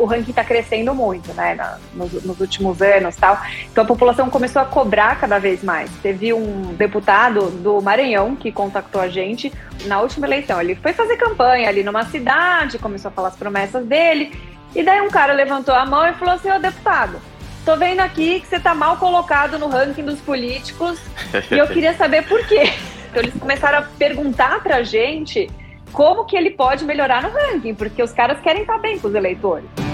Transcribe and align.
o 0.00 0.06
ranking 0.06 0.30
está 0.30 0.42
crescendo 0.42 0.94
muito, 0.94 1.32
né, 1.34 1.54
na, 1.54 1.78
nos, 1.94 2.12
nos, 2.24 2.40
últimos 2.40 2.80
anos 2.80 3.14
tal. 3.16 3.38
Então 3.70 3.84
a 3.84 3.86
população 3.86 4.30
começou 4.30 4.62
a 4.62 4.64
cobrar 4.64 5.18
cada 5.20 5.38
vez 5.38 5.62
mais. 5.62 5.90
Teve 6.02 6.32
um 6.32 6.74
deputado 6.74 7.50
do 7.50 7.80
Maranhão 7.82 8.34
que 8.34 8.50
contactou 8.50 9.00
a 9.00 9.08
gente 9.08 9.52
na 9.84 10.00
última 10.00 10.26
eleição. 10.26 10.60
Ele 10.60 10.74
foi 10.74 10.92
fazer 10.92 11.16
campanha 11.16 11.68
ali 11.68 11.82
numa 11.82 12.04
cidade, 12.04 12.78
começou 12.78 13.10
a 13.10 13.12
falar 13.12 13.28
as 13.28 13.36
promessas 13.36 13.84
dele, 13.84 14.32
e 14.74 14.82
daí 14.82 15.00
um 15.00 15.10
cara 15.10 15.32
levantou 15.32 15.74
a 15.74 15.84
mão 15.84 16.06
e 16.06 16.14
falou 16.14 16.34
assim, 16.34 16.50
ô 16.50 16.58
deputado, 16.58 17.20
tô 17.64 17.76
vendo 17.76 18.00
aqui 18.00 18.40
que 18.40 18.46
você 18.46 18.58
tá 18.58 18.74
mal 18.74 18.96
colocado 18.96 19.58
no 19.58 19.68
ranking 19.68 20.04
dos 20.04 20.20
políticos 20.20 20.98
e 21.50 21.58
eu 21.58 21.66
queria 21.66 21.94
saber 21.94 22.26
por 22.26 22.44
quê. 22.46 22.72
Então 23.10 23.24
eles 23.24 23.34
começaram 23.40 23.78
a 23.80 23.82
perguntar 23.82 24.62
pra 24.62 24.84
gente 24.84 25.50
como 25.92 26.24
que 26.24 26.36
ele 26.36 26.50
pode 26.50 26.84
melhorar 26.84 27.22
no 27.22 27.30
ranking, 27.30 27.74
porque 27.74 28.00
os 28.00 28.12
caras 28.12 28.40
querem 28.40 28.62
estar 28.62 28.78
bem 28.78 29.00
com 29.00 29.08
os 29.08 29.14
eleitores. 29.16 29.89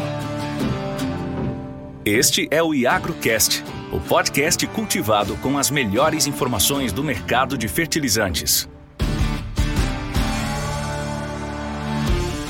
Este 2.06 2.46
é 2.52 2.62
o 2.62 2.72
IagroCast, 2.72 3.64
o 3.92 3.98
podcast 3.98 4.64
cultivado 4.68 5.36
com 5.38 5.58
as 5.58 5.72
melhores 5.72 6.28
informações 6.28 6.92
do 6.92 7.02
mercado 7.02 7.58
de 7.58 7.66
fertilizantes. 7.66 8.68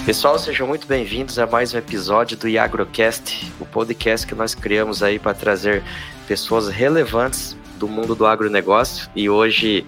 Pessoal, 0.04 0.38
sejam 0.38 0.66
muito 0.66 0.86
bem-vindos 0.86 1.38
a 1.38 1.46
mais 1.46 1.72
um 1.72 1.78
episódio 1.78 2.36
do 2.36 2.46
IagroCast, 2.46 3.50
o 3.58 3.64
podcast 3.64 4.26
que 4.26 4.34
nós 4.34 4.54
criamos 4.54 5.02
aí 5.02 5.18
para 5.18 5.32
trazer 5.32 5.82
pessoas 6.28 6.68
relevantes 6.68 7.56
do 7.78 7.88
mundo 7.88 8.14
do 8.14 8.26
agronegócio 8.26 9.08
e 9.16 9.30
hoje 9.30 9.86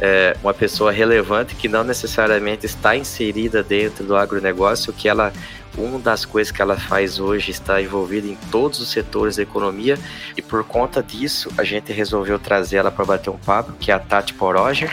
é, 0.00 0.36
uma 0.44 0.54
pessoa 0.54 0.92
relevante 0.92 1.56
que 1.56 1.66
não 1.66 1.82
necessariamente 1.82 2.66
está 2.66 2.96
inserida 2.96 3.64
dentro 3.64 4.04
do 4.04 4.16
agronegócio, 4.16 4.92
que 4.92 5.08
ela 5.08 5.32
uma 5.78 5.98
das 5.98 6.24
coisas 6.24 6.50
que 6.50 6.60
ela 6.60 6.76
faz 6.76 7.20
hoje 7.20 7.50
está 7.50 7.80
envolvida 7.80 8.26
em 8.26 8.36
todos 8.50 8.80
os 8.80 8.90
setores 8.90 9.36
da 9.36 9.42
economia 9.42 9.98
e 10.36 10.42
por 10.42 10.64
conta 10.64 11.02
disso 11.02 11.50
a 11.56 11.64
gente 11.64 11.92
resolveu 11.92 12.38
trazer 12.38 12.76
ela 12.76 12.90
para 12.90 13.04
bater 13.04 13.30
um 13.30 13.38
papo, 13.38 13.72
que 13.74 13.90
é 13.90 13.94
a 13.94 13.98
Tati 13.98 14.34
Poroger. 14.34 14.90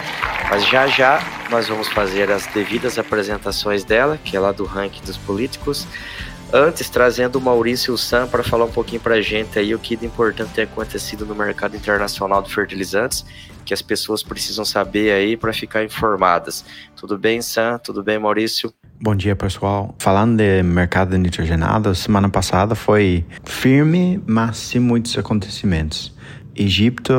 Mas 0.50 0.67
já 0.67 0.88
já 0.88 1.19
nós 1.50 1.67
vamos 1.67 1.88
fazer 1.88 2.31
as 2.31 2.45
devidas 2.47 3.00
apresentações 3.00 3.83
dela, 3.83 4.19
que 4.23 4.38
é 4.38 4.39
lá 4.39 4.52
do 4.52 4.64
ranking 4.64 5.02
dos 5.03 5.17
políticos. 5.17 5.88
Antes, 6.53 6.89
trazendo 6.89 7.38
o 7.38 7.42
Maurício 7.42 7.97
Sam 7.97 8.27
para 8.27 8.44
falar 8.44 8.66
um 8.66 8.72
pouquinho 8.72 9.02
para 9.02 9.16
a 9.16 9.22
gente 9.22 9.58
aí 9.58 9.73
o 9.73 9.80
que 9.80 9.95
de 9.95 10.05
importante 10.05 10.53
tem 10.53 10.64
acontecido 10.64 11.25
no 11.25 11.33
mercado 11.33 11.75
internacional 11.75 12.42
de 12.42 12.53
fertilizantes 12.53 13.25
que 13.66 13.73
as 13.73 13.81
pessoas 13.81 14.22
precisam 14.22 14.64
saber 14.64 15.11
aí 15.11 15.36
para 15.36 15.52
ficar 15.52 15.83
informadas. 15.83 16.64
Tudo 16.95 17.17
bem, 17.17 17.42
Sam? 17.42 17.80
Tudo 17.80 18.03
bem, 18.03 18.20
Maurício? 18.20 18.72
Bom 18.99 19.13
dia, 19.13 19.35
pessoal. 19.35 19.93
Falando 19.99 20.38
de 20.38 20.63
mercado 20.63 21.17
nitrogenado, 21.17 21.93
semana 21.93 22.29
passada 22.29 22.75
foi 22.75 23.25
firme, 23.43 24.21
mas 24.25 24.57
sem 24.57 24.79
muitos 24.79 25.17
acontecimentos. 25.17 26.15
Egito 26.55 27.13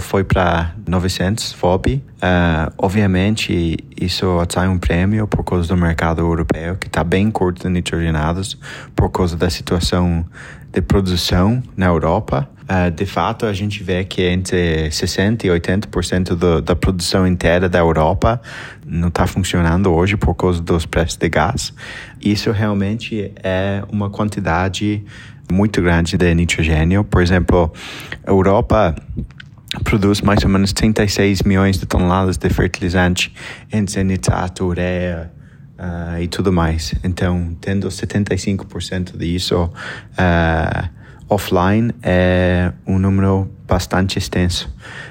foi 0.00 0.22
para 0.22 0.74
900 0.86 1.54
FOB. 1.54 1.86
Uh, 1.86 2.72
obviamente, 2.76 3.78
isso 3.98 4.38
atrai 4.38 4.68
um 4.68 4.78
prêmio 4.78 5.26
por 5.26 5.42
causa 5.42 5.66
do 5.66 5.76
mercado 5.76 6.20
europeu, 6.20 6.76
que 6.76 6.86
está 6.86 7.02
bem 7.02 7.30
curto 7.30 7.62
de 7.62 7.70
nitrogenados, 7.70 8.58
por 8.94 9.08
causa 9.08 9.34
da 9.34 9.48
situação 9.48 10.26
de 10.70 10.82
produção 10.82 11.62
na 11.74 11.86
Europa. 11.86 12.46
Uh, 12.62 12.90
de 12.90 13.06
fato, 13.06 13.46
a 13.46 13.52
gente 13.54 13.82
vê 13.82 14.04
que 14.04 14.22
entre 14.22 14.90
60% 14.90 15.44
e 15.44 15.48
80% 15.48 16.34
do, 16.34 16.60
da 16.60 16.76
produção 16.76 17.26
inteira 17.26 17.70
da 17.70 17.78
Europa 17.78 18.40
não 18.92 19.08
está 19.08 19.26
funcionando 19.26 19.90
hoje 19.92 20.16
por 20.16 20.34
causa 20.34 20.60
dos 20.60 20.86
preços 20.86 21.16
de 21.16 21.28
gás. 21.28 21.72
Isso 22.20 22.50
realmente 22.52 23.32
é 23.42 23.82
uma 23.90 24.10
quantidade 24.10 25.04
muito 25.50 25.80
grande 25.80 26.16
de 26.16 26.34
nitrogênio. 26.34 27.02
Por 27.02 27.22
exemplo, 27.22 27.72
a 28.26 28.30
Europa 28.30 28.94
produz 29.82 30.20
mais 30.20 30.44
ou 30.44 30.50
menos 30.50 30.72
36 30.72 31.42
milhões 31.42 31.78
de 31.78 31.86
toneladas 31.86 32.36
de 32.36 32.48
fertilizante 32.50 33.32
entre 33.72 34.04
nitrato, 34.04 34.66
ureia, 34.66 35.32
uh, 35.82 36.20
e 36.20 36.28
tudo 36.28 36.52
mais. 36.52 36.94
Então, 37.02 37.56
tendo 37.60 37.88
75% 37.88 39.16
disso 39.16 39.64
uh, 39.64 40.88
offline 41.28 41.92
é 42.02 42.72
um 42.86 42.98
número 42.98 43.50
bastante 43.72 44.18
extenso. 44.18 44.68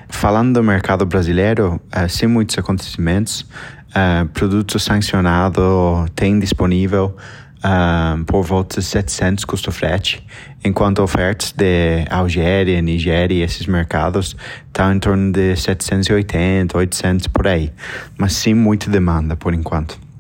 Falando 0.08 0.54
do 0.54 0.64
mercado 0.64 1.04
brasileiro, 1.04 1.82
uh, 1.88 2.08
sem 2.08 2.28
muitos 2.30 2.56
acontecimentos, 2.60 3.42
uh, 3.42 4.28
produto 4.36 4.78
sancionado 4.78 6.06
tem 6.16 6.38
disponível 6.38 7.18
uh, 7.66 8.24
por 8.26 8.44
volta 8.44 8.80
de 8.80 8.86
700 8.86 9.46
custo 9.46 9.72
frete, 9.72 10.24
enquanto 10.64 11.02
ofertas 11.02 11.52
de 11.54 12.06
Algéria, 12.08 12.80
Nigéria 12.84 13.34
e 13.34 13.42
esses 13.42 13.66
mercados 13.66 14.36
estão 14.68 14.94
em 14.94 15.00
torno 15.00 15.32
de 15.32 15.56
780, 15.56 16.78
800 16.78 17.28
por 17.30 17.48
aí, 17.48 17.74
mas 18.16 18.34
sem 18.34 18.54
muita 18.54 18.92
demanda 18.92 19.36
por 19.36 19.56
enquanto. 19.56 20.11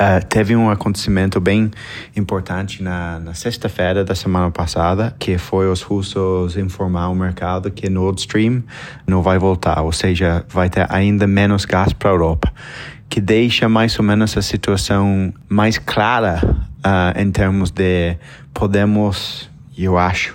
Uh, 0.00 0.24
teve 0.28 0.54
um 0.54 0.70
acontecimento 0.70 1.40
bem 1.40 1.72
importante 2.14 2.84
na, 2.84 3.18
na 3.18 3.34
sexta-feira 3.34 4.04
da 4.04 4.14
semana 4.14 4.48
passada, 4.48 5.12
que 5.18 5.36
foi 5.38 5.68
os 5.68 5.82
russos 5.82 6.56
informar 6.56 7.08
o 7.08 7.16
mercado 7.16 7.68
que 7.68 7.90
Nord 7.90 8.20
Stream 8.20 8.62
não 9.04 9.22
vai 9.22 9.40
voltar, 9.40 9.82
ou 9.82 9.90
seja, 9.90 10.46
vai 10.48 10.70
ter 10.70 10.86
ainda 10.88 11.26
menos 11.26 11.64
gás 11.64 11.92
para 11.92 12.10
a 12.10 12.12
Europa, 12.12 12.52
que 13.08 13.20
deixa 13.20 13.68
mais 13.68 13.98
ou 13.98 14.04
menos 14.04 14.36
a 14.36 14.42
situação 14.42 15.34
mais 15.48 15.78
clara 15.78 16.42
uh, 16.44 17.20
em 17.20 17.32
termos 17.32 17.72
de 17.72 18.16
podemos, 18.54 19.50
eu 19.76 19.98
acho, 19.98 20.32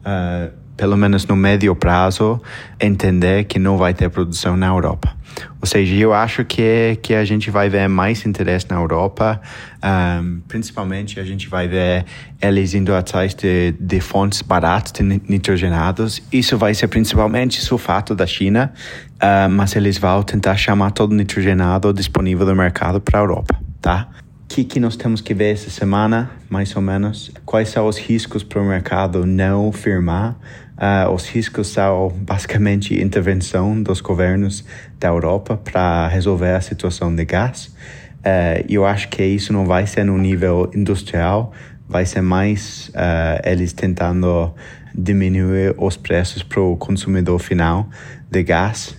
uh, 0.00 0.52
pelo 0.76 0.96
menos 0.96 1.24
no 1.24 1.36
médio 1.36 1.74
prazo, 1.76 2.40
entender 2.80 3.44
que 3.44 3.60
não 3.60 3.76
vai 3.76 3.94
ter 3.94 4.10
produção 4.10 4.56
na 4.56 4.66
Europa. 4.66 5.14
Ou 5.60 5.66
seja, 5.66 5.94
eu 5.94 6.12
acho 6.12 6.44
que, 6.44 6.98
que 7.02 7.14
a 7.14 7.24
gente 7.24 7.50
vai 7.50 7.68
ver 7.68 7.88
mais 7.88 8.24
interesse 8.26 8.66
na 8.68 8.76
Europa, 8.76 9.40
um, 9.82 10.40
principalmente 10.46 11.18
a 11.18 11.24
gente 11.24 11.48
vai 11.48 11.68
ver 11.68 12.04
eles 12.40 12.74
indo 12.74 12.94
atrás 12.94 13.34
de, 13.34 13.72
de 13.78 14.00
fontes 14.00 14.42
baratas 14.42 14.92
de 14.92 15.02
nitrogenados. 15.02 16.22
Isso 16.32 16.56
vai 16.58 16.74
ser 16.74 16.88
principalmente 16.88 17.60
sulfato 17.60 18.14
da 18.14 18.26
China, 18.26 18.72
uh, 19.14 19.48
mas 19.50 19.74
eles 19.74 19.98
vão 19.98 20.22
tentar 20.22 20.56
chamar 20.56 20.90
todo 20.90 21.14
nitrogenado 21.14 21.92
disponível 21.92 22.46
no 22.46 22.54
mercado 22.54 23.00
para 23.00 23.18
a 23.18 23.22
Europa, 23.22 23.58
tá? 23.80 24.08
O 24.44 24.46
que, 24.54 24.62
que 24.62 24.78
nós 24.78 24.94
temos 24.94 25.20
que 25.20 25.34
ver 25.34 25.52
essa 25.52 25.70
semana, 25.70 26.30
mais 26.48 26.76
ou 26.76 26.82
menos? 26.82 27.32
Quais 27.44 27.70
são 27.70 27.88
os 27.88 27.98
riscos 27.98 28.44
para 28.44 28.60
o 28.60 28.64
mercado 28.64 29.26
não 29.26 29.72
firmar? 29.72 30.36
Uh, 30.74 31.08
os 31.12 31.28
riscos 31.28 31.68
são 31.68 32.08
basicamente 32.08 33.00
intervenção 33.00 33.80
dos 33.80 34.00
governos 34.00 34.64
da 34.98 35.08
Europa 35.08 35.56
para 35.56 36.08
resolver 36.08 36.50
a 36.50 36.60
situação 36.60 37.14
de 37.14 37.24
gás. 37.24 37.66
Uh, 37.66 38.64
eu 38.68 38.84
acho 38.84 39.08
que 39.08 39.24
isso 39.24 39.52
não 39.52 39.66
vai 39.66 39.86
ser 39.86 40.04
no 40.04 40.18
nível 40.18 40.68
industrial, 40.74 41.52
vai 41.88 42.04
ser 42.04 42.22
mais 42.22 42.88
uh, 42.88 43.48
eles 43.48 43.72
tentando 43.72 44.52
diminuir 44.92 45.74
os 45.76 45.96
preços 45.96 46.42
para 46.42 46.60
o 46.60 46.76
consumidor 46.76 47.38
final 47.38 47.88
de 48.30 48.42
gás, 48.42 48.96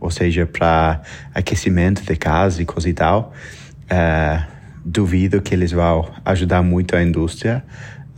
ou 0.00 0.10
seja, 0.10 0.46
para 0.46 1.02
aquecimento 1.34 2.02
de 2.02 2.16
casa 2.16 2.60
e 2.60 2.64
coisa 2.64 2.88
e 2.88 2.94
tal. 2.94 3.32
duvido 4.82 5.42
que 5.42 5.54
eles 5.54 5.72
vão 5.72 6.10
ajudar 6.24 6.62
muito 6.62 6.96
a 6.96 7.02
indústria, 7.02 7.62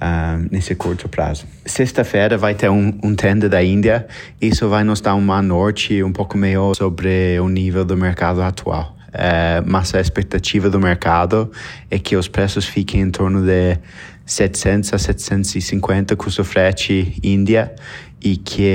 uh, 0.03 0.49
nesse 0.51 0.75
curto 0.75 1.09
prazo. 1.09 1.47
Sexta-feira 1.65 2.37
vai 2.37 2.55
ter 2.55 2.69
um, 2.69 2.99
um 3.03 3.15
tenda 3.15 3.49
da 3.49 3.63
Índia. 3.63 4.07
Isso 4.41 4.69
vai 4.69 4.83
nos 4.83 5.01
dar 5.01 5.15
uma 5.15 5.41
norte 5.41 6.03
um 6.03 6.13
pouco 6.13 6.37
meio 6.37 6.75
sobre 6.75 7.39
o 7.39 7.49
nível 7.49 7.85
do 7.85 7.97
mercado 7.97 8.43
atual. 8.43 8.97
Uh, 9.09 9.63
mas 9.67 9.95
a 9.95 10.01
expectativa 10.01 10.69
do 10.69 10.81
mercado 10.81 11.51
é 11.91 11.99
que 11.99 12.17
os 12.17 12.29
preços 12.29 12.65
fiquem 12.65 13.03
em 13.03 13.11
torno 13.11 13.43
de 13.43 13.79
700 14.25 14.95
a 14.95 14.99
750 14.99 16.16
custo 16.16 16.43
frete 16.43 17.19
Índia 17.22 17.75
e 18.22 18.37
que 18.37 18.71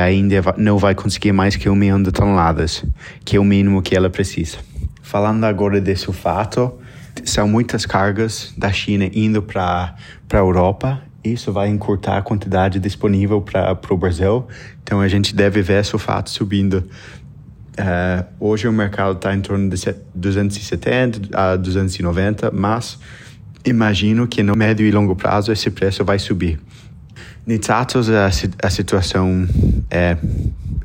a 0.00 0.10
Índia 0.10 0.42
não 0.56 0.78
vai 0.78 0.94
conseguir 0.94 1.32
mais 1.32 1.56
que 1.56 1.68
um 1.68 1.74
milhão 1.74 2.02
de 2.02 2.10
toneladas, 2.10 2.84
que 3.24 3.36
é 3.36 3.40
o 3.40 3.44
mínimo 3.44 3.82
que 3.82 3.96
ela 3.96 4.08
precisa. 4.08 4.58
Falando 5.02 5.44
agora 5.44 5.80
de 5.80 5.94
sulfato, 5.96 6.78
são 7.24 7.46
muitas 7.48 7.86
cargas 7.86 8.52
da 8.56 8.72
China 8.72 9.08
indo 9.12 9.42
para 9.42 9.94
a 10.32 10.36
Europa. 10.36 11.02
Isso 11.24 11.52
vai 11.52 11.68
encurtar 11.68 12.18
a 12.18 12.22
quantidade 12.22 12.80
disponível 12.80 13.40
para 13.40 13.78
o 13.90 13.96
Brasil. 13.96 14.46
Então 14.82 15.00
a 15.00 15.08
gente 15.08 15.34
deve 15.34 15.62
ver 15.62 15.84
sulfato 15.84 16.30
subindo. 16.30 16.88
Uh, 17.72 18.24
hoje 18.38 18.68
o 18.68 18.72
mercado 18.72 19.16
está 19.16 19.34
em 19.34 19.40
torno 19.40 19.70
de 19.70 19.94
270 20.14 21.36
a 21.36 21.56
290, 21.56 22.50
mas 22.50 22.98
imagino 23.64 24.26
que 24.26 24.42
no 24.42 24.54
médio 24.54 24.86
e 24.86 24.90
longo 24.90 25.16
prazo 25.16 25.52
esse 25.52 25.70
preço 25.70 26.04
vai 26.04 26.18
subir. 26.18 26.60
Nitratos, 27.46 28.08
a, 28.08 28.26
a 28.26 28.70
situação 28.70 29.48
é 29.90 30.16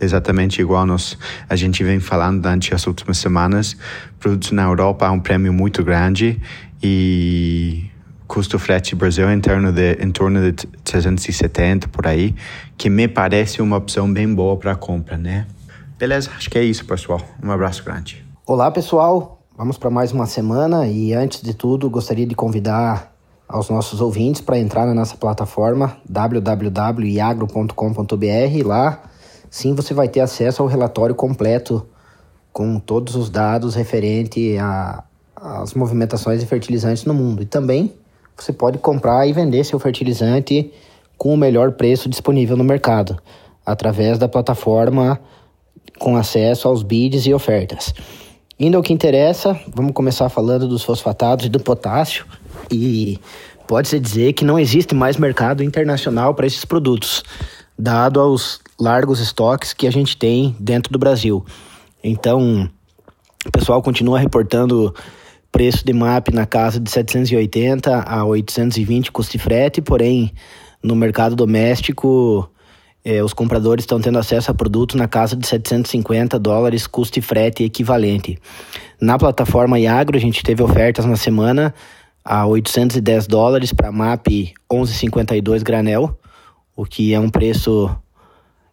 exatamente 0.02 0.62
igual 0.62 0.86
nós, 0.86 1.18
a 1.48 1.56
gente 1.56 1.84
vem 1.84 2.00
falando 2.00 2.42
durante 2.42 2.74
as 2.74 2.88
últimas 2.88 3.18
semanas. 3.18 3.76
Produtos 4.20 4.52
na 4.52 4.64
Europa 4.64 5.10
um 5.10 5.20
prêmio 5.20 5.54
muito 5.54 5.84
grande 5.84 6.42
e 6.82 7.86
custo 8.28 8.60
frete 8.60 8.96
Brasil 8.96 9.32
em 9.32 9.40
torno 9.40 9.72
de 9.72 9.94
em 9.94 10.12
torno 10.12 10.42
de 10.42 10.52
370 10.84 11.88
por 11.88 12.06
aí, 12.08 12.36
que 12.78 12.90
me 12.90 13.08
parece 13.08 13.62
uma 13.62 13.78
opção 13.78 14.12
bem 14.12 14.34
boa 14.34 14.58
para 14.58 14.76
compra, 14.76 15.18
né? 15.18 15.48
Beleza, 15.98 16.32
acho 16.36 16.50
que 16.50 16.58
é 16.58 16.64
isso, 16.64 16.86
pessoal. 16.86 17.22
Um 17.44 17.52
abraço 17.52 17.84
grande. 17.84 18.24
Olá, 18.46 18.70
pessoal. 18.70 19.42
Vamos 19.58 19.78
para 19.78 19.90
mais 19.90 20.12
uma 20.12 20.28
semana 20.28 20.88
e 20.88 21.14
antes 21.14 21.42
de 21.42 21.54
tudo, 21.54 21.90
gostaria 21.90 22.28
de 22.28 22.36
convidar 22.36 23.17
aos 23.48 23.70
nossos 23.70 24.02
ouvintes 24.02 24.42
para 24.42 24.60
entrar 24.60 24.86
na 24.86 24.94
nossa 24.94 25.16
plataforma 25.16 25.96
www.iagro.com.br. 26.08 28.66
Lá, 28.66 29.02
sim, 29.50 29.74
você 29.74 29.94
vai 29.94 30.10
ter 30.10 30.20
acesso 30.20 30.62
ao 30.62 30.68
relatório 30.68 31.16
completo 31.16 31.88
com 32.52 32.78
todos 32.80 33.16
os 33.16 33.30
dados 33.30 33.76
referente 33.76 34.58
às 35.36 35.74
movimentações 35.74 36.42
de 36.42 36.46
fertilizantes 36.46 37.06
no 37.06 37.14
mundo. 37.14 37.44
E 37.44 37.46
também 37.46 37.94
você 38.36 38.52
pode 38.52 38.80
comprar 38.80 39.26
e 39.28 39.34
vender 39.34 39.64
seu 39.64 39.80
fertilizante 39.80 40.74
com 41.18 41.34
o 41.34 41.38
melhor 41.38 41.72
preço 41.72 42.10
disponível 42.10 42.58
no 42.58 42.64
mercado, 42.64 43.18
através 43.66 44.20
da 44.20 44.28
plataforma 44.28 45.20
com 45.98 46.16
acesso 46.16 46.68
aos 46.68 46.84
bids 46.84 47.26
e 47.26 47.34
ofertas. 47.34 47.94
Indo 48.60 48.78
ao 48.78 48.84
que 48.84 48.94
interessa, 48.94 49.60
vamos 49.74 49.94
começar 49.94 50.30
falando 50.30 50.68
dos 50.68 50.84
fosfatados 50.84 51.46
e 51.46 51.50
do 51.50 51.60
potássio. 51.60 52.26
E 52.72 53.20
pode-se 53.68 54.00
dizer 54.00 54.34
que 54.34 54.46
não 54.46 54.60
existe 54.60 54.96
mais 54.96 55.18
mercado 55.18 55.64
internacional 55.64 56.34
para 56.34 56.48
esses 56.48 56.66
produtos, 56.66 57.24
dado 57.78 58.20
aos 58.20 58.60
largos 58.80 59.20
estoques 59.20 59.74
que 59.74 59.88
a 59.88 59.92
gente 59.92 60.18
tem 60.18 60.56
dentro 60.60 60.92
do 60.92 61.00
Brasil. 61.00 61.46
Então, 62.04 62.70
o 63.46 63.52
pessoal 63.52 63.82
continua 63.82 64.20
reportando 64.20 64.94
preço 65.52 65.86
de 65.86 65.94
MAP 65.94 66.30
na 66.30 66.46
casa 66.46 66.80
de 66.80 66.90
780 66.90 68.04
a 68.04 68.26
820 68.26 69.12
custo 69.12 69.32
de 69.32 69.40
frete, 69.40 69.82
porém 69.82 70.32
no 70.84 70.96
mercado 70.96 71.36
doméstico 71.36 72.50
eh, 73.04 73.24
os 73.24 73.34
compradores 73.34 73.84
estão 73.84 74.00
tendo 74.00 74.20
acesso 74.20 74.52
a 74.52 74.54
produtos 74.54 74.96
na 74.96 75.08
casa 75.08 75.36
de 75.36 75.48
750 75.48 76.38
dólares 76.38 76.86
custo 76.86 77.16
de 77.16 77.22
frete 77.22 77.64
equivalente. 77.64 78.38
Na 79.00 79.18
plataforma 79.18 79.80
Iagro 79.80 80.18
a 80.18 80.20
gente 80.20 80.44
teve 80.44 80.62
ofertas 80.62 81.06
na 81.06 81.16
semana 81.16 81.74
a 82.28 82.46
810 82.46 83.28
dólares 83.28 83.72
para 83.72 83.92
MAP 83.92 84.28
1152 84.72 85.64
granel, 85.64 86.20
o 86.76 86.86
que 86.86 87.14
é 87.14 87.20
um 87.20 87.30
preço 87.30 87.90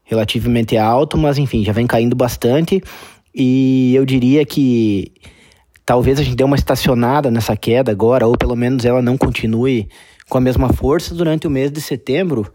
relativamente 0.03 0.77
alto, 0.77 1.17
mas 1.17 1.39
enfim, 1.39 1.65
já 1.65 1.73
vem 1.73 1.87
caindo 1.87 2.17
bastante. 2.17 2.83
E 3.35 3.95
eu 3.95 4.05
diria 4.05 4.45
que 4.45 5.13
Talvez 5.87 6.19
a 6.19 6.23
gente 6.23 6.37
dê 6.37 6.45
uma 6.45 6.57
estacionada 6.57 7.31
nessa 7.31 7.55
queda 7.55 7.93
agora, 7.93 8.27
ou 8.27 8.39
pelo 8.39 8.57
menos 8.57 8.87
ela 8.87 9.03
não 9.03 9.19
continue 9.19 9.87
com 10.31 10.39
a 10.39 10.41
mesma 10.41 10.73
força 10.73 11.15
durante 11.15 11.47
o 11.47 11.51
mês 11.51 11.71
de 11.71 11.81
setembro, 11.81 12.51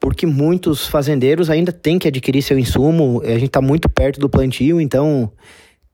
porque 0.00 0.26
muitos 0.26 0.88
fazendeiros 0.88 1.48
ainda 1.48 1.70
têm 1.70 2.00
que 2.00 2.08
adquirir 2.08 2.42
seu 2.42 2.58
insumo, 2.58 3.22
a 3.22 3.34
gente 3.34 3.44
está 3.44 3.60
muito 3.60 3.88
perto 3.88 4.18
do 4.18 4.28
plantio, 4.28 4.80
então 4.80 5.30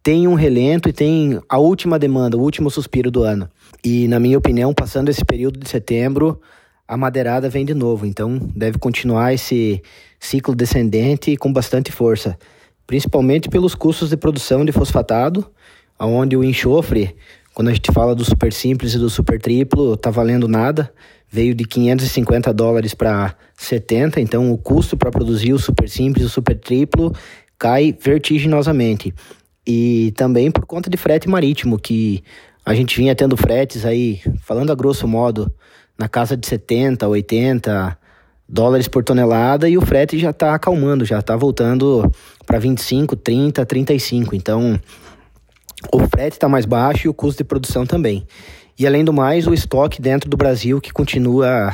tem 0.02 0.26
um 0.26 0.34
relento 0.34 0.88
e 0.88 0.92
tem 0.92 1.40
a 1.48 1.58
última 1.58 1.98
demanda, 1.98 2.36
o 2.36 2.40
último 2.40 2.70
suspiro 2.70 3.10
do 3.10 3.22
ano. 3.22 3.48
E, 3.84 4.08
na 4.08 4.18
minha 4.18 4.38
opinião, 4.38 4.72
passando 4.72 5.08
esse 5.08 5.24
período 5.24 5.58
de 5.58 5.68
setembro, 5.68 6.40
a 6.86 6.96
madeirada 6.96 7.48
vem 7.48 7.64
de 7.64 7.74
novo, 7.74 8.06
então 8.06 8.38
deve 8.54 8.78
continuar 8.78 9.32
esse 9.32 9.82
ciclo 10.18 10.54
descendente 10.54 11.36
com 11.36 11.52
bastante 11.52 11.92
força, 11.92 12.38
principalmente 12.86 13.48
pelos 13.48 13.74
custos 13.74 14.10
de 14.10 14.16
produção 14.16 14.64
de 14.64 14.72
fosfatado 14.72 15.48
onde 16.06 16.36
o 16.36 16.44
enxofre, 16.44 17.14
quando 17.52 17.68
a 17.68 17.74
gente 17.74 17.92
fala 17.92 18.14
do 18.14 18.24
super 18.24 18.52
simples 18.52 18.94
e 18.94 18.98
do 18.98 19.10
super 19.10 19.40
triplo, 19.40 19.96
tá 19.96 20.10
valendo 20.10 20.48
nada. 20.48 20.92
Veio 21.30 21.54
de 21.54 21.64
550 21.64 22.52
dólares 22.52 22.94
para 22.94 23.36
70, 23.56 24.20
então 24.20 24.52
o 24.52 24.58
custo 24.58 24.96
para 24.96 25.10
produzir 25.10 25.52
o 25.52 25.58
super 25.58 25.88
simples 25.88 26.24
e 26.24 26.26
o 26.26 26.30
super 26.30 26.58
triplo 26.58 27.12
cai 27.58 27.96
vertiginosamente. 28.00 29.14
E 29.66 30.12
também 30.16 30.50
por 30.50 30.66
conta 30.66 30.88
de 30.88 30.96
frete 30.96 31.28
marítimo, 31.28 31.78
que 31.78 32.22
a 32.64 32.74
gente 32.74 32.96
vinha 32.96 33.14
tendo 33.14 33.36
fretes 33.36 33.84
aí, 33.84 34.20
falando 34.42 34.70
a 34.70 34.74
grosso 34.74 35.06
modo, 35.06 35.52
na 35.98 36.08
casa 36.08 36.36
de 36.36 36.46
70, 36.46 37.06
80 37.06 37.98
dólares 38.48 38.88
por 38.88 39.04
tonelada 39.04 39.68
e 39.68 39.78
o 39.78 39.80
frete 39.80 40.18
já 40.18 40.30
está 40.30 40.54
acalmando, 40.54 41.04
já 41.04 41.20
está 41.20 41.36
voltando 41.36 42.10
para 42.44 42.58
25, 42.58 43.14
30, 43.14 43.64
35. 43.64 44.34
Então, 44.34 44.80
o 45.92 46.00
frete 46.00 46.36
está 46.36 46.48
mais 46.48 46.66
baixo 46.66 47.06
e 47.06 47.08
o 47.08 47.14
custo 47.14 47.38
de 47.38 47.44
produção 47.44 47.86
também. 47.86 48.26
E 48.78 48.86
além 48.86 49.04
do 49.04 49.12
mais, 49.12 49.46
o 49.46 49.54
estoque 49.54 50.02
dentro 50.02 50.28
do 50.28 50.36
Brasil 50.36 50.80
que 50.80 50.92
continua 50.92 51.72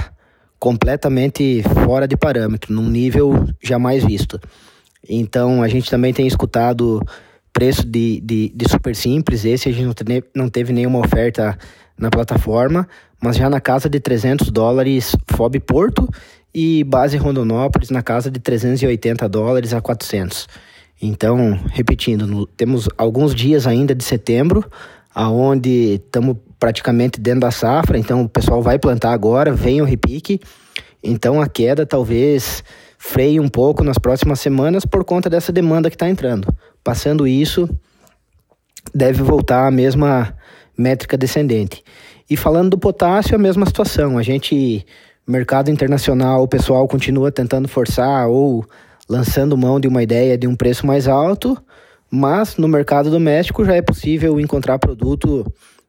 completamente 0.58 1.62
fora 1.84 2.06
de 2.06 2.16
parâmetro, 2.16 2.72
num 2.72 2.88
nível 2.88 3.46
jamais 3.62 4.04
visto. 4.04 4.40
Então 5.08 5.62
a 5.62 5.68
gente 5.68 5.90
também 5.90 6.12
tem 6.12 6.26
escutado 6.26 7.00
preço 7.56 7.86
de, 7.86 8.20
de, 8.20 8.52
de 8.54 8.68
super 8.68 8.94
simples, 8.94 9.46
esse 9.46 9.66
a 9.66 9.72
gente 9.72 9.86
não, 9.86 9.94
teve, 9.94 10.24
não 10.34 10.48
teve 10.50 10.74
nenhuma 10.74 10.98
oferta 10.98 11.56
na 11.96 12.10
plataforma, 12.10 12.86
mas 13.18 13.36
já 13.36 13.48
na 13.48 13.62
casa 13.62 13.88
de 13.88 13.98
300 13.98 14.50
dólares 14.50 15.16
FOB 15.26 15.58
Porto 15.60 16.06
e 16.54 16.84
base 16.84 17.16
Rondonópolis 17.16 17.88
na 17.88 18.02
casa 18.02 18.30
de 18.30 18.38
380 18.38 19.26
dólares 19.30 19.72
a 19.72 19.80
400. 19.80 20.46
Então, 21.00 21.58
repetindo, 21.72 22.26
no, 22.26 22.46
temos 22.46 22.90
alguns 22.98 23.34
dias 23.34 23.66
ainda 23.66 23.94
de 23.94 24.04
setembro, 24.04 24.62
aonde 25.14 25.94
estamos 25.94 26.36
praticamente 26.60 27.18
dentro 27.18 27.40
da 27.40 27.50
safra, 27.50 27.98
então 27.98 28.20
o 28.20 28.28
pessoal 28.28 28.60
vai 28.60 28.78
plantar 28.78 29.12
agora, 29.12 29.50
vem 29.50 29.80
o 29.80 29.84
repique. 29.86 30.40
Então 31.02 31.40
a 31.40 31.48
queda 31.48 31.86
talvez 31.86 32.62
freie 32.98 33.40
um 33.40 33.48
pouco 33.48 33.82
nas 33.82 33.96
próximas 33.96 34.40
semanas 34.40 34.84
por 34.84 35.06
conta 35.06 35.30
dessa 35.30 35.50
demanda 35.50 35.88
que 35.88 35.96
está 35.96 36.06
entrando. 36.06 36.46
Passando 36.86 37.26
isso, 37.26 37.68
deve 38.94 39.20
voltar 39.20 39.66
a 39.66 39.72
mesma 39.72 40.32
métrica 40.78 41.18
descendente. 41.18 41.82
E 42.30 42.36
falando 42.36 42.70
do 42.70 42.78
potássio, 42.78 43.34
a 43.34 43.38
mesma 43.38 43.66
situação. 43.66 44.16
A 44.16 44.22
gente, 44.22 44.86
mercado 45.26 45.68
internacional, 45.68 46.44
o 46.44 46.46
pessoal 46.46 46.86
continua 46.86 47.32
tentando 47.32 47.66
forçar 47.66 48.28
ou 48.28 48.64
lançando 49.08 49.56
mão 49.56 49.80
de 49.80 49.88
uma 49.88 50.00
ideia 50.00 50.38
de 50.38 50.46
um 50.46 50.54
preço 50.54 50.86
mais 50.86 51.08
alto, 51.08 51.60
mas 52.08 52.56
no 52.56 52.68
mercado 52.68 53.10
doméstico 53.10 53.64
já 53.64 53.74
é 53.74 53.82
possível 53.82 54.38
encontrar 54.38 54.78
produto 54.78 55.44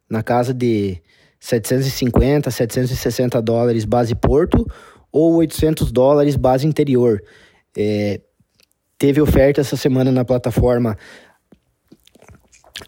na 0.10 0.24
casa 0.24 0.52
de 0.52 1.00
750, 1.40 2.50
760 2.50 3.40
dólares 3.40 3.86
base 3.86 4.16
porto 4.16 4.66
ou 5.12 5.36
800 5.36 5.92
dólares 5.92 6.36
base 6.36 6.66
interior. 6.66 7.22
É, 7.78 8.20
teve 8.98 9.22
oferta 9.22 9.62
essa 9.62 9.78
semana 9.78 10.12
na 10.12 10.26
plataforma 10.26 10.98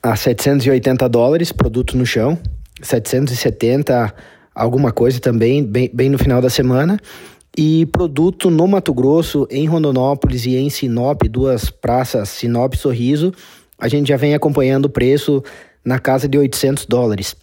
a 0.01 0.15
780 0.15 1.07
dólares, 1.09 1.51
produto 1.51 1.97
no 1.97 2.05
chão, 2.05 2.37
770 2.81 4.13
alguma 4.53 4.91
coisa 4.91 5.19
também, 5.19 5.63
bem, 5.63 5.89
bem 5.93 6.09
no 6.09 6.17
final 6.17 6.41
da 6.41 6.49
semana, 6.49 6.99
e 7.57 7.85
produto 7.87 8.49
no 8.49 8.67
Mato 8.67 8.93
Grosso, 8.93 9.47
em 9.49 9.65
Rondonópolis 9.65 10.45
e 10.45 10.55
em 10.55 10.69
Sinop, 10.69 11.23
duas 11.23 11.69
praças, 11.69 12.29
Sinop 12.29 12.73
e 12.73 12.77
Sorriso, 12.77 13.33
a 13.79 13.87
gente 13.87 14.09
já 14.09 14.17
vem 14.17 14.33
acompanhando 14.33 14.85
o 14.85 14.89
preço 14.89 15.43
na 15.83 15.97
casa 15.97 16.27
de 16.27 16.37
800 16.37 16.85
dólares. 16.85 17.35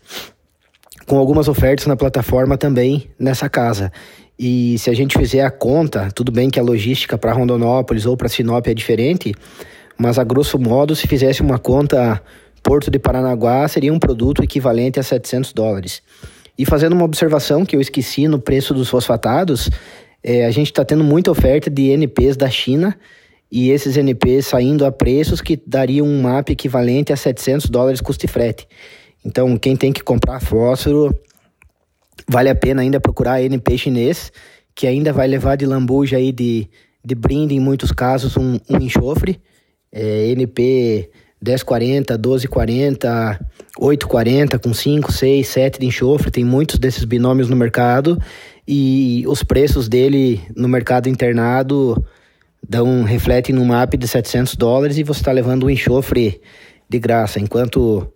Com 1.06 1.18
algumas 1.18 1.48
ofertas 1.48 1.86
na 1.86 1.96
plataforma 1.96 2.58
também 2.58 3.08
nessa 3.18 3.48
casa. 3.48 3.92
E 4.38 4.78
se 4.78 4.90
a 4.90 4.94
gente 4.94 5.16
fizer 5.16 5.42
a 5.42 5.50
conta, 5.50 6.10
tudo 6.14 6.30
bem 6.30 6.50
que 6.50 6.60
a 6.60 6.62
logística 6.62 7.16
para 7.16 7.32
Rondonópolis 7.32 8.04
ou 8.04 8.16
para 8.16 8.28
Sinop 8.28 8.66
é 8.66 8.74
diferente, 8.74 9.34
mas 9.96 10.18
a 10.18 10.24
grosso 10.24 10.58
modo, 10.58 10.94
se 10.94 11.06
fizesse 11.06 11.40
uma 11.40 11.58
conta 11.58 12.22
Porto 12.62 12.90
de 12.90 12.98
Paranaguá, 12.98 13.66
seria 13.68 13.92
um 13.92 13.98
produto 13.98 14.42
equivalente 14.42 15.00
a 15.00 15.02
700 15.02 15.52
dólares. 15.52 16.02
E 16.58 16.66
fazendo 16.66 16.94
uma 16.94 17.04
observação 17.04 17.64
que 17.64 17.76
eu 17.76 17.80
esqueci 17.80 18.26
no 18.26 18.38
preço 18.38 18.74
dos 18.74 18.88
fosfatados, 18.88 19.70
é, 20.22 20.44
a 20.44 20.50
gente 20.50 20.66
está 20.66 20.84
tendo 20.84 21.04
muita 21.04 21.30
oferta 21.30 21.70
de 21.70 21.90
NPs 21.90 22.36
da 22.36 22.50
China 22.50 22.98
e 23.50 23.70
esses 23.70 23.96
NPs 23.96 24.46
saindo 24.46 24.84
a 24.84 24.90
preços 24.90 25.40
que 25.40 25.60
dariam 25.66 26.06
um 26.06 26.22
MAP 26.22 26.50
equivalente 26.50 27.12
a 27.12 27.16
700 27.16 27.70
dólares 27.70 28.00
custo 28.00 28.26
frete. 28.26 28.66
Então, 29.24 29.56
quem 29.56 29.76
tem 29.76 29.92
que 29.92 30.02
comprar 30.02 30.40
fósforo, 30.40 31.14
vale 32.28 32.48
a 32.48 32.54
pena 32.54 32.82
ainda 32.82 33.00
procurar 33.00 33.42
NP 33.42 33.78
chinês, 33.78 34.32
que 34.74 34.86
ainda 34.86 35.12
vai 35.12 35.26
levar 35.26 35.56
de 35.56 35.66
lambuja 35.66 36.16
aí 36.16 36.32
de, 36.32 36.68
de 37.04 37.14
brinde, 37.14 37.54
em 37.54 37.60
muitos 37.60 37.92
casos, 37.92 38.36
um, 38.36 38.58
um 38.68 38.76
enxofre. 38.78 39.40
É, 39.92 40.28
NP 40.30 41.10
1040, 41.42 42.14
1240, 42.14 43.46
840 43.78 44.58
com 44.58 44.74
5, 44.74 45.12
6, 45.12 45.48
7 45.48 45.80
de 45.80 45.86
enxofre, 45.86 46.30
tem 46.30 46.44
muitos 46.44 46.78
desses 46.78 47.04
binômios 47.04 47.48
no 47.48 47.56
mercado. 47.56 48.20
E 48.66 49.24
os 49.28 49.42
preços 49.42 49.88
dele 49.88 50.40
no 50.56 50.68
mercado 50.68 51.08
internado 51.08 52.04
dão 52.68 53.04
refletem 53.04 53.54
no 53.54 53.64
MAP 53.64 53.94
de 53.94 54.08
700 54.08 54.56
dólares 54.56 54.98
e 54.98 55.04
você 55.04 55.20
está 55.20 55.30
levando 55.30 55.66
um 55.66 55.70
enxofre 55.70 56.40
de 56.88 56.98
graça, 56.98 57.38
enquanto 57.38 58.12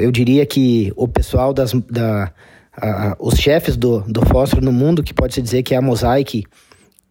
eu 0.00 0.10
diria 0.10 0.44
que 0.46 0.92
o 0.96 1.06
pessoal 1.06 1.52
das, 1.52 1.72
da, 1.72 2.32
uh, 2.78 3.16
os 3.18 3.38
chefes 3.38 3.76
do, 3.76 4.00
do 4.02 4.24
fósforo 4.26 4.64
no 4.64 4.72
mundo, 4.72 5.02
que 5.02 5.12
pode 5.12 5.34
se 5.34 5.42
dizer 5.42 5.62
que 5.62 5.74
é 5.74 5.76
a 5.76 5.82
Mosaic 5.82 6.44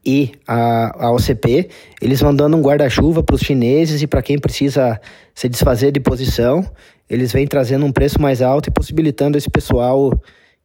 e 0.06 0.32
a, 0.48 1.08
a 1.08 1.12
OCP, 1.12 1.70
eles 2.02 2.22
vão 2.22 2.34
dando 2.34 2.56
um 2.56 2.62
guarda-chuva 2.62 3.22
para 3.22 3.36
os 3.36 3.42
chineses 3.42 4.02
e 4.02 4.08
para 4.08 4.22
quem 4.22 4.40
precisa 4.40 5.00
se 5.36 5.50
desfazer 5.50 5.92
de 5.92 6.00
posição, 6.00 6.66
eles 7.10 7.32
vêm 7.32 7.46
trazendo 7.46 7.86
um 7.86 7.92
preço 7.92 8.22
mais 8.22 8.42
alto 8.42 8.70
e 8.70 8.72
possibilitando 8.72 9.38
esse 9.38 9.50
pessoal 9.50 10.12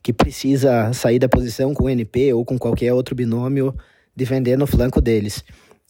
que 0.03 0.13
precisa 0.13 0.93
sair 0.93 1.19
da 1.19 1.29
posição 1.29 1.75
com 1.75 1.85
o 1.85 1.89
NP 1.89 2.33
ou 2.35 2.45
com 2.45 2.59
qualquer 2.59 2.93
outro 2.93 3.15
binômio 3.15 3.75
de 4.15 4.25
vender 4.25 4.57
no 4.57 4.67
flanco 4.67 5.01
deles. 5.01 5.45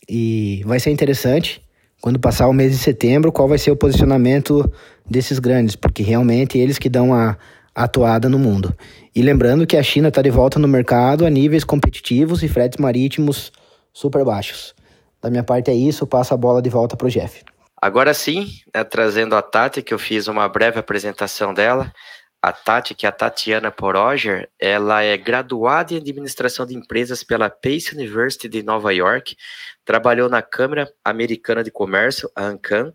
E 0.08 0.62
vai 0.64 0.80
ser 0.80 0.90
interessante 0.90 1.62
quando 2.00 2.18
passar 2.18 2.48
o 2.48 2.52
mês 2.52 2.72
de 2.72 2.78
setembro 2.78 3.30
qual 3.30 3.48
vai 3.48 3.58
ser 3.58 3.70
o 3.70 3.76
posicionamento 3.76 4.70
desses 5.08 5.38
grandes, 5.38 5.76
porque 5.76 6.02
realmente 6.02 6.58
eles 6.58 6.78
que 6.78 6.88
dão 6.88 7.14
a, 7.14 7.30
a 7.30 7.36
atuada 7.74 8.28
no 8.28 8.38
mundo. 8.38 8.76
E 9.14 9.22
lembrando 9.22 9.66
que 9.66 9.76
a 9.76 9.82
China 9.82 10.08
está 10.08 10.22
de 10.22 10.30
volta 10.30 10.58
no 10.58 10.68
mercado 10.68 11.26
a 11.26 11.30
níveis 11.30 11.64
competitivos 11.64 12.42
e 12.42 12.48
fretes 12.48 12.78
marítimos 12.78 13.52
super 13.92 14.24
baixos. 14.24 14.74
Da 15.20 15.30
minha 15.30 15.44
parte 15.44 15.70
é 15.70 15.74
isso, 15.74 16.06
passo 16.06 16.34
a 16.34 16.36
bola 16.36 16.60
de 16.60 16.68
volta 16.68 16.96
para 16.96 17.06
o 17.06 17.10
Jeff. 17.10 17.44
Agora 17.80 18.14
sim, 18.14 18.48
né, 18.74 18.84
trazendo 18.84 19.34
a 19.34 19.42
Tati, 19.42 19.82
que 19.82 19.92
eu 19.92 19.98
fiz 19.98 20.28
uma 20.28 20.48
breve 20.48 20.78
apresentação 20.78 21.52
dela. 21.52 21.92
A 22.40 22.52
Tati, 22.52 22.94
que 22.94 23.06
é 23.06 23.08
a 23.08 23.12
Tatiana 23.12 23.70
Poroger, 23.70 24.48
ela 24.58 25.02
é 25.02 25.16
graduada 25.16 25.94
em 25.94 25.96
administração 25.96 26.66
de 26.66 26.76
empresas 26.76 27.22
pela 27.22 27.48
Pace 27.48 27.94
University 27.94 28.48
de 28.48 28.62
Nova 28.62 28.92
York, 28.92 29.36
trabalhou 29.84 30.28
na 30.28 30.42
Câmara 30.42 30.92
Americana 31.04 31.62
de 31.62 31.70
Comércio, 31.70 32.28
a 32.34 32.44
ANCAM, 32.44 32.92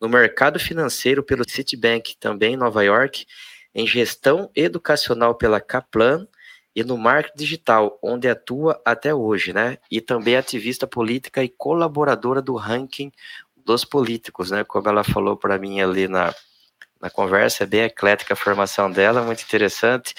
no 0.00 0.08
mercado 0.08 0.58
financeiro 0.58 1.22
pelo 1.22 1.48
Citibank, 1.48 2.16
também 2.18 2.54
em 2.54 2.56
Nova 2.56 2.82
York, 2.82 3.26
em 3.74 3.86
gestão 3.86 4.50
educacional 4.54 5.34
pela 5.34 5.60
Kaplan 5.60 6.26
e 6.74 6.84
no 6.84 6.96
marketing 6.96 7.36
digital, 7.36 7.98
onde 8.02 8.28
atua 8.28 8.80
até 8.84 9.14
hoje, 9.14 9.52
né? 9.52 9.78
E 9.90 10.00
também 10.00 10.36
ativista 10.36 10.86
política 10.86 11.42
e 11.42 11.48
colaboradora 11.48 12.40
do 12.40 12.54
ranking 12.54 13.10
dos 13.56 13.84
políticos, 13.84 14.50
né? 14.50 14.64
Como 14.64 14.88
ela 14.88 15.04
falou 15.04 15.36
para 15.36 15.58
mim 15.58 15.80
ali 15.80 16.08
na, 16.08 16.34
na 17.00 17.10
conversa, 17.10 17.64
é 17.64 17.66
bem 17.66 17.82
eclética 17.82 18.34
a 18.34 18.36
formação 18.36 18.90
dela, 18.90 19.22
muito 19.22 19.42
interessante. 19.42 20.14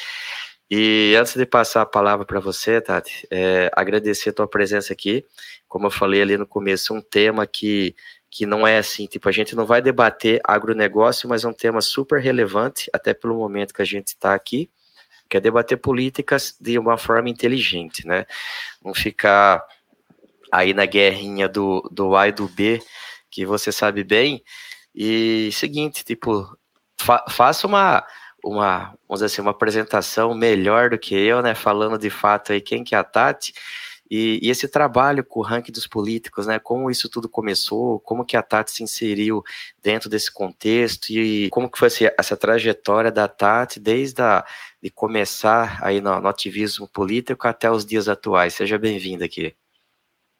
E 0.69 1.15
antes 1.19 1.35
de 1.35 1.45
passar 1.45 1.81
a 1.81 1.85
palavra 1.85 2.25
para 2.25 2.39
você, 2.39 2.79
Tati, 2.79 3.27
é, 3.29 3.69
agradecer 3.75 4.29
a 4.29 4.33
tua 4.33 4.47
presença 4.47 4.93
aqui. 4.93 5.25
Como 5.67 5.87
eu 5.87 5.91
falei 5.91 6.21
ali 6.21 6.37
no 6.37 6.47
começo, 6.47 6.93
um 6.93 7.01
tema 7.01 7.45
que, 7.45 7.93
que 8.31 8.45
não 8.45 8.65
é 8.65 8.77
assim, 8.77 9.07
tipo, 9.07 9.27
a 9.27 9.31
gente 9.31 9.53
não 9.57 9.65
vai 9.65 9.81
debater 9.81 10.39
agronegócio, 10.45 11.27
mas 11.27 11.43
é 11.43 11.47
um 11.49 11.53
tema 11.53 11.81
super 11.81 12.21
relevante, 12.21 12.89
até 12.93 13.13
pelo 13.13 13.35
momento 13.35 13.73
que 13.73 13.81
a 13.81 13.85
gente 13.85 14.07
está 14.07 14.33
aqui, 14.33 14.71
que 15.29 15.35
é 15.35 15.39
debater 15.41 15.77
políticas 15.77 16.55
de 16.59 16.79
uma 16.79 16.97
forma 16.97 17.29
inteligente, 17.29 18.07
né? 18.07 18.25
Não 18.83 18.93
ficar 18.93 19.61
aí 20.49 20.73
na 20.73 20.85
guerrinha 20.85 21.49
do, 21.49 21.81
do 21.91 22.15
A 22.15 22.29
e 22.29 22.31
do 22.31 22.47
B, 22.47 22.81
que 23.29 23.45
você 23.45 23.69
sabe 23.69 24.03
bem. 24.03 24.41
E 24.95 25.49
seguinte, 25.51 26.03
tipo, 26.03 26.57
fa 27.01 27.25
faça 27.29 27.67
uma, 27.67 28.05
uma, 28.43 28.93
vamos 29.07 29.21
dizer 29.21 29.25
assim, 29.25 29.41
uma 29.41 29.51
apresentação 29.51 30.33
melhor 30.33 30.89
do 30.89 30.97
que 30.97 31.15
eu, 31.15 31.41
né? 31.41 31.53
Falando 31.53 31.97
de 31.97 32.09
fato 32.09 32.53
aí 32.53 32.61
quem 32.61 32.83
que 32.83 32.95
é 32.95 32.97
a 32.97 33.03
Tati. 33.03 33.53
E, 34.13 34.41
e, 34.43 34.49
esse 34.49 34.67
trabalho 34.67 35.23
com 35.23 35.39
o 35.39 35.43
ranking 35.43 35.71
dos 35.71 35.87
políticos, 35.87 36.45
né? 36.45 36.59
Como 36.59 36.91
isso 36.91 37.09
tudo 37.09 37.29
começou, 37.29 37.97
como 38.01 38.25
que 38.25 38.35
a 38.35 38.43
Tati 38.43 38.69
se 38.69 38.83
inseriu 38.83 39.41
dentro 39.81 40.09
desse 40.09 40.29
contexto 40.29 41.09
e 41.11 41.49
como 41.49 41.71
que 41.71 41.79
foi 41.79 41.87
essa, 41.87 42.13
essa 42.19 42.35
trajetória 42.35 43.09
da 43.09 43.29
Tati 43.29 43.79
desde 43.79 44.21
a, 44.21 44.43
de 44.83 44.89
começar 44.89 45.79
aí 45.81 46.01
no, 46.01 46.19
no 46.19 46.27
ativismo 46.27 46.89
político 46.89 47.47
até 47.47 47.71
os 47.71 47.85
dias 47.85 48.09
atuais. 48.09 48.53
Seja 48.53 48.77
bem-vinda 48.77 49.23
aqui. 49.23 49.55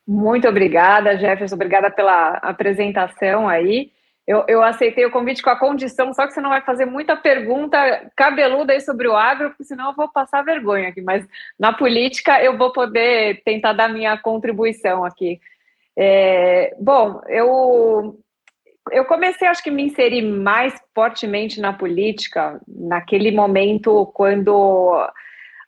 Muito 0.05 0.49
obrigada, 0.49 1.17
Jefferson. 1.17 1.55
Obrigada 1.55 1.89
pela 1.89 2.33
apresentação 2.41 3.47
aí. 3.47 3.89
Eu, 4.27 4.45
eu, 4.47 4.63
aceitei 4.63 5.05
o 5.05 5.11
convite 5.11 5.41
com 5.41 5.49
a 5.49 5.59
condição, 5.59 6.13
só 6.13 6.27
que 6.27 6.33
você 6.33 6.41
não 6.41 6.51
vai 6.51 6.61
fazer 6.61 6.85
muita 6.85 7.17
pergunta 7.17 7.77
cabeluda 8.15 8.71
aí 8.71 8.79
sobre 8.79 9.07
o 9.07 9.15
agro, 9.15 9.49
porque 9.49 9.63
senão 9.63 9.89
eu 9.89 9.95
vou 9.95 10.07
passar 10.07 10.43
vergonha 10.43 10.89
aqui. 10.89 11.01
Mas 11.01 11.27
na 11.59 11.73
política 11.73 12.41
eu 12.41 12.57
vou 12.57 12.71
poder 12.71 13.41
tentar 13.43 13.73
dar 13.73 13.89
minha 13.89 14.17
contribuição 14.17 15.03
aqui. 15.03 15.39
É, 15.97 16.75
bom, 16.79 17.19
eu, 17.27 18.19
eu 18.91 19.05
comecei, 19.05 19.47
acho 19.47 19.63
que 19.63 19.71
me 19.71 19.83
inserir 19.83 20.21
mais 20.21 20.73
fortemente 20.93 21.59
na 21.59 21.73
política 21.73 22.61
naquele 22.67 23.31
momento 23.31 24.05
quando 24.13 25.09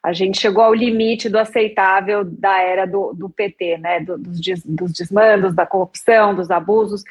a 0.03 0.11
gente 0.11 0.39
chegou 0.39 0.63
ao 0.63 0.73
limite 0.73 1.29
do 1.29 1.39
aceitável 1.39 2.25
da 2.25 2.61
era 2.61 2.85
do, 2.85 3.13
do 3.13 3.29
PT, 3.29 3.77
né? 3.77 3.99
Do, 4.01 4.17
dos, 4.17 4.39
des, 4.39 4.61
dos 4.65 4.91
desmandos, 4.91 5.55
da 5.55 5.65
corrupção, 5.65 6.35
dos 6.35 6.51
abusos. 6.51 7.03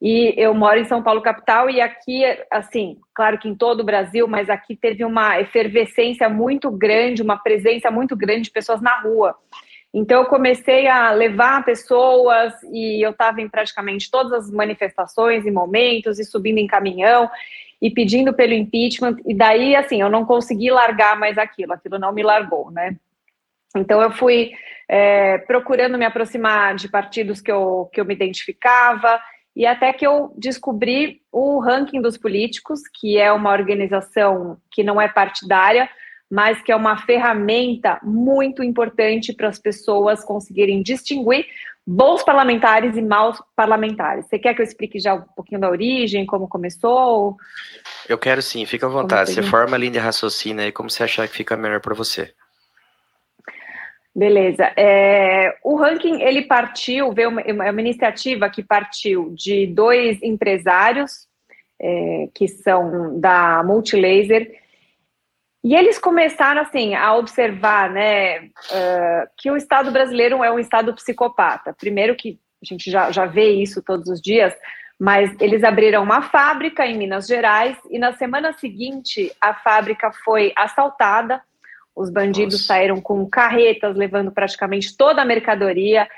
E 0.00 0.32
eu 0.36 0.54
moro 0.54 0.78
em 0.78 0.84
São 0.84 1.02
Paulo, 1.02 1.20
capital, 1.20 1.68
e 1.68 1.80
aqui, 1.80 2.22
assim, 2.50 2.98
claro 3.12 3.36
que 3.36 3.48
em 3.48 3.54
todo 3.54 3.80
o 3.80 3.84
Brasil, 3.84 4.28
mas 4.28 4.48
aqui 4.48 4.76
teve 4.76 5.04
uma 5.04 5.40
efervescência 5.40 6.28
muito 6.28 6.70
grande, 6.70 7.20
uma 7.20 7.36
presença 7.36 7.90
muito 7.90 8.16
grande 8.16 8.42
de 8.42 8.50
pessoas 8.52 8.80
na 8.80 9.00
rua. 9.00 9.34
Então, 9.92 10.20
eu 10.20 10.26
comecei 10.26 10.86
a 10.86 11.10
levar 11.10 11.64
pessoas, 11.64 12.54
e 12.72 13.04
eu 13.04 13.10
estava 13.10 13.40
em 13.40 13.48
praticamente 13.48 14.08
todas 14.08 14.32
as 14.32 14.50
manifestações 14.50 15.44
e 15.44 15.50
momentos, 15.50 16.20
e 16.20 16.24
subindo 16.24 16.58
em 16.58 16.66
caminhão, 16.66 17.28
e 17.82 17.90
pedindo 17.90 18.32
pelo 18.32 18.52
impeachment, 18.52 19.16
e 19.26 19.34
daí, 19.34 19.74
assim, 19.74 20.00
eu 20.00 20.08
não 20.08 20.24
consegui 20.24 20.70
largar 20.70 21.18
mais 21.18 21.38
aquilo, 21.38 21.72
aquilo 21.72 21.98
não 21.98 22.12
me 22.12 22.22
largou, 22.22 22.70
né? 22.70 22.96
Então, 23.76 24.00
eu 24.00 24.12
fui 24.12 24.52
é, 24.88 25.38
procurando 25.38 25.98
me 25.98 26.04
aproximar 26.04 26.76
de 26.76 26.88
partidos 26.88 27.40
que 27.40 27.50
eu, 27.50 27.88
que 27.92 28.00
eu 28.00 28.04
me 28.04 28.14
identificava, 28.14 29.20
e 29.58 29.66
até 29.66 29.92
que 29.92 30.06
eu 30.06 30.32
descobri 30.38 31.20
o 31.32 31.58
ranking 31.58 32.00
dos 32.00 32.16
políticos, 32.16 32.80
que 32.94 33.18
é 33.18 33.32
uma 33.32 33.50
organização 33.50 34.56
que 34.70 34.84
não 34.84 35.00
é 35.00 35.08
partidária, 35.08 35.90
mas 36.30 36.62
que 36.62 36.70
é 36.70 36.76
uma 36.76 36.96
ferramenta 36.98 37.98
muito 38.04 38.62
importante 38.62 39.32
para 39.32 39.48
as 39.48 39.58
pessoas 39.58 40.24
conseguirem 40.24 40.80
distinguir 40.80 41.44
bons 41.84 42.22
parlamentares 42.22 42.96
e 42.96 43.02
maus 43.02 43.42
parlamentares. 43.56 44.26
Você 44.26 44.38
quer 44.38 44.54
que 44.54 44.62
eu 44.62 44.64
explique 44.64 45.00
já 45.00 45.14
um 45.14 45.22
pouquinho 45.34 45.60
da 45.60 45.68
origem, 45.68 46.24
como 46.24 46.46
começou? 46.46 47.36
Eu 48.08 48.16
quero 48.16 48.40
sim, 48.40 48.64
fica 48.64 48.86
à 48.86 48.88
vontade. 48.90 49.32
Você 49.32 49.42
forma 49.42 49.74
a 49.74 49.78
linha 49.78 49.92
de 49.92 49.98
raciocínio 49.98 50.62
aí, 50.62 50.70
como 50.70 50.88
você 50.88 51.02
achar 51.02 51.26
que 51.26 51.34
fica 51.34 51.56
melhor 51.56 51.80
para 51.80 51.96
você. 51.96 52.32
Beleza. 54.14 54.72
É, 54.76 55.56
o 55.62 55.76
ranking, 55.76 56.22
ele 56.22 56.42
partiu, 56.42 57.12
veio 57.12 57.28
uma, 57.28 57.42
uma, 57.42 57.80
iniciativa 57.80 58.50
que 58.50 58.62
partiu 58.62 59.32
de 59.34 59.66
dois 59.66 60.20
empresários, 60.22 61.28
é, 61.80 62.28
que 62.34 62.48
são 62.48 63.20
da 63.20 63.62
Multilaser, 63.62 64.50
e 65.62 65.74
eles 65.74 65.98
começaram 65.98 66.62
assim 66.62 66.94
a 66.94 67.14
observar, 67.16 67.90
né, 67.90 68.40
uh, 68.40 69.28
que 69.36 69.50
o 69.50 69.56
Estado 69.56 69.90
brasileiro 69.90 70.42
é 70.42 70.50
um 70.50 70.58
Estado 70.58 70.94
psicopata. 70.94 71.74
Primeiro 71.74 72.14
que 72.14 72.38
a 72.62 72.64
gente 72.64 72.90
já, 72.90 73.10
já 73.10 73.26
vê 73.26 73.50
isso 73.50 73.82
todos 73.82 74.08
os 74.08 74.20
dias, 74.20 74.54
mas 74.98 75.34
eles 75.40 75.62
abriram 75.64 76.02
uma 76.02 76.22
fábrica 76.22 76.86
em 76.86 76.96
Minas 76.96 77.26
Gerais 77.26 77.76
e 77.90 77.98
na 77.98 78.12
semana 78.12 78.52
seguinte 78.52 79.32
a 79.40 79.54
fábrica 79.54 80.12
foi 80.24 80.52
assaltada. 80.56 81.42
Os 81.98 82.10
bandidos 82.10 82.54
Nossa. 82.54 82.66
saíram 82.66 83.00
com 83.00 83.28
carretas 83.28 83.96
levando 83.96 84.30
praticamente 84.30 84.96
toda 84.96 85.20
a 85.20 85.24
mercadoria 85.24 86.08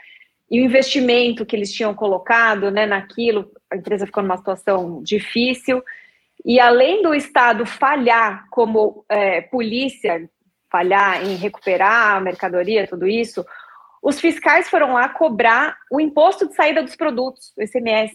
e 0.50 0.60
o 0.60 0.64
investimento 0.64 1.46
que 1.46 1.56
eles 1.56 1.72
tinham 1.72 1.94
colocado, 1.94 2.70
né, 2.70 2.84
naquilo, 2.84 3.50
a 3.70 3.76
empresa 3.76 4.04
ficou 4.04 4.22
numa 4.22 4.36
situação 4.36 5.02
difícil. 5.02 5.82
E 6.44 6.60
além 6.60 7.02
do 7.02 7.14
Estado 7.14 7.64
falhar 7.64 8.44
como 8.50 9.04
é, 9.08 9.40
polícia, 9.40 10.28
falhar 10.70 11.24
em 11.24 11.36
recuperar 11.36 12.16
a 12.16 12.20
mercadoria, 12.20 12.86
tudo 12.86 13.06
isso, 13.06 13.44
os 14.02 14.20
fiscais 14.20 14.68
foram 14.68 14.94
lá 14.94 15.08
cobrar 15.08 15.76
o 15.90 16.00
imposto 16.00 16.48
de 16.48 16.54
saída 16.54 16.82
dos 16.82 16.96
produtos, 16.96 17.52
o 17.56 17.62
ICMS. 17.62 18.14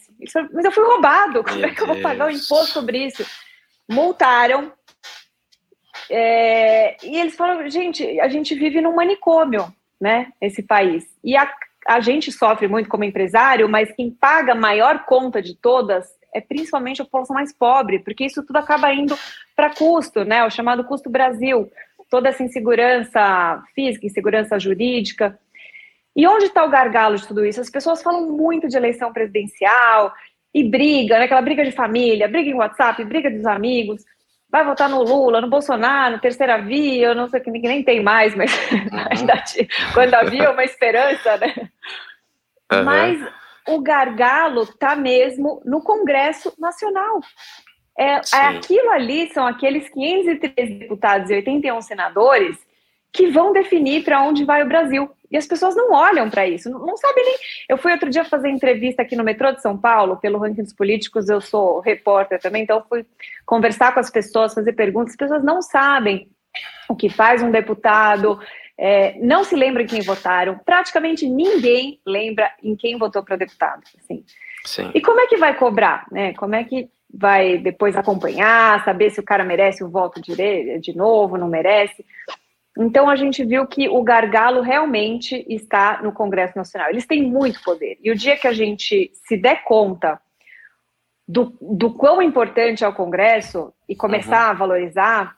Mas 0.53 0.65
eu 0.65 0.72
fui 0.72 0.84
roubado, 0.84 1.43
como 1.43 1.65
é 1.65 1.72
que 1.72 1.81
eu 1.81 1.88
vou 1.88 2.01
pagar 2.01 2.27
o 2.27 2.31
imposto 2.31 2.74
sobre 2.74 3.05
isso? 3.05 3.25
Multaram. 3.89 4.72
É, 6.09 6.97
e 7.05 7.19
eles 7.19 7.35
falaram, 7.35 7.67
gente, 7.69 8.19
a 8.19 8.27
gente 8.27 8.53
vive 8.55 8.81
num 8.81 8.95
manicômio, 8.95 9.74
né, 10.00 10.27
esse 10.41 10.62
país. 10.62 11.05
E 11.24 11.35
a, 11.35 11.51
a 11.88 12.00
gente 12.00 12.31
sofre 12.31 12.67
muito 12.67 12.89
como 12.89 13.03
empresário, 13.03 13.69
mas 13.69 13.91
quem 13.95 14.12
paga 14.12 14.53
a 14.53 14.55
maior 14.55 15.05
conta 15.05 15.41
de 15.41 15.55
todas 15.55 16.07
é 16.33 16.41
principalmente 16.41 17.01
a 17.01 17.05
população 17.05 17.33
mais 17.33 17.53
pobre, 17.53 18.00
porque 18.00 18.25
isso 18.25 18.43
tudo 18.43 18.57
acaba 18.57 18.93
indo 18.93 19.17
para 19.55 19.74
custo, 19.74 20.25
né? 20.25 20.43
O 20.43 20.50
chamado 20.50 20.83
custo 20.83 21.09
Brasil, 21.09 21.71
toda 22.09 22.27
essa 22.27 22.43
insegurança 22.43 23.63
física, 23.74 24.05
insegurança 24.05 24.59
jurídica. 24.59 25.39
E 26.13 26.27
onde 26.27 26.45
está 26.45 26.65
o 26.65 26.69
gargalo 26.69 27.15
de 27.15 27.25
tudo 27.25 27.45
isso? 27.45 27.62
As 27.62 27.69
pessoas 27.69 28.03
falam 28.03 28.29
muito 28.31 28.67
de 28.67 28.75
eleição 28.75 29.13
presidencial 29.13 30.13
e 30.53 30.63
briga, 30.63 31.17
né? 31.17 31.25
Aquela 31.25 31.41
briga 31.41 31.63
de 31.63 31.71
família, 31.71 32.27
briga 32.27 32.50
em 32.50 32.53
WhatsApp, 32.53 33.03
briga 33.05 33.31
dos 33.31 33.45
amigos. 33.45 34.03
Vai 34.55 34.63
votar 34.63 34.88
no 34.88 35.03
Lula, 35.03 35.41
no 35.41 35.50
Bolsonaro, 35.50 36.13
no 36.13 36.21
terceira 36.21 36.57
via, 36.57 37.07
eu 37.07 37.15
não 37.15 37.27
sei 37.27 37.41
que 37.41 37.51
nem 37.51 37.83
tem 37.83 38.01
mais, 38.01 38.33
mas 38.33 38.50
na 38.89 39.03
uhum. 39.03 39.09
verdade, 39.09 39.67
quando 39.93 40.13
havia 40.13 40.50
uma 40.50 40.63
esperança, 40.63 41.35
né? 41.38 41.53
Uhum. 42.71 42.83
Mas 42.85 43.33
o 43.67 43.81
gargalo 43.81 44.63
está 44.63 44.95
mesmo 44.95 45.62
no 45.65 45.81
Congresso 45.81 46.53
Nacional. 46.57 47.19
É, 48.00 48.21
é, 48.33 48.38
aquilo 48.47 48.89
ali 48.91 49.27
são 49.33 49.45
aqueles 49.45 49.89
513 49.89 50.75
deputados 50.75 51.29
e 51.29 51.33
81 51.33 51.81
senadores 51.81 52.57
que 53.12 53.27
vão 53.27 53.51
definir 53.51 54.05
para 54.05 54.24
onde 54.24 54.45
vai 54.45 54.63
o 54.63 54.67
Brasil. 54.67 55.09
E 55.32 55.38
as 55.38 55.46
pessoas 55.46 55.75
não 55.75 55.91
olham 55.91 56.29
para 56.29 56.48
isso, 56.48 56.70
não, 56.70 56.79
não 56.86 56.98
sabem 56.98 57.24
nem. 57.24 57.38
Eu 57.70 57.77
fui 57.77 57.91
outro 57.91 58.10
dia 58.10 58.24
fazer 58.25 58.50
entrevista 58.50 59.01
aqui 59.01 59.15
no 59.15 59.24
metrô 59.24 59.51
de 59.51 59.62
São 59.62 59.77
Paulo, 59.77 60.17
pelo 60.17 60.39
ranking 60.39 60.63
dos 60.63 60.74
políticos, 60.74 61.29
eu 61.29 61.41
sou 61.41 61.79
repórter 61.79 62.39
também, 62.39 62.63
então 62.63 62.84
fui 62.88 63.05
conversar 63.46 63.94
com 63.94 64.00
as 64.00 64.10
pessoas, 64.10 64.53
fazer 64.53 64.74
perguntas. 64.74 65.12
As 65.12 65.17
pessoas 65.17 65.44
não 65.44 65.62
sabem 65.62 66.29
o 66.88 66.96
que 66.96 67.10
faz 67.10 67.41
um 67.41 67.51
deputado, 67.51 68.39
é, 68.77 69.17
não 69.20 69.44
se 69.44 69.55
lembram 69.55 69.84
em 69.84 69.88
quem 69.88 70.01
votaram, 70.01 70.60
praticamente 70.65 71.27
ninguém 71.27 72.00
lembra 72.05 72.51
em 72.62 72.75
quem 72.75 72.98
votou 72.98 73.24
para 73.24 73.36
deputado. 73.36 73.84
Assim. 73.98 74.24
Sim. 74.65 74.91
E 74.94 75.01
como 75.01 75.20
é 75.20 75.27
que 75.27 75.38
vai 75.38 75.55
cobrar? 75.55 76.05
Né? 76.12 76.34
Como 76.34 76.55
é 76.55 76.63
que 76.63 76.89
vai 77.13 77.58
depois 77.58 77.96
acompanhar, 77.96 78.84
saber 78.84 79.10
se 79.10 79.20
o 79.20 79.24
cara 79.24 79.44
merece 79.44 79.84
o 79.84 79.89
voto 79.89 80.22
de, 80.22 80.79
de 80.79 80.96
novo, 80.96 81.38
não 81.38 81.48
merece? 81.48 82.05
Então 82.77 83.10
a 83.10 83.15
gente 83.15 83.44
viu 83.46 83.65
que 83.65 83.88
o 83.88 84.03
gargalo 84.03 84.62
realmente 84.62 85.46
está 85.48 86.01
no 86.03 86.12
Congresso 86.12 86.58
Nacional. 86.58 86.89
Eles 86.89 87.05
têm 87.05 87.24
muito 87.24 87.62
poder. 87.63 87.98
E 88.03 88.12
o 88.12 88.15
dia 88.15 88.38
que 88.38 88.48
a 88.48 88.53
gente 88.53 89.12
se 89.13 89.38
der 89.38 89.63
conta 89.63 90.20
do, 91.27 91.58
do 91.62 91.94
quão 91.94 92.22
importante 92.22 92.84
é 92.84 92.88
o 92.88 92.94
Congresso 92.94 93.74
e 93.88 93.96
começar 93.96 94.46
uhum. 94.46 94.51
a 94.51 94.53
valorizar, 94.53 95.36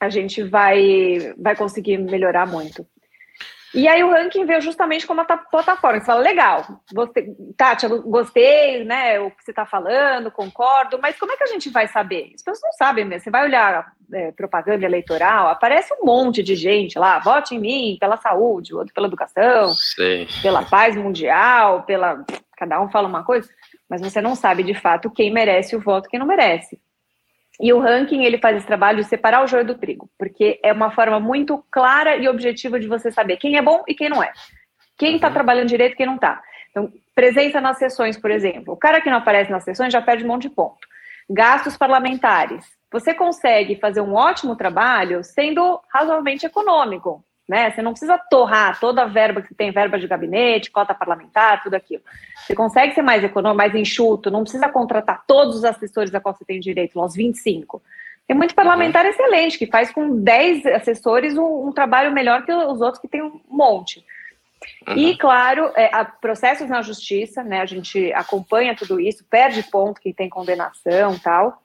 a 0.00 0.08
gente 0.08 0.42
vai, 0.42 1.34
vai 1.38 1.56
conseguir 1.56 1.98
melhorar 1.98 2.46
muito. 2.46 2.86
E 3.76 3.86
aí 3.86 4.02
o 4.02 4.10
ranking 4.10 4.46
veio 4.46 4.62
justamente 4.62 5.06
como 5.06 5.20
a 5.20 5.24
plataforma. 5.24 6.00
Você 6.00 6.06
fala, 6.06 6.22
legal, 6.22 6.66
você, 6.94 7.36
Tati, 7.58 7.86
gostei, 7.86 8.84
né, 8.84 9.20
o 9.20 9.30
que 9.30 9.44
você 9.44 9.50
está 9.50 9.66
falando, 9.66 10.30
concordo, 10.30 10.98
mas 10.98 11.18
como 11.18 11.32
é 11.32 11.36
que 11.36 11.44
a 11.44 11.48
gente 11.48 11.68
vai 11.68 11.86
saber? 11.86 12.32
As 12.34 12.42
pessoas 12.42 12.62
não 12.62 12.72
sabem 12.72 13.04
mesmo. 13.04 13.24
Você 13.24 13.30
vai 13.30 13.44
olhar 13.44 13.92
é, 14.14 14.32
propaganda 14.32 14.86
eleitoral, 14.86 15.48
aparece 15.48 15.92
um 15.92 16.06
monte 16.06 16.42
de 16.42 16.54
gente 16.54 16.98
lá, 16.98 17.18
vote 17.18 17.54
em 17.54 17.58
mim, 17.58 17.98
pela 18.00 18.16
saúde, 18.16 18.74
outro 18.74 18.94
pela 18.94 19.08
educação, 19.08 19.68
Sim. 19.74 20.26
pela 20.40 20.62
paz 20.62 20.96
mundial, 20.96 21.82
pela... 21.82 22.24
Cada 22.56 22.80
um 22.80 22.88
fala 22.88 23.06
uma 23.06 23.22
coisa, 23.22 23.46
mas 23.86 24.00
você 24.00 24.18
não 24.18 24.34
sabe 24.34 24.62
de 24.62 24.72
fato 24.72 25.10
quem 25.10 25.30
merece 25.30 25.76
o 25.76 25.80
voto 25.80 26.06
e 26.06 26.08
quem 26.08 26.18
não 26.18 26.26
merece. 26.26 26.80
E 27.60 27.72
o 27.72 27.80
ranking 27.80 28.24
ele 28.24 28.38
faz 28.38 28.56
esse 28.56 28.66
trabalho 28.66 28.98
de 28.98 29.08
separar 29.08 29.42
o 29.42 29.46
joio 29.46 29.64
do 29.64 29.76
trigo, 29.76 30.10
porque 30.18 30.60
é 30.62 30.72
uma 30.72 30.90
forma 30.90 31.18
muito 31.18 31.64
clara 31.70 32.16
e 32.16 32.28
objetiva 32.28 32.78
de 32.78 32.86
você 32.86 33.10
saber 33.10 33.38
quem 33.38 33.56
é 33.56 33.62
bom 33.62 33.82
e 33.88 33.94
quem 33.94 34.08
não 34.08 34.22
é. 34.22 34.32
Quem 34.98 35.16
está 35.16 35.28
uhum. 35.28 35.34
trabalhando 35.34 35.68
direito 35.68 35.94
e 35.94 35.96
quem 35.96 36.06
não 36.06 36.16
está. 36.16 36.42
Então, 36.70 36.92
presença 37.14 37.60
nas 37.60 37.78
sessões, 37.78 38.18
por 38.18 38.30
exemplo. 38.30 38.74
O 38.74 38.76
cara 38.76 39.00
que 39.00 39.08
não 39.08 39.16
aparece 39.18 39.50
nas 39.50 39.64
sessões 39.64 39.92
já 39.92 40.02
perde 40.02 40.24
um 40.24 40.28
monte 40.28 40.42
de 40.42 40.50
ponto. 40.50 40.86
Gastos 41.28 41.76
parlamentares. 41.76 42.64
Você 42.92 43.14
consegue 43.14 43.76
fazer 43.76 44.00
um 44.00 44.14
ótimo 44.14 44.54
trabalho 44.54 45.24
sendo 45.24 45.80
razoavelmente 45.92 46.46
econômico 46.46 47.24
né? 47.48 47.70
Você 47.70 47.80
não 47.80 47.92
precisa 47.92 48.18
torrar 48.18 48.78
toda 48.80 49.02
a 49.02 49.06
verba 49.06 49.40
que 49.40 49.48
você 49.48 49.54
tem, 49.54 49.70
verba 49.70 49.98
de 49.98 50.08
gabinete, 50.08 50.70
cota 50.70 50.94
parlamentar, 50.94 51.62
tudo 51.62 51.74
aquilo. 51.74 52.02
Você 52.44 52.54
consegue 52.54 52.94
ser 52.94 53.02
mais 53.02 53.22
econômico, 53.22 53.58
mais 53.58 53.74
enxuto, 53.74 54.30
não 54.30 54.42
precisa 54.42 54.68
contratar 54.68 55.24
todos 55.26 55.56
os 55.56 55.64
assessores 55.64 56.14
a 56.14 56.20
qual 56.20 56.34
você 56.34 56.44
tem 56.44 56.58
direito, 56.58 57.00
os 57.00 57.14
25. 57.14 57.80
Tem 58.26 58.36
muito 58.36 58.54
parlamentar 58.54 59.04
uhum. 59.04 59.10
excelente, 59.10 59.58
que 59.58 59.66
faz 59.66 59.92
com 59.92 60.20
10 60.20 60.66
assessores 60.66 61.38
um, 61.38 61.68
um, 61.68 61.72
trabalho 61.72 62.12
melhor 62.12 62.44
que 62.44 62.52
os 62.52 62.80
outros 62.80 63.00
que 63.00 63.06
tem 63.06 63.22
um 63.22 63.40
monte. 63.48 64.04
Uhum. 64.88 64.96
E, 64.96 65.16
claro, 65.16 65.70
é, 65.76 65.88
processos 66.20 66.68
na 66.68 66.82
justiça, 66.82 67.44
né? 67.44 67.60
A 67.60 67.66
gente 67.66 68.12
acompanha 68.12 68.74
tudo 68.74 68.98
isso, 68.98 69.24
perde 69.30 69.62
ponto 69.62 70.00
quem 70.00 70.12
tem 70.12 70.28
condenação 70.28 71.16
tal. 71.18 71.62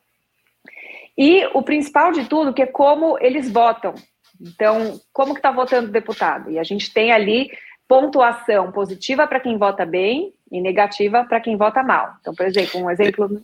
E 1.18 1.46
o 1.54 1.64
principal 1.64 2.12
de 2.12 2.26
tudo, 2.26 2.54
que 2.54 2.62
é 2.62 2.68
como 2.68 3.18
eles 3.20 3.52
votam. 3.52 3.96
Então, 4.42 5.00
como 5.14 5.34
que 5.34 5.40
está 5.40 5.52
votando 5.52 5.90
o 5.90 5.92
deputado? 5.92 6.50
E 6.50 6.58
a 6.58 6.64
gente 6.64 6.92
tem 6.92 7.12
ali 7.12 7.52
pontuação 7.88 8.72
positiva 8.72 9.28
para 9.28 9.40
quem 9.40 9.58
vota 9.58 9.86
bem 9.86 10.34
e 10.52 10.62
negativa 10.62 11.24
para 11.26 11.40
quem 11.40 11.58
vota 11.58 11.84
mal. 11.84 12.16
Então, 12.20 12.34
por 12.34 12.46
exemplo, 12.46 12.82
um 12.82 12.90
exemplo. 12.90 13.42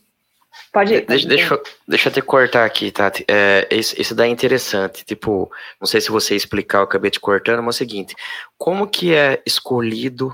Pode 0.74 0.94
ir. 0.94 1.06
Deixa, 1.06 1.28
deixa, 1.28 1.62
deixa 1.88 2.10
eu 2.10 2.14
te 2.14 2.22
cortar 2.22 2.66
aqui, 2.66 2.92
Tati. 2.92 3.24
É, 3.28 3.68
esse, 3.70 4.00
esse 4.02 4.16
daí 4.16 4.30
é 4.30 4.34
interessante. 4.34 5.06
Tipo, 5.06 5.52
não 5.80 5.86
sei 5.86 6.02
se 6.02 6.10
você 6.10 6.36
explicar, 6.36 6.80
eu 6.80 6.84
acabei 6.84 7.12
te 7.12 7.20
cortando, 7.20 7.62
mas 7.62 7.76
é 7.76 7.78
o 7.78 7.78
seguinte: 7.78 8.16
como 8.58 8.88
que 8.88 9.14
é 9.14 9.42
escolhido 9.46 10.34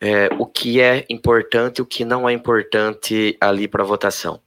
é, 0.00 0.28
o 0.38 0.46
que 0.46 0.80
é 0.80 1.04
importante 1.08 1.78
e 1.78 1.82
o 1.82 1.86
que 1.86 2.04
não 2.04 2.28
é 2.28 2.32
importante 2.32 3.36
ali 3.40 3.68
para 3.68 3.84
votação? 3.84 4.40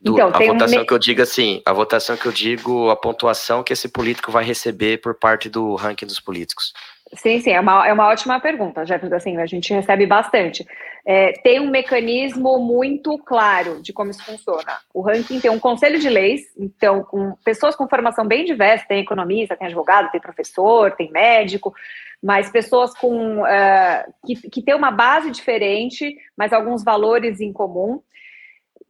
Do, 0.00 0.14
então, 0.14 0.28
a 0.28 0.38
votação 0.38 0.82
um... 0.82 0.86
que 0.86 0.94
eu 0.94 0.98
digo 0.98 1.20
assim, 1.20 1.60
a 1.66 1.72
votação 1.72 2.16
que 2.16 2.26
eu 2.26 2.32
digo, 2.32 2.88
a 2.88 2.96
pontuação 2.96 3.62
que 3.62 3.72
esse 3.72 3.86
político 3.86 4.32
vai 4.32 4.42
receber 4.42 4.98
por 4.98 5.14
parte 5.14 5.50
do 5.50 5.74
ranking 5.74 6.06
dos 6.06 6.18
políticos. 6.18 6.72
Sim, 7.14 7.40
sim, 7.40 7.50
é 7.50 7.60
uma, 7.60 7.86
é 7.86 7.92
uma 7.92 8.08
ótima 8.08 8.38
pergunta, 8.38 8.86
Jefferson, 8.86 9.16
assim, 9.16 9.36
a 9.36 9.44
gente 9.44 9.74
recebe 9.74 10.06
bastante. 10.06 10.64
É, 11.04 11.32
tem 11.42 11.58
um 11.58 11.68
mecanismo 11.68 12.58
muito 12.60 13.18
claro 13.18 13.82
de 13.82 13.92
como 13.92 14.10
isso 14.10 14.24
funciona. 14.24 14.78
O 14.94 15.02
ranking 15.02 15.40
tem 15.40 15.50
um 15.50 15.58
conselho 15.58 15.98
de 15.98 16.08
leis, 16.08 16.42
então, 16.56 17.02
com 17.02 17.34
pessoas 17.44 17.74
com 17.74 17.88
formação 17.88 18.26
bem 18.26 18.44
diversa, 18.44 18.86
tem 18.86 19.00
economista, 19.00 19.56
tem 19.56 19.66
advogado, 19.66 20.10
tem 20.10 20.20
professor, 20.20 20.92
tem 20.92 21.10
médico, 21.10 21.74
mas 22.22 22.50
pessoas 22.50 22.94
com 22.94 23.42
uh, 23.42 24.14
que, 24.24 24.48
que 24.48 24.62
têm 24.62 24.74
uma 24.74 24.92
base 24.92 25.30
diferente, 25.30 26.14
mas 26.36 26.52
alguns 26.52 26.84
valores 26.84 27.40
em 27.40 27.52
comum. 27.52 28.00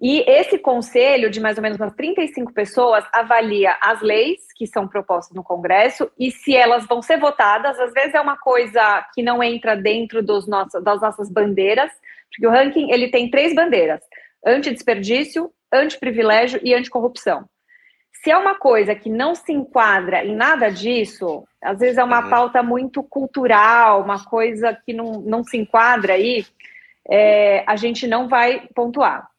E 0.01 0.25
esse 0.27 0.59
conselho, 0.59 1.29
de 1.29 1.41
mais 1.41 1.59
ou 1.59 1.63
menos 1.63 1.79
umas 1.79 1.93
35 1.93 2.55
pessoas, 2.55 3.05
avalia 3.13 3.77
as 3.83 4.01
leis 4.01 4.41
que 4.57 4.67
são 4.67 4.89
propostas 4.89 5.37
no 5.37 5.45
Congresso 5.45 6.11
e 6.19 6.31
se 6.31 6.57
elas 6.57 6.87
vão 6.87 7.03
ser 7.03 7.19
votadas. 7.19 7.79
Às 7.79 7.93
vezes 7.93 8.15
é 8.15 8.21
uma 8.21 8.39
coisa 8.39 9.07
que 9.15 9.23
não 9.23 9.43
entra 9.43 9.77
dentro 9.77 10.23
dos 10.23 10.49
nossos, 10.49 10.83
das 10.83 11.03
nossas 11.03 11.31
bandeiras, 11.31 11.91
porque 12.31 12.47
o 12.47 12.51
ranking 12.51 12.91
ele 12.91 13.09
tem 13.09 13.31
três 13.31 13.55
bandeiras: 13.55 14.01
antidesperdício, 14.45 15.53
antiprivilégio 15.71 16.61
e 16.63 16.73
anticorrupção. 16.73 17.45
Se 18.23 18.31
é 18.31 18.37
uma 18.37 18.55
coisa 18.55 18.95
que 18.95 19.11
não 19.11 19.35
se 19.35 19.53
enquadra 19.53 20.25
em 20.25 20.35
nada 20.35 20.71
disso, 20.71 21.45
às 21.63 21.79
vezes 21.79 21.99
é 21.99 22.05
uma 22.05 22.25
uhum. 22.25 22.31
pauta 22.31 22.63
muito 22.63 23.03
cultural, 23.03 24.03
uma 24.03 24.25
coisa 24.25 24.77
que 24.85 24.95
não, 24.95 25.21
não 25.21 25.45
se 25.45 25.57
enquadra 25.59 26.15
aí, 26.15 26.45
é, 27.09 27.65
a 27.67 27.77
gente 27.77 28.07
não 28.07 28.29
vai 28.29 28.69
pontuar. 28.75 29.30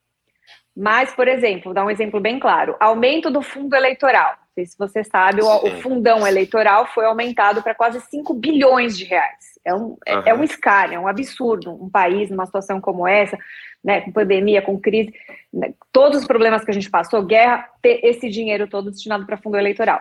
Mas, 0.76 1.14
por 1.14 1.28
exemplo, 1.28 1.64
vou 1.64 1.74
dar 1.74 1.84
um 1.84 1.90
exemplo 1.90 2.18
bem 2.18 2.38
claro: 2.38 2.76
aumento 2.80 3.30
do 3.30 3.42
fundo 3.42 3.74
eleitoral. 3.74 4.30
Não 4.30 4.54
sei 4.54 4.66
se 4.66 4.78
você 4.78 5.04
sabe, 5.04 5.42
o, 5.42 5.46
o 5.46 5.70
fundão 5.82 6.26
eleitoral 6.26 6.86
foi 6.86 7.06
aumentado 7.06 7.62
para 7.62 7.74
quase 7.74 8.00
5 8.00 8.34
bilhões 8.34 8.96
de 8.96 9.04
reais. 9.04 9.58
É 9.64 9.74
um, 9.74 9.78
uhum. 9.78 9.98
é, 10.06 10.30
é 10.30 10.34
um 10.34 10.42
escárnio, 10.42 10.96
é 10.96 11.00
um 11.00 11.08
absurdo. 11.08 11.70
Um 11.72 11.88
país 11.88 12.30
numa 12.30 12.46
situação 12.46 12.80
como 12.80 13.06
essa, 13.06 13.38
né, 13.82 14.00
com 14.02 14.12
pandemia, 14.12 14.62
com 14.62 14.78
crise, 14.78 15.12
né, 15.52 15.72
todos 15.90 16.20
os 16.20 16.26
problemas 16.26 16.64
que 16.64 16.70
a 16.70 16.74
gente 16.74 16.90
passou, 16.90 17.22
guerra, 17.22 17.68
ter 17.80 18.00
esse 18.04 18.28
dinheiro 18.28 18.68
todo 18.68 18.90
destinado 18.90 19.26
para 19.26 19.36
fundo 19.36 19.56
eleitoral. 19.56 20.00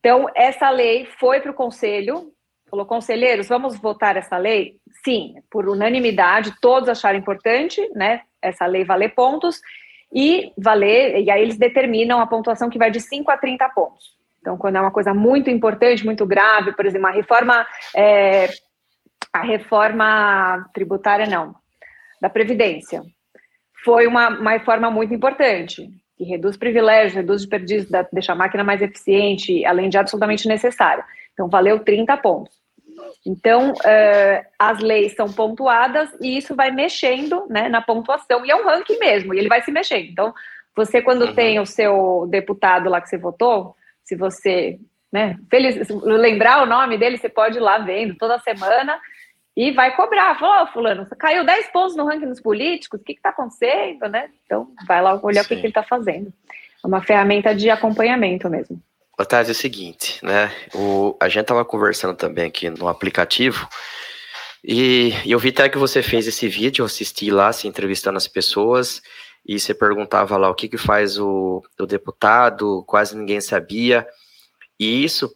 Então, 0.00 0.28
essa 0.34 0.70
lei 0.70 1.06
foi 1.18 1.40
para 1.40 1.50
o 1.50 1.54
conselho, 1.54 2.32
falou, 2.68 2.84
conselheiros, 2.84 3.48
vamos 3.48 3.78
votar 3.78 4.16
essa 4.16 4.36
lei? 4.36 4.76
Sim, 5.04 5.36
por 5.50 5.68
unanimidade, 5.68 6.54
todos 6.60 6.88
acharam 6.88 7.18
importante, 7.18 7.80
né, 7.94 8.22
essa 8.42 8.66
lei 8.66 8.84
valer 8.84 9.14
pontos, 9.14 9.60
e 10.14 10.52
valer, 10.56 11.22
e 11.22 11.30
aí 11.30 11.42
eles 11.42 11.58
determinam 11.58 12.20
a 12.20 12.26
pontuação 12.26 12.70
que 12.70 12.78
vai 12.78 12.90
de 12.90 13.00
5 13.00 13.30
a 13.30 13.36
30 13.36 13.68
pontos. 13.70 14.14
Então, 14.40 14.56
quando 14.56 14.76
é 14.76 14.80
uma 14.80 14.90
coisa 14.90 15.12
muito 15.12 15.50
importante, 15.50 16.04
muito 16.04 16.24
grave, 16.24 16.72
por 16.72 16.86
exemplo, 16.86 17.08
a 17.08 17.10
reforma, 17.10 17.66
é, 17.96 18.48
a 19.32 19.40
reforma 19.40 20.68
tributária, 20.72 21.26
não, 21.26 21.54
da 22.20 22.28
Previdência, 22.28 23.02
foi 23.82 24.06
uma, 24.06 24.28
uma 24.28 24.52
reforma 24.52 24.90
muito 24.90 25.12
importante, 25.12 25.90
que 26.16 26.24
reduz 26.24 26.56
privilégios, 26.56 27.14
reduz 27.14 27.40
desperdício, 27.40 27.88
deixa 28.12 28.32
a 28.32 28.36
máquina 28.36 28.62
mais 28.62 28.80
eficiente, 28.80 29.64
além 29.64 29.88
de 29.88 29.98
absolutamente 29.98 30.46
necessária. 30.46 31.04
Então, 31.32 31.48
valeu 31.48 31.80
30 31.80 32.16
pontos. 32.18 32.63
Então, 33.26 33.72
uh, 33.72 34.46
as 34.58 34.80
leis 34.80 35.14
são 35.14 35.32
pontuadas 35.32 36.10
e 36.20 36.36
isso 36.36 36.54
vai 36.54 36.70
mexendo 36.70 37.46
né, 37.48 37.68
na 37.68 37.80
pontuação, 37.80 38.44
e 38.44 38.50
é 38.50 38.56
um 38.56 38.64
ranking 38.64 38.98
mesmo, 38.98 39.32
e 39.32 39.38
ele 39.38 39.48
vai 39.48 39.62
se 39.62 39.72
mexendo. 39.72 40.10
Então, 40.10 40.34
você, 40.76 41.00
quando 41.00 41.26
uhum. 41.26 41.34
tem 41.34 41.58
o 41.58 41.64
seu 41.64 42.26
deputado 42.28 42.90
lá 42.90 43.00
que 43.00 43.08
você 43.08 43.16
votou, 43.16 43.74
se 44.02 44.14
você 44.14 44.78
né, 45.10 45.38
feliz, 45.48 45.88
lembrar 46.02 46.62
o 46.62 46.66
nome 46.66 46.98
dele, 46.98 47.16
você 47.16 47.28
pode 47.28 47.56
ir 47.56 47.60
lá 47.60 47.78
vendo 47.78 48.16
toda 48.16 48.38
semana 48.40 49.00
e 49.56 49.70
vai 49.70 49.94
cobrar. 49.94 50.36
Falou, 50.38 50.64
oh, 50.64 50.72
fulano, 50.72 51.06
caiu 51.18 51.46
10 51.46 51.68
pontos 51.68 51.96
no 51.96 52.04
ranking 52.04 52.26
dos 52.26 52.40
políticos, 52.40 53.00
o 53.00 53.04
que 53.04 53.12
está 53.12 53.28
acontecendo, 53.28 54.08
né? 54.08 54.28
Então, 54.44 54.68
vai 54.86 55.00
lá 55.00 55.14
olhar 55.22 55.44
Sim. 55.44 55.46
o 55.46 55.48
que, 55.48 55.54
que 55.54 55.66
ele 55.66 55.68
está 55.68 55.84
fazendo. 55.84 56.32
uma 56.84 57.00
ferramenta 57.00 57.54
de 57.54 57.70
acompanhamento 57.70 58.50
mesmo. 58.50 58.82
Otávio, 59.18 59.50
é 59.50 59.52
o 59.52 59.54
seguinte, 59.54 60.18
né? 60.24 60.52
O, 60.74 61.16
a 61.20 61.28
gente 61.28 61.42
estava 61.42 61.64
conversando 61.64 62.16
também 62.16 62.46
aqui 62.46 62.68
no 62.70 62.88
aplicativo 62.88 63.68
e, 64.62 65.12
e 65.26 65.30
eu 65.30 65.38
vi 65.38 65.50
até 65.50 65.68
que 65.68 65.76
você 65.76 66.02
fez 66.02 66.26
esse 66.26 66.48
vídeo, 66.48 66.82
eu 66.82 66.86
assisti 66.86 67.30
lá, 67.30 67.52
se 67.52 67.68
entrevistando 67.68 68.16
as 68.16 68.26
pessoas 68.26 69.02
e 69.46 69.60
você 69.60 69.74
perguntava 69.74 70.38
lá 70.38 70.48
o 70.48 70.54
que, 70.54 70.68
que 70.68 70.78
faz 70.78 71.18
o, 71.18 71.62
o 71.78 71.86
deputado, 71.86 72.82
quase 72.86 73.14
ninguém 73.14 73.42
sabia. 73.42 74.06
E 74.80 75.04
isso 75.04 75.30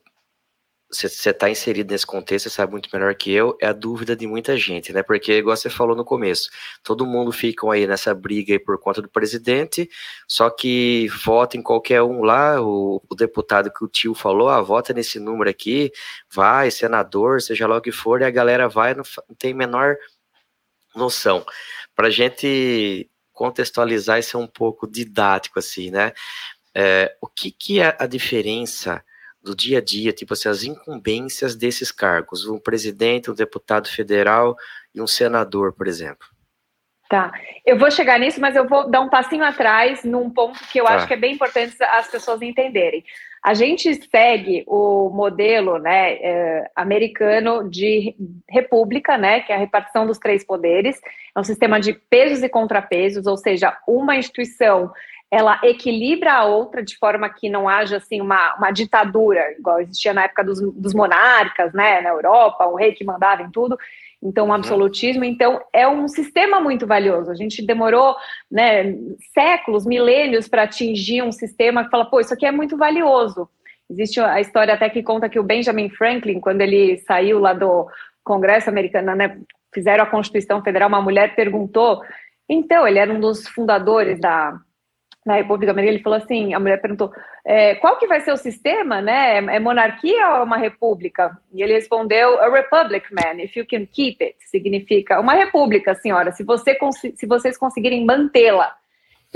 você 0.91 1.31
está 1.31 1.51
inserido 1.51 1.93
nesse 1.93 2.07
contexto, 2.07 2.49
você 2.49 2.55
sabe 2.55 2.73
muito 2.73 2.89
melhor 2.93 3.15
que 3.15 3.31
eu, 3.31 3.57
é 3.61 3.67
a 3.67 3.73
dúvida 3.73 4.17
de 4.17 4.27
muita 4.27 4.57
gente, 4.57 4.93
né? 4.93 5.03
Porque, 5.03 5.33
igual 5.35 5.57
você 5.57 5.69
falou 5.69 5.95
no 5.95 6.05
começo, 6.05 6.49
todo 6.83 7.05
mundo 7.05 7.31
fica 7.31 7.71
aí 7.71 7.87
nessa 7.87 8.15
briga 8.15 8.55
aí 8.55 8.59
por 8.59 8.79
conta 8.79 9.03
do 9.03 9.09
presidente, 9.09 9.89
só 10.27 10.49
que 10.49 11.09
vota 11.25 11.57
em 11.59 11.63
qualquer 11.63 12.03
um 12.03 12.23
lá, 12.23 12.61
o, 12.63 13.03
o 13.09 13.15
deputado 13.15 13.71
que 13.71 13.85
o 13.85 13.89
tio 13.89 14.15
falou, 14.15 14.49
ah, 14.49 14.63
vota 14.63 14.95
nesse 14.95 15.21
número 15.21 15.51
aqui, 15.51 15.93
vai, 16.33 16.71
senador, 16.71 17.43
seja 17.43 17.67
lá 17.67 17.77
o 17.77 17.83
que 17.83 17.93
for, 17.93 18.23
e 18.23 18.25
a 18.25 18.31
galera 18.31 18.69
vai, 18.69 18.95
não, 18.95 19.05
não 19.29 19.37
tem 19.37 19.53
menor 19.53 19.97
noção. 20.97 21.45
Para 21.95 22.11
gente 22.11 23.11
contextualizar, 23.33 24.19
isso 24.19 24.37
é 24.37 24.41
um 24.41 24.47
pouco 24.47 24.87
didático, 24.87 25.59
assim, 25.59 25.91
né? 25.91 26.13
É, 26.75 27.17
o 27.21 27.27
que, 27.27 27.51
que 27.51 27.81
é 27.81 27.97
a 27.99 28.07
diferença 28.07 29.05
do 29.49 29.57
dia 29.57 29.79
a 29.79 29.81
dia, 29.81 30.13
tipo 30.13 30.35
assim, 30.35 30.49
as 30.49 30.63
incumbências 30.63 31.57
desses 31.57 31.91
cargos, 31.91 32.47
um 32.47 32.59
presidente, 32.59 33.31
um 33.31 33.35
deputado 33.35 33.89
federal 33.89 34.55
e 34.95 35.01
um 35.01 35.07
senador, 35.07 35.73
por 35.73 35.87
exemplo. 35.89 36.27
Tá, 37.09 37.33
eu 37.65 37.79
vou 37.79 37.91
chegar 37.91 38.19
nisso, 38.19 38.39
mas 38.39 38.55
eu 38.55 38.69
vou 38.69 38.91
dar 38.91 39.01
um 39.01 39.09
passinho 39.09 39.43
atrás 39.43 40.05
num 40.05 40.29
ponto 40.29 40.59
que 40.71 40.79
eu 40.79 40.85
tá. 40.85 40.97
acho 40.97 41.07
que 41.07 41.15
é 41.15 41.17
bem 41.17 41.33
importante 41.33 41.75
as 41.83 42.11
pessoas 42.11 42.43
entenderem. 42.43 43.03
A 43.43 43.55
gente 43.55 43.95
segue 44.11 44.63
o 44.67 45.09
modelo 45.09 45.79
né, 45.79 46.15
é, 46.17 46.71
americano 46.77 47.71
de 47.71 48.15
república, 48.47 49.17
né, 49.17 49.41
que 49.41 49.53
é 49.53 49.55
a 49.55 49.59
repartição 49.59 50.07
dos 50.07 50.19
três 50.19 50.45
poderes. 50.45 51.01
É 51.35 51.41
um 51.41 51.45
sistema 51.45 51.81
de 51.81 51.95
pesos 51.95 52.43
e 52.43 52.49
contrapesos, 52.49 53.27
ou 53.27 53.39
seja, 53.39 53.75
uma 53.87 54.17
instituição 54.17 54.93
ela 55.31 55.61
equilibra 55.63 56.33
a 56.33 56.45
outra 56.45 56.83
de 56.83 56.97
forma 56.97 57.29
que 57.29 57.51
não 57.51 57.69
haja 57.69 57.99
assim 57.99 58.21
uma, 58.21 58.55
uma 58.57 58.71
ditadura, 58.71 59.53
igual 59.59 59.81
existia 59.81 60.15
na 60.15 60.25
época 60.25 60.43
dos, 60.43 60.61
dos 60.73 60.95
monarcas, 60.95 61.73
né, 61.75 62.01
na 62.01 62.11
Europa, 62.11 62.67
um 62.67 62.77
rei 62.77 62.93
que 62.93 63.05
mandava 63.05 63.43
em 63.43 63.51
tudo, 63.51 63.79
então 64.23 64.47
um 64.47 64.49
uhum. 64.49 64.55
absolutismo. 64.55 65.25
Então 65.25 65.61
é 65.73 65.87
um 65.87 66.09
sistema 66.09 66.61
muito 66.61 66.87
valioso. 66.87 67.31
A 67.31 67.35
gente 67.35 67.65
demorou 67.65 68.17
né, 68.51 68.95
séculos, 69.35 69.85
milênios 69.85 70.49
para 70.49 70.63
atingir 70.63 71.23
um 71.23 71.33
sistema 71.33 71.85
que 71.85 71.91
fala, 71.91 72.07
pô, 72.07 72.21
isso 72.21 72.33
aqui 72.33 72.47
é 72.47 72.53
muito 72.53 72.77
valioso. 72.77 73.49
Existe 73.91 74.21
a 74.21 74.41
história 74.41 74.75
até 74.75 74.89
que 74.89 75.03
conta 75.03 75.29
que 75.29 75.39
o 75.39 75.43
Benjamin 75.43 75.91
Franklin, 75.91 76.41
quando 76.41 76.61
ele 76.61 76.99
saiu 76.99 77.39
lá 77.39 77.53
do 77.53 77.87
Congresso 78.25 78.69
americano, 78.69 79.15
né, 79.15 79.39
fizeram 79.75 80.05
a 80.05 80.07
Constituição 80.07 80.63
Federal, 80.63 80.89
uma 80.89 81.03
mulher 81.03 81.35
perguntou. 81.35 82.03
Então, 82.49 82.87
ele 82.87 82.99
era 82.99 83.13
um 83.13 83.21
dos 83.21 83.47
fundadores 83.49 84.21
da, 84.21 84.59
na 85.29 85.35
República 85.35 85.73
Americana, 85.73 85.95
ele 85.95 86.03
falou 86.03 86.17
assim, 86.17 86.55
a 86.55 86.59
mulher 86.59 86.81
perguntou, 86.81 87.13
é, 87.45 87.75
qual 87.75 87.99
que 87.99 88.07
vai 88.07 88.19
ser 88.23 88.33
o 88.33 88.37
sistema, 88.39 89.03
né? 89.03 89.37
É 89.37 89.61
monarquia 89.61 90.27
ou 90.31 90.37
é 90.37 90.43
uma 90.43 90.57
república? 90.57 91.39
E 91.53 91.63
ele 91.63 91.75
respondeu, 91.75 92.41
a 92.41 92.49
republic, 92.49 93.07
man, 93.13 93.43
if 93.43 93.55
you 93.55 93.67
can 93.71 93.85
keep 93.93 94.25
it. 94.25 94.37
Significa 94.47 95.21
uma 95.21 95.35
república, 95.35 95.95
senhora, 95.95 96.33
se, 96.33 96.43
você, 96.43 96.79
se 97.15 97.27
vocês 97.27 97.59
conseguirem 97.59 98.07
mantê-la. 98.07 98.75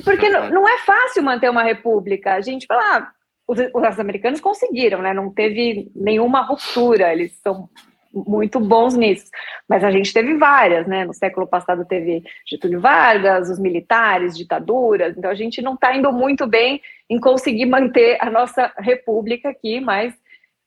Porque 0.02 0.30
não, 0.30 0.48
não, 0.48 0.66
é 0.66 0.78
fácil 0.78 1.22
manter 1.22 1.50
uma 1.50 1.62
república. 1.62 2.32
A 2.32 2.40
gente 2.40 2.66
fala, 2.66 2.80
ah, 2.96 3.12
os, 3.46 3.58
os 3.58 4.00
americanos 4.00 4.40
conseguiram, 4.40 5.02
né? 5.02 5.12
Não 5.12 5.28
teve 5.28 5.92
nenhuma 5.94 6.40
ruptura, 6.40 7.12
eles 7.12 7.38
são 7.42 7.68
muito 8.12 8.60
bons 8.60 8.94
nisso. 8.94 9.30
Mas 9.68 9.82
a 9.82 9.90
gente 9.90 10.12
teve 10.12 10.34
várias, 10.36 10.86
né? 10.86 11.04
No 11.04 11.14
século 11.14 11.46
passado 11.46 11.84
teve 11.84 12.22
Getúlio 12.46 12.80
Vargas, 12.80 13.50
os 13.50 13.58
militares, 13.58 14.36
ditaduras. 14.36 15.16
Então 15.16 15.30
a 15.30 15.34
gente 15.34 15.62
não 15.62 15.74
está 15.74 15.96
indo 15.96 16.12
muito 16.12 16.46
bem 16.46 16.80
em 17.08 17.18
conseguir 17.18 17.66
manter 17.66 18.18
a 18.20 18.30
nossa 18.30 18.72
república 18.78 19.48
aqui, 19.48 19.80
mas 19.80 20.14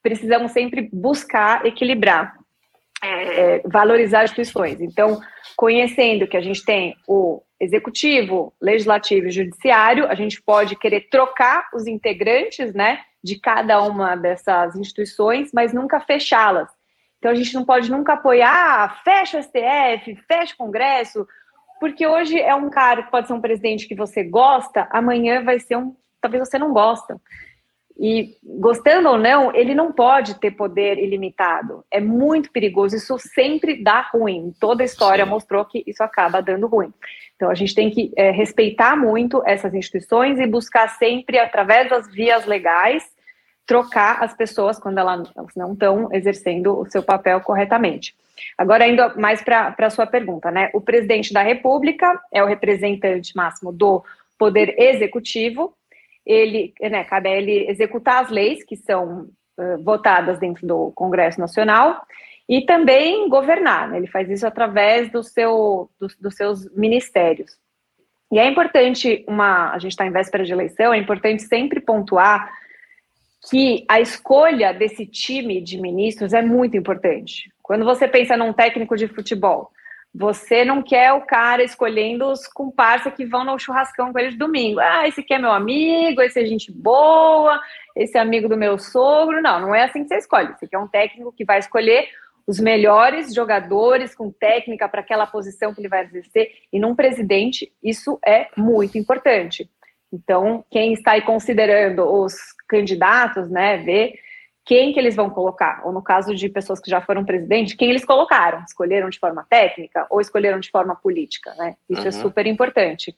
precisamos 0.02 0.52
sempre 0.52 0.88
buscar 0.94 1.66
equilibrar, 1.66 2.36
é, 3.04 3.62
valorizar 3.66 4.22
as 4.22 4.32
instituições. 4.32 4.80
Então, 4.80 5.20
conhecendo 5.56 6.28
que 6.28 6.38
a 6.38 6.42
gente 6.42 6.64
tem 6.64 6.96
o 7.08 7.42
executivo, 7.60 8.54
legislativo 8.62 9.28
e 9.28 9.32
judiciário, 9.32 10.08
a 10.08 10.14
gente 10.14 10.42
pode 10.42 10.76
querer 10.76 11.08
trocar 11.10 11.70
os 11.74 11.88
integrantes, 11.88 12.74
né? 12.74 13.00
De 13.24 13.40
cada 13.40 13.82
uma 13.82 14.16
dessas 14.16 14.76
instituições, 14.76 15.52
mas 15.52 15.74
nunca 15.74 16.00
fechá-las. 16.00 16.70
Então 17.26 17.34
a 17.34 17.36
gente 17.36 17.56
não 17.56 17.66
pode 17.66 17.90
nunca 17.90 18.14
apoiar, 18.14 18.54
ah, 18.54 18.90
fecha 19.04 19.40
o 19.40 19.42
STF, 19.42 20.16
fecha 20.28 20.54
o 20.54 20.58
Congresso, 20.58 21.28
porque 21.80 22.06
hoje 22.06 22.40
é 22.40 22.54
um 22.54 22.70
cara 22.70 23.02
que 23.02 23.10
pode 23.10 23.26
ser 23.26 23.34
um 23.34 23.42
presidente 23.42 23.88
que 23.88 23.96
você 23.96 24.24
gosta, 24.24 24.88
amanhã 24.92 25.44
vai 25.44 25.60
ser 25.60 25.76
um, 25.76 25.96
talvez 26.22 26.48
você 26.48 26.60
não 26.60 26.72
gosta. 26.72 27.20
E 27.98 28.36
gostando 28.44 29.10
ou 29.10 29.18
não, 29.18 29.56
ele 29.56 29.74
não 29.74 29.92
pode 29.92 30.40
ter 30.40 30.52
poder 30.52 31.00
ilimitado. 31.00 31.84
É 31.90 32.00
muito 32.00 32.52
perigoso, 32.52 32.96
isso 32.96 33.18
sempre 33.18 33.82
dá 33.82 34.02
ruim. 34.02 34.54
Toda 34.60 34.84
a 34.84 34.86
história 34.86 35.24
Sim. 35.24 35.32
mostrou 35.32 35.66
que 35.66 35.84
isso 35.88 36.04
acaba 36.04 36.44
dando 36.44 36.68
ruim. 36.68 36.94
Então 37.36 37.50
a 37.50 37.56
gente 37.56 37.74
tem 37.74 37.90
que 37.90 38.12
é, 38.16 38.30
respeitar 38.30 38.96
muito 38.96 39.42
essas 39.48 39.74
instituições 39.74 40.40
e 40.40 40.46
buscar 40.46 40.90
sempre, 40.90 41.40
através 41.40 41.90
das 41.90 42.08
vias 42.14 42.46
legais, 42.46 43.15
trocar 43.66 44.24
as 44.24 44.34
pessoas 44.34 44.80
quando 44.80 45.00
elas 45.00 45.30
não 45.56 45.74
estão 45.74 46.10
exercendo 46.12 46.80
o 46.80 46.90
seu 46.90 47.02
papel 47.02 47.42
corretamente. 47.42 48.16
Agora, 48.58 48.88
indo 48.88 49.20
mais 49.20 49.42
para 49.42 49.76
a 49.78 49.90
sua 49.90 50.06
pergunta, 50.06 50.52
né? 50.52 50.70
O 50.74 50.82
presidente 50.82 51.34
da 51.34 51.42
República 51.42 52.22
é 52.32 52.44
o 52.44 52.48
representante 52.48 53.36
máximo 53.36 53.72
do 53.72 54.04
Poder 54.38 54.76
Executivo. 54.78 55.74
Ele, 56.26 56.74
né, 56.82 57.04
cabe 57.04 57.30
a 57.30 57.36
ele 57.36 57.70
executar 57.70 58.24
as 58.24 58.30
leis 58.30 58.64
que 58.64 58.76
são 58.76 59.30
uh, 59.58 59.84
votadas 59.84 60.40
dentro 60.40 60.66
do 60.66 60.92
Congresso 60.96 61.40
Nacional 61.40 62.02
e 62.48 62.62
também 62.62 63.30
governar. 63.30 63.90
Né? 63.90 63.98
Ele 63.98 64.08
faz 64.08 64.30
isso 64.30 64.46
através 64.46 65.12
do 65.12 65.24
seu, 65.24 65.90
do, 66.00 66.08
dos 66.20 66.36
seus 66.36 66.70
ministérios. 66.76 67.58
E 68.32 68.40
é 68.40 68.48
importante, 68.48 69.24
uma, 69.28 69.72
a 69.72 69.80
gente 69.80 69.92
está 69.92 70.06
em 70.06 70.12
véspera 70.12 70.44
de 70.44 70.52
eleição, 70.52 70.94
é 70.94 70.98
importante 70.98 71.44
sempre 71.44 71.80
pontuar 71.80 72.52
que 73.50 73.86
a 73.88 74.00
escolha 74.00 74.74
desse 74.74 75.06
time 75.06 75.62
de 75.62 75.80
ministros 75.80 76.34
é 76.34 76.42
muito 76.42 76.76
importante. 76.76 77.52
Quando 77.62 77.86
você 77.86 78.08
pensa 78.08 78.36
num 78.36 78.54
técnico 78.54 78.96
de 78.96 79.08
futebol, 79.08 79.72
você 80.14 80.64
não 80.64 80.82
quer 80.82 81.12
o 81.12 81.26
cara 81.26 81.62
escolhendo 81.62 82.26
os 82.32 82.48
comparsa 82.48 83.12
que 83.12 83.26
vão 83.26 83.44
no 83.44 83.60
churrascão 83.60 84.14
com 84.14 84.20
ele 84.20 84.30
de 84.30 84.38
domingo. 84.38 84.80
Ah, 84.80 85.08
esse 85.08 85.20
aqui 85.20 85.34
é 85.34 85.40
meu 85.40 85.52
amigo, 85.52 86.22
esse 86.22 86.40
é 86.40 86.46
gente 86.46 86.72
boa, 86.72 87.60
esse 87.96 88.18
é 88.18 88.22
amigo 88.22 88.48
do 88.48 88.56
meu 88.56 88.80
sogro. 88.80 89.42
Não, 89.42 89.60
não 89.60 89.76
é 89.76 89.84
assim 89.84 90.04
que 90.04 90.08
você 90.08 90.18
escolhe. 90.18 90.54
Você 90.54 90.68
quer 90.68 90.78
um 90.78 90.88
técnico 90.88 91.34
que 91.34 91.44
vai 91.44 91.60
escolher 91.60 92.08
os 92.48 92.60
melhores 92.60 93.34
jogadores 93.34 94.16
com 94.16 94.32
técnica 94.32 94.88
para 94.88 95.02
aquela 95.02 95.28
posição 95.28 95.74
que 95.74 95.82
ele 95.82 95.90
vai 95.90 96.06
exercer. 96.06 96.50
E 96.72 96.80
num 96.80 96.96
presidente, 96.96 97.72
isso 97.84 98.18
é 98.26 98.48
muito 98.56 98.98
importante. 98.98 99.70
Então, 100.14 100.64
quem 100.72 100.94
está 100.94 101.12
aí 101.12 101.22
considerando 101.22 102.06
os 102.06 102.34
candidatos, 102.68 103.50
né, 103.50 103.78
ver 103.78 104.14
quem 104.66 104.92
que 104.92 105.00
eles 105.00 105.16
vão 105.16 105.30
colocar, 105.30 105.82
ou 105.86 105.94
no 105.94 106.02
caso 106.02 106.34
de 106.34 106.50
pessoas 106.50 106.80
que 106.80 106.90
já 106.90 107.00
foram 107.00 107.24
presidente, 107.24 107.78
quem 107.78 107.92
eles 107.92 108.04
colocaram, 108.04 108.64
escolheram 108.68 109.10
de 109.10 109.20
forma 109.20 109.46
técnica 109.48 110.08
ou 110.10 110.20
escolheram 110.20 110.60
de 110.60 110.72
forma 110.72 110.96
política, 110.96 111.54
né? 111.56 111.76
Isso 111.88 112.02
é 112.02 112.04
uhum. 112.04 112.08
é 112.08 112.12
super 112.12 112.48
importante. 112.48 113.16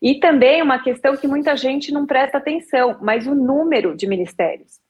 E 0.00 0.18
também 0.18 0.62
uma 0.62 0.82
questão 0.82 1.14
que 1.14 1.28
muita 1.28 1.56
gente 1.56 1.92
não 1.92 2.06
presta 2.06 2.38
atenção, 2.38 2.96
mas 3.02 3.26
o 3.26 3.34
número 3.34 3.94
de 3.94 4.06
ministérios. 4.06 4.80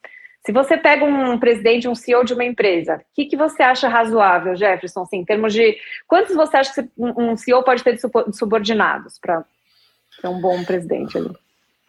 Se 0.47 0.53
você 0.53 0.77
pega 0.77 1.05
um 1.05 1.39
presidente, 1.39 1.89
um 1.89 1.95
CEO 1.95 2.25
de 2.25 2.33
uma 2.33 2.45
empresa, 2.45 2.97
o 2.97 3.15
que, 3.15 3.25
que 3.25 3.37
você 3.37 3.63
acha 3.63 3.89
razoável, 3.89 4.55
Jefferson, 4.55 5.03
assim, 5.03 5.19
em 5.19 5.25
termos 5.25 5.53
de 5.53 5.77
quantos 6.07 6.35
você 6.35 6.59
acha 6.59 6.73
que 6.73 6.89
um 6.97 7.37
CEO 7.37 7.65
pode 7.65 7.83
ter 7.83 7.95
de 7.95 8.01
subordinados 8.33 9.19
para 9.19 9.45
ser 10.21 10.29
um 10.29 10.41
bom 10.41 10.63
presidente 10.65 11.19
ali? 11.19 11.31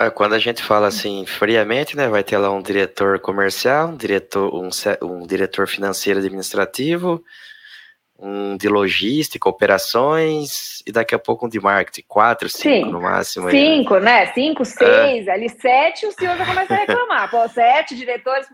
É, 0.02 0.10
quando 0.10 0.34
a 0.34 0.40
gente 0.40 0.64
fala 0.64 0.88
assim 0.88 1.26
friamente, 1.26 1.98
né, 1.98 2.08
vai 2.08 2.24
ter 2.24 2.38
lá 2.38 2.50
um 2.52 2.62
diretor 2.62 3.20
comercial, 3.20 3.90
um 3.90 3.98
diretor, 3.98 4.50
um, 4.56 4.70
um 5.04 5.28
diretor 5.28 5.68
financeiro 5.68 6.20
administrativo, 6.20 7.22
um 8.18 8.56
de 8.56 8.70
logística, 8.70 9.50
operações 9.50 10.82
e 10.88 10.92
daqui 10.92 11.14
a 11.14 11.20
pouco 11.20 11.46
um 11.46 11.50
de 11.50 11.60
marketing, 11.60 12.06
quatro, 12.08 12.48
cinco 12.48 12.86
Sim, 12.86 12.92
no 12.92 13.02
máximo. 13.02 13.50
Cinco, 13.50 13.96
aí, 13.96 14.02
né? 14.02 14.26
Cinco, 14.34 14.64
seis, 14.64 15.28
é. 15.28 15.32
ali 15.32 15.50
sete, 15.50 16.06
o 16.06 16.12
senhor 16.14 16.38
já 16.38 16.46
começa 16.46 16.74
a 16.74 16.78
reclamar. 16.78 17.30
Pô, 17.30 17.46
sete 17.50 17.94
diretores 17.94 18.48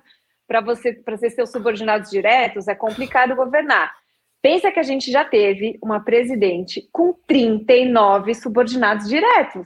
para 0.47 0.61
você 0.61 0.93
para 0.93 1.17
ser 1.17 1.29
seus 1.29 1.51
subordinados 1.51 2.09
diretos 2.09 2.67
é 2.67 2.73
complicado 2.73 3.35
governar. 3.35 3.93
Pensa 4.41 4.71
que 4.71 4.79
a 4.79 4.83
gente 4.83 5.11
já 5.11 5.23
teve 5.25 5.77
uma 5.81 5.99
presidente 5.99 6.87
com 6.91 7.13
39 7.27 8.33
subordinados 8.33 9.07
diretos. 9.07 9.65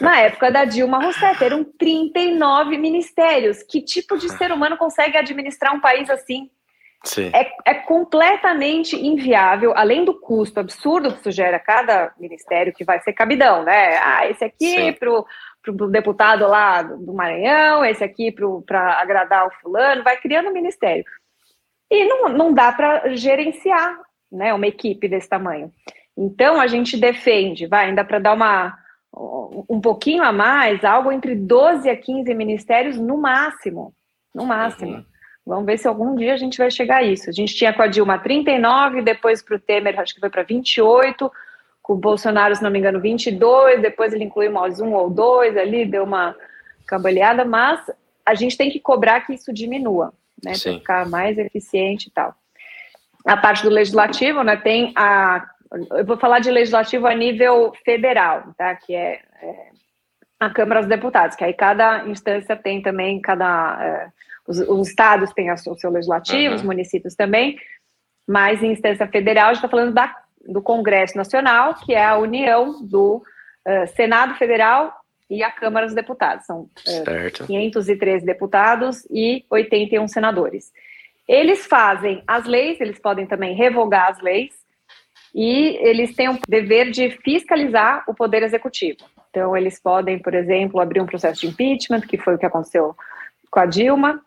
Na 0.00 0.20
época 0.20 0.50
da 0.50 0.64
Dilma 0.64 1.02
Rousseff, 1.02 1.42
eram 1.42 1.64
39 1.64 2.78
ministérios. 2.78 3.62
Que 3.62 3.80
tipo 3.80 4.16
de 4.16 4.28
ser 4.30 4.52
humano 4.52 4.76
consegue 4.76 5.16
administrar 5.16 5.74
um 5.74 5.80
país 5.80 6.08
assim? 6.10 6.50
É, 7.32 7.52
é, 7.64 7.74
completamente 7.74 8.96
inviável, 8.96 9.72
além 9.76 10.04
do 10.04 10.18
custo 10.18 10.58
absurdo 10.58 11.12
que 11.12 11.20
isso 11.20 11.30
gera 11.30 11.58
cada 11.58 12.12
ministério 12.18 12.72
que 12.72 12.84
vai 12.84 13.00
ser 13.00 13.12
cabidão, 13.12 13.62
né? 13.62 13.98
Ah, 13.98 14.26
esse 14.28 14.44
aqui 14.44 14.92
para 14.92 15.10
o 15.10 15.88
deputado 15.88 16.46
lá 16.48 16.82
do 16.82 17.14
Maranhão, 17.14 17.84
esse 17.84 18.02
aqui 18.02 18.34
para 18.66 19.00
agradar 19.00 19.46
o 19.46 19.52
fulano, 19.60 20.02
vai 20.02 20.16
criando 20.16 20.48
um 20.48 20.52
ministério. 20.52 21.04
E 21.88 22.04
não, 22.04 22.28
não 22.30 22.52
dá 22.52 22.72
para 22.72 23.14
gerenciar 23.14 23.96
né, 24.30 24.52
uma 24.52 24.66
equipe 24.66 25.08
desse 25.08 25.28
tamanho. 25.28 25.72
Então 26.16 26.60
a 26.60 26.66
gente 26.66 26.96
defende, 26.96 27.66
vai, 27.66 27.86
ainda 27.86 28.04
para 28.04 28.18
dar 28.18 28.34
uma 28.34 28.76
um 29.68 29.80
pouquinho 29.80 30.22
a 30.22 30.32
mais, 30.32 30.84
algo 30.84 31.10
entre 31.10 31.34
12 31.34 31.88
a 31.88 31.96
15 31.96 32.32
ministérios 32.34 32.96
no 32.96 33.18
máximo. 33.18 33.92
No 34.34 34.46
máximo. 34.46 34.96
Uhum. 34.96 35.04
Vamos 35.46 35.66
ver 35.66 35.78
se 35.78 35.88
algum 35.88 36.14
dia 36.14 36.34
a 36.34 36.36
gente 36.36 36.58
vai 36.58 36.70
chegar 36.70 36.98
a 36.98 37.02
isso. 37.02 37.30
A 37.30 37.32
gente 37.32 37.54
tinha 37.54 37.72
com 37.72 37.82
a 37.82 37.86
Dilma 37.86 38.18
39, 38.18 39.02
depois 39.02 39.42
para 39.42 39.56
o 39.56 39.58
Temer, 39.58 39.98
acho 39.98 40.14
que 40.14 40.20
foi 40.20 40.28
para 40.28 40.42
28, 40.42 41.32
com 41.82 41.94
o 41.94 41.96
Bolsonaro, 41.96 42.54
se 42.54 42.62
não 42.62 42.70
me 42.70 42.78
engano, 42.78 43.00
22, 43.00 43.80
depois 43.80 44.12
ele 44.12 44.24
incluiu 44.24 44.52
mais 44.52 44.78
um 44.78 44.92
ou 44.92 45.08
dois 45.08 45.56
ali, 45.56 45.86
deu 45.86 46.04
uma 46.04 46.36
cambaleada, 46.86 47.46
mas 47.46 47.80
a 48.26 48.34
gente 48.34 48.58
tem 48.58 48.70
que 48.70 48.78
cobrar 48.78 49.22
que 49.22 49.32
isso 49.32 49.50
diminua, 49.54 50.12
né? 50.44 50.52
Para 50.52 50.72
ficar 50.74 51.08
mais 51.08 51.38
eficiente 51.38 52.08
e 52.08 52.10
tal. 52.10 52.34
A 53.24 53.38
parte 53.38 53.62
do 53.62 53.70
legislativo, 53.70 54.42
né, 54.42 54.56
tem 54.56 54.92
a. 54.94 55.46
Eu 55.90 56.04
vou 56.04 56.16
falar 56.16 56.38
de 56.38 56.50
legislativo 56.50 57.06
a 57.06 57.14
nível 57.14 57.72
federal, 57.84 58.54
tá? 58.56 58.74
Que 58.74 58.94
é, 58.94 59.20
é 59.42 59.68
a 60.40 60.50
Câmara 60.50 60.80
dos 60.80 60.88
Deputados, 60.88 61.36
que 61.36 61.44
aí 61.44 61.52
cada 61.52 62.06
instância 62.06 62.56
tem 62.56 62.80
também, 62.80 63.20
cada. 63.20 63.78
É, 63.80 64.08
os, 64.46 64.58
os, 64.60 64.88
estados 64.88 65.32
têm 65.32 65.50
o 65.52 65.56
seu 65.56 65.90
legislativo, 65.90 66.50
uhum. 66.50 66.56
os 66.56 66.62
municípios 66.62 67.14
também, 67.14 67.58
mas 68.26 68.62
em 68.62 68.72
instância 68.72 69.06
federal, 69.06 69.46
a 69.46 69.54
gente 69.54 69.64
está 69.64 69.68
falando 69.68 69.92
da, 69.92 70.14
do 70.46 70.62
Congresso 70.62 71.16
Nacional, 71.16 71.74
que 71.74 71.94
é 71.94 72.04
a 72.04 72.16
união 72.16 72.82
do 72.82 73.16
uh, 73.16 73.86
Senado 73.94 74.34
Federal 74.36 74.94
e 75.28 75.42
a 75.42 75.50
Câmara 75.50 75.86
dos 75.86 75.94
Deputados. 75.94 76.46
São 76.46 76.62
uh, 76.62 77.46
513 77.46 78.24
deputados 78.24 79.06
e 79.10 79.44
81 79.50 80.08
senadores. 80.08 80.72
Eles 81.26 81.66
fazem 81.66 82.22
as 82.26 82.46
leis, 82.46 82.80
eles 82.80 82.98
podem 82.98 83.26
também 83.26 83.54
revogar 83.54 84.10
as 84.10 84.20
leis, 84.20 84.54
e 85.40 85.78
eles 85.80 86.16
têm 86.16 86.28
o 86.28 86.38
dever 86.48 86.90
de 86.90 87.10
fiscalizar 87.22 88.02
o 88.08 88.14
poder 88.14 88.42
executivo. 88.42 88.98
Então, 89.30 89.56
eles 89.56 89.80
podem, 89.80 90.18
por 90.18 90.34
exemplo, 90.34 90.80
abrir 90.80 91.00
um 91.00 91.06
processo 91.06 91.42
de 91.42 91.46
impeachment, 91.46 92.00
que 92.00 92.18
foi 92.18 92.34
o 92.34 92.38
que 92.38 92.46
aconteceu 92.46 92.96
com 93.48 93.60
a 93.60 93.66
Dilma, 93.66 94.20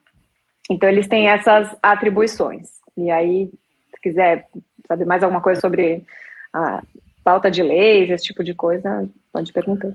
então, 0.69 0.87
eles 0.87 1.05
têm 1.09 1.27
essas 1.27 1.67
atribuições. 1.83 2.69
E 2.95 3.11
aí, 3.11 3.49
se 3.93 4.01
quiser 4.01 4.47
saber 4.87 5.03
mais 5.03 5.21
alguma 5.21 5.41
coisa 5.41 5.59
sobre 5.59 6.05
a 6.53 6.81
pauta 7.25 7.51
de 7.51 7.61
leis, 7.61 8.09
esse 8.09 8.23
tipo 8.23 8.41
de 8.41 8.53
coisa, 8.53 9.05
pode 9.33 9.51
perguntar. 9.51 9.91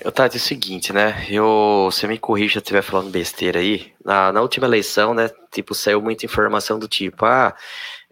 Eu 0.00 0.10
tá, 0.10 0.24
é 0.24 0.28
o 0.28 0.32
seguinte, 0.32 0.92
né? 0.92 1.24
Eu, 1.30 1.88
você 1.92 2.08
me 2.08 2.18
corrija 2.18 2.54
se 2.54 2.58
eu 2.58 2.62
estiver 2.62 2.82
falando 2.82 3.08
besteira 3.08 3.60
aí. 3.60 3.92
Na, 4.04 4.32
na 4.32 4.42
última 4.42 4.66
eleição, 4.66 5.14
né? 5.14 5.30
Tipo, 5.52 5.74
saiu 5.74 6.02
muita 6.02 6.26
informação 6.26 6.76
do 6.76 6.88
tipo, 6.88 7.24
ah, 7.24 7.54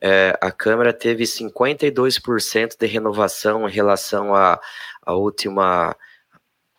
é, 0.06 0.36
a 0.38 0.52
Câmara 0.52 0.92
teve 0.92 1.24
52% 1.24 2.76
de 2.78 2.86
renovação 2.86 3.66
em 3.66 3.72
relação 3.72 4.34
à, 4.34 4.60
última 5.06 5.96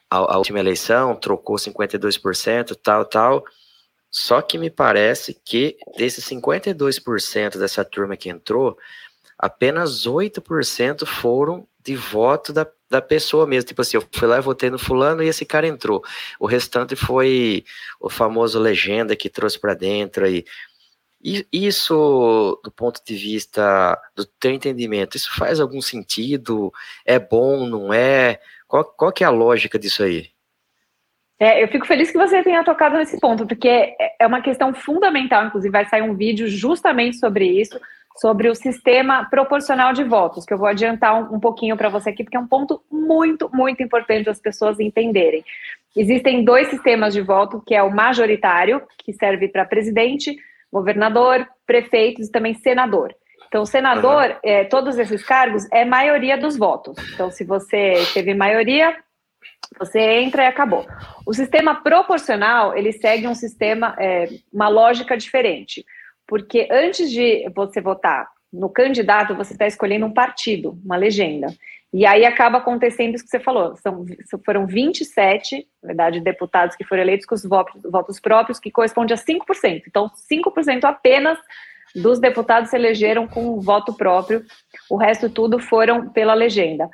a, 0.07 0.17
a 0.17 0.38
última 0.38 0.59
eleição, 0.59 1.15
trocou 1.15 1.55
52%, 1.55 2.77
tal, 2.83 3.03
tal. 3.03 3.43
Só 4.11 4.43
que 4.43 4.59
me 4.59 4.69
parece 4.69 5.33
que 5.43 5.75
desses 5.97 6.23
52% 6.25 7.57
dessa 7.57 7.83
turma 7.83 8.15
que 8.15 8.29
entrou, 8.29 8.77
apenas 9.39 10.05
8% 10.05 11.03
foram 11.07 11.67
de 11.83 11.95
voto 11.95 12.53
da, 12.53 12.67
da 12.88 13.01
pessoa 13.01 13.47
mesmo. 13.47 13.69
Tipo 13.69 13.81
assim, 13.81 13.97
eu 13.97 14.07
fui 14.11 14.27
lá 14.27 14.38
e 14.38 14.41
votei 14.41 14.69
no 14.69 14.77
fulano 14.77 15.23
e 15.23 15.27
esse 15.27 15.47
cara 15.47 15.65
entrou. 15.65 16.03
O 16.39 16.45
restante 16.45 16.95
foi 16.95 17.65
o 17.99 18.07
famoso 18.07 18.59
legenda 18.59 19.15
que 19.15 19.31
trouxe 19.31 19.59
para 19.59 19.73
dentro 19.73 20.25
aí. 20.25 20.38
E 20.38 20.45
isso, 21.51 22.61
do 22.63 22.71
ponto 22.71 23.01
de 23.03 23.15
vista 23.15 23.99
do 24.15 24.25
teu 24.25 24.51
entendimento, 24.51 25.17
isso 25.17 25.35
faz 25.35 25.59
algum 25.59 25.81
sentido? 25.81 26.71
É 27.05 27.17
bom, 27.17 27.65
não 27.65 27.91
é? 27.91 28.39
Qual, 28.67 28.83
qual 28.83 29.11
que 29.11 29.23
é 29.23 29.27
a 29.27 29.31
lógica 29.31 29.79
disso 29.79 30.03
aí? 30.03 30.29
É, 31.39 31.61
eu 31.61 31.67
fico 31.67 31.85
feliz 31.85 32.11
que 32.11 32.17
você 32.17 32.41
tenha 32.43 32.63
tocado 32.63 32.95
nesse 32.95 33.19
ponto, 33.19 33.45
porque 33.45 33.67
é, 33.67 33.95
é 34.21 34.27
uma 34.27 34.41
questão 34.41 34.73
fundamental, 34.73 35.45
inclusive 35.45 35.71
vai 35.71 35.85
sair 35.85 36.01
um 36.01 36.15
vídeo 36.15 36.47
justamente 36.47 37.17
sobre 37.17 37.45
isso, 37.45 37.79
sobre 38.17 38.47
o 38.47 38.55
sistema 38.55 39.25
proporcional 39.25 39.91
de 39.91 40.03
votos, 40.03 40.45
que 40.45 40.53
eu 40.53 40.57
vou 40.57 40.67
adiantar 40.67 41.13
um, 41.13 41.35
um 41.35 41.39
pouquinho 41.39 41.75
para 41.75 41.89
você 41.89 42.11
aqui, 42.11 42.23
porque 42.23 42.38
é 42.38 42.39
um 42.39 42.47
ponto 42.47 42.81
muito, 42.89 43.49
muito 43.53 43.83
importante 43.83 44.29
as 44.29 44.39
pessoas 44.39 44.79
entenderem. 44.79 45.43
Existem 45.95 46.43
dois 46.45 46.69
sistemas 46.69 47.13
de 47.13 47.21
voto, 47.21 47.61
que 47.65 47.75
é 47.75 47.83
o 47.83 47.93
majoritário, 47.93 48.81
que 48.99 49.11
serve 49.11 49.49
para 49.49 49.65
presidente, 49.65 50.38
governador, 50.75 51.47
prefeitos 51.65 52.27
e 52.27 52.31
também 52.31 52.53
senador. 52.53 53.15
Então, 53.47 53.65
senador, 53.65 54.25
uhum. 54.25 54.35
é, 54.43 54.65
todos 54.65 54.97
esses 54.97 55.23
cargos 55.23 55.65
é 55.71 55.85
maioria 55.85 56.38
dos 56.38 56.57
votos. 56.57 56.97
Então, 57.13 57.31
se 57.31 57.45
você 57.45 57.93
teve 58.13 58.33
maioria, 58.33 58.93
você 59.79 59.99
entra 59.99 60.43
e 60.43 60.47
acabou. 60.47 60.85
O 61.25 61.33
sistema 61.33 61.75
proporcional, 61.75 62.75
ele 62.75 62.91
segue 62.91 63.25
um 63.25 63.33
sistema, 63.33 63.95
é, 63.97 64.27
uma 64.51 64.67
lógica 64.67 65.15
diferente. 65.15 65.85
Porque 66.27 66.67
antes 66.69 67.09
de 67.09 67.49
você 67.55 67.79
votar 67.79 68.27
no 68.51 68.69
candidato, 68.69 69.33
você 69.33 69.53
está 69.53 69.65
escolhendo 69.65 70.05
um 70.05 70.13
partido, 70.13 70.77
uma 70.83 70.97
legenda. 70.97 71.47
E 71.97 72.05
aí 72.05 72.25
acaba 72.25 72.58
acontecendo 72.58 73.15
isso 73.15 73.23
que 73.23 73.29
você 73.29 73.39
falou. 73.39 73.73
São, 73.77 74.05
foram 74.45 74.67
27, 74.67 75.65
na 75.81 75.88
verdade, 75.88 76.19
deputados 76.19 76.75
que 76.75 76.84
foram 76.84 77.01
eleitos 77.01 77.25
com 77.25 77.34
os 77.34 77.45
votos, 77.45 77.81
votos 77.84 78.19
próprios, 78.19 78.60
que 78.60 78.69
corresponde 78.69 79.13
a 79.13 79.17
5%. 79.17 79.84
Então, 79.88 80.12
5% 80.29 80.84
apenas 80.84 81.39
dos 81.95 82.19
deputados 82.19 82.69
se 82.69 82.75
elegeram 82.75 83.25
com 83.25 83.62
voto 83.62 83.93
próprio, 83.93 84.43
o 84.89 84.97
resto 84.97 85.29
tudo 85.29 85.58
foram 85.58 86.10
pela 86.10 86.34
legenda. 86.34 86.89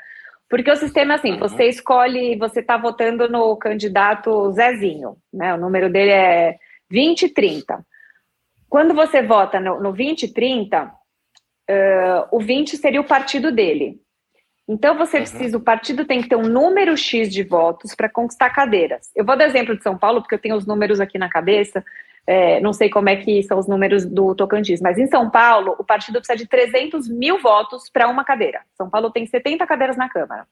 Porque 0.48 0.70
o 0.70 0.76
sistema 0.76 1.14
é 1.14 1.16
assim, 1.16 1.36
você 1.36 1.68
escolhe, 1.68 2.36
você 2.36 2.60
está 2.60 2.78
votando 2.78 3.28
no 3.28 3.58
candidato 3.58 4.52
Zezinho, 4.52 5.18
né? 5.34 5.56
O 5.56 5.58
número 5.58 5.92
dele 5.92 6.12
é 6.12 6.58
2030. 6.92 7.84
Quando 8.70 8.94
você 8.94 9.24
vota 9.24 9.60
no, 9.60 9.78
no 9.78 9.94
2030, 9.94 10.84
uh, 10.86 10.92
o 12.32 12.40
20 12.40 12.78
seria 12.78 13.02
o 13.02 13.06
partido 13.06 13.52
dele. 13.52 14.00
Então 14.72 14.98
você 14.98 15.18
uhum. 15.18 15.24
precisa, 15.24 15.58
o 15.58 15.62
partido 15.62 16.06
tem 16.06 16.22
que 16.22 16.30
ter 16.30 16.38
um 16.38 16.48
número 16.48 16.96
X 16.96 17.30
de 17.30 17.44
votos 17.44 17.94
para 17.94 18.08
conquistar 18.08 18.50
cadeiras. 18.52 19.12
Eu 19.14 19.26
vou 19.26 19.36
dar 19.36 19.44
exemplo 19.44 19.76
de 19.76 19.84
São 19.84 19.98
Paulo, 19.98 20.22
porque 20.22 20.36
eu 20.36 20.40
tenho 20.40 20.56
os 20.56 20.66
números 20.66 21.02
aqui 21.02 21.18
na 21.18 21.28
cabeça. 21.28 21.84
É, 22.26 22.62
não 22.62 22.72
sei 22.72 22.90
como 22.90 23.10
é 23.10 23.18
que 23.18 23.44
são 23.44 23.60
os 23.60 23.68
números 23.68 24.06
do 24.06 24.34
Tocantins, 24.34 24.80
mas 24.80 24.98
em 24.98 25.08
São 25.08 25.30
Paulo, 25.30 25.76
o 25.78 25.84
partido 25.84 26.20
precisa 26.20 26.38
de 26.38 26.48
300 26.48 27.10
mil 27.10 27.42
votos 27.42 27.90
para 27.92 28.08
uma 28.08 28.24
cadeira. 28.24 28.62
São 28.78 28.90
Paulo 28.90 29.12
tem 29.12 29.26
70 29.26 29.68
cadeiras 29.68 29.98
na 29.98 30.08
Câmara. 30.08 30.48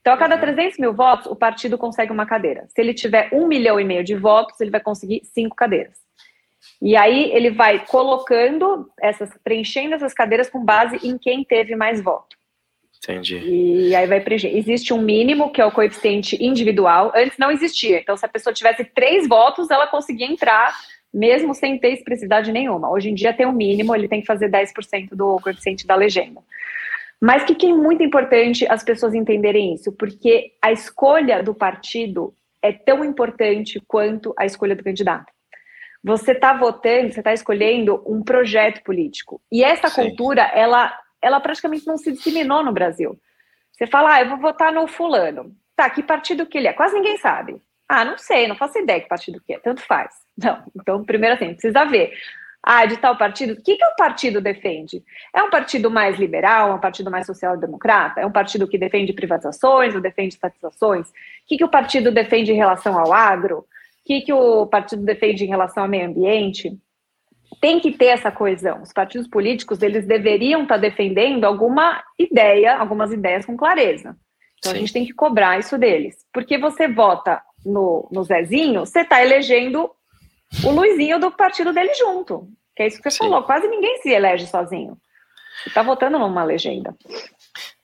Então, 0.00 0.14
a 0.14 0.16
cada 0.16 0.38
300 0.38 0.78
uhum. 0.78 0.82
mil 0.82 0.94
votos, 0.94 1.26
o 1.26 1.34
partido 1.34 1.76
consegue 1.76 2.12
uma 2.12 2.24
cadeira. 2.24 2.68
Se 2.68 2.80
ele 2.80 2.94
tiver 2.94 3.30
um 3.32 3.48
milhão 3.48 3.80
e 3.80 3.84
meio 3.84 4.04
de 4.04 4.14
votos, 4.14 4.60
ele 4.60 4.70
vai 4.70 4.80
conseguir 4.80 5.22
cinco 5.24 5.56
cadeiras. 5.56 5.98
E 6.80 6.94
aí 6.96 7.32
ele 7.32 7.50
vai 7.50 7.84
colocando 7.84 8.88
essas, 9.00 9.28
preenchendo 9.42 9.96
essas 9.96 10.14
cadeiras 10.14 10.48
com 10.48 10.64
base 10.64 11.00
em 11.02 11.18
quem 11.18 11.42
teve 11.42 11.74
mais 11.74 12.00
voto. 12.00 12.36
Entendi. 13.08 13.38
E 13.38 13.94
aí 13.94 14.06
vai 14.06 14.20
preencher. 14.20 14.56
Existe 14.56 14.92
um 14.92 15.00
mínimo, 15.00 15.52
que 15.52 15.60
é 15.60 15.64
o 15.64 15.70
coeficiente 15.70 16.36
individual. 16.44 17.12
Antes 17.14 17.38
não 17.38 17.52
existia. 17.52 18.00
Então, 18.00 18.16
se 18.16 18.26
a 18.26 18.28
pessoa 18.28 18.52
tivesse 18.52 18.84
três 18.84 19.28
votos, 19.28 19.70
ela 19.70 19.86
conseguia 19.86 20.26
entrar 20.26 20.74
mesmo 21.14 21.54
sem 21.54 21.78
ter 21.78 21.92
expressividade 21.92 22.52
nenhuma. 22.52 22.90
Hoje 22.90 23.10
em 23.10 23.14
dia 23.14 23.32
tem 23.32 23.46
um 23.46 23.52
mínimo, 23.52 23.94
ele 23.94 24.08
tem 24.08 24.20
que 24.20 24.26
fazer 24.26 24.50
10% 24.50 25.10
do 25.12 25.38
coeficiente 25.40 25.86
da 25.86 25.94
legenda. 25.94 26.42
Mas 27.20 27.44
que, 27.44 27.54
que 27.54 27.66
é 27.66 27.72
muito 27.72 28.02
importante 28.02 28.66
as 28.68 28.84
pessoas 28.84 29.14
entenderem 29.14 29.72
isso, 29.72 29.90
porque 29.92 30.52
a 30.60 30.70
escolha 30.70 31.42
do 31.42 31.54
partido 31.54 32.34
é 32.60 32.70
tão 32.72 33.02
importante 33.04 33.80
quanto 33.86 34.34
a 34.38 34.44
escolha 34.44 34.76
do 34.76 34.84
candidato. 34.84 35.32
Você 36.04 36.32
está 36.32 36.52
votando, 36.52 37.12
você 37.12 37.20
está 37.20 37.32
escolhendo 37.32 38.02
um 38.06 38.22
projeto 38.22 38.82
político. 38.82 39.40
E 39.50 39.64
essa 39.64 39.88
Sim. 39.88 40.02
cultura, 40.02 40.42
ela, 40.54 40.92
ela 41.26 41.40
praticamente 41.40 41.86
não 41.86 41.96
se 41.98 42.12
disseminou 42.12 42.62
no 42.62 42.72
Brasil. 42.72 43.18
Você 43.72 43.86
fala, 43.86 44.14
ah, 44.14 44.22
eu 44.22 44.28
vou 44.28 44.38
votar 44.38 44.72
no 44.72 44.86
fulano. 44.86 45.54
Tá, 45.74 45.90
que 45.90 46.02
partido 46.02 46.46
que 46.46 46.56
ele 46.56 46.68
é? 46.68 46.72
Quase 46.72 46.94
ninguém 46.94 47.18
sabe. 47.18 47.60
Ah, 47.88 48.04
não 48.04 48.16
sei, 48.16 48.46
não 48.46 48.56
faço 48.56 48.78
ideia 48.78 49.00
que 49.00 49.08
partido 49.08 49.40
que 49.44 49.52
é, 49.52 49.58
tanto 49.58 49.82
faz. 49.82 50.14
Não, 50.42 50.62
então, 50.74 51.04
primeiro 51.04 51.34
assim, 51.34 51.52
precisa 51.52 51.84
ver. 51.84 52.12
ah, 52.62 52.84
de 52.84 52.96
tal 52.98 53.16
partido. 53.16 53.54
O 53.54 53.62
que, 53.62 53.76
que 53.76 53.84
o 53.84 53.96
partido 53.96 54.40
defende? 54.40 55.02
É 55.34 55.42
um 55.42 55.50
partido 55.50 55.90
mais 55.90 56.18
liberal, 56.18 56.70
é 56.70 56.74
um 56.74 56.80
partido 56.80 57.10
mais 57.10 57.26
social-democrata? 57.26 58.20
É 58.20 58.26
um 58.26 58.32
partido 58.32 58.68
que 58.68 58.78
defende 58.78 59.12
privatizações 59.12 59.94
ou 59.94 60.00
defende 60.00 60.34
estatizações? 60.34 61.08
O 61.08 61.12
que, 61.46 61.56
que 61.58 61.64
o 61.64 61.68
partido 61.68 62.10
defende 62.12 62.52
em 62.52 62.56
relação 62.56 62.98
ao 62.98 63.12
agro? 63.12 63.58
O 63.60 63.64
que, 64.04 64.20
que 64.22 64.32
o 64.32 64.66
partido 64.66 65.02
defende 65.04 65.44
em 65.44 65.48
relação 65.48 65.84
ao 65.84 65.88
meio 65.88 66.06
ambiente? 66.08 66.76
Tem 67.60 67.80
que 67.80 67.92
ter 67.92 68.06
essa 68.06 68.30
coesão. 68.30 68.82
Os 68.82 68.92
partidos 68.92 69.26
políticos, 69.28 69.82
eles 69.82 70.06
deveriam 70.06 70.62
estar 70.62 70.76
defendendo 70.76 71.44
alguma 71.44 72.02
ideia, 72.18 72.76
algumas 72.76 73.12
ideias 73.12 73.46
com 73.46 73.56
clareza. 73.56 74.16
Então 74.58 74.72
Sim. 74.72 74.76
a 74.76 74.80
gente 74.80 74.92
tem 74.92 75.06
que 75.06 75.12
cobrar 75.12 75.58
isso 75.58 75.78
deles. 75.78 76.16
Porque 76.32 76.58
você 76.58 76.88
vota 76.88 77.42
no, 77.64 78.08
no 78.12 78.22
Zezinho, 78.24 78.80
você 78.80 79.00
está 79.00 79.22
elegendo 79.22 79.90
o 80.64 80.70
Luizinho 80.70 81.18
do 81.18 81.30
partido 81.30 81.72
dele 81.72 81.94
junto. 81.94 82.48
Que 82.74 82.82
é 82.82 82.86
isso 82.86 82.98
que 82.98 83.10
você 83.10 83.16
Sim. 83.16 83.24
falou. 83.24 83.42
Quase 83.42 83.66
ninguém 83.68 83.98
se 83.98 84.10
elege 84.10 84.46
sozinho. 84.46 84.96
Você 85.62 85.70
está 85.70 85.82
votando 85.82 86.18
numa 86.18 86.44
legenda. 86.44 86.94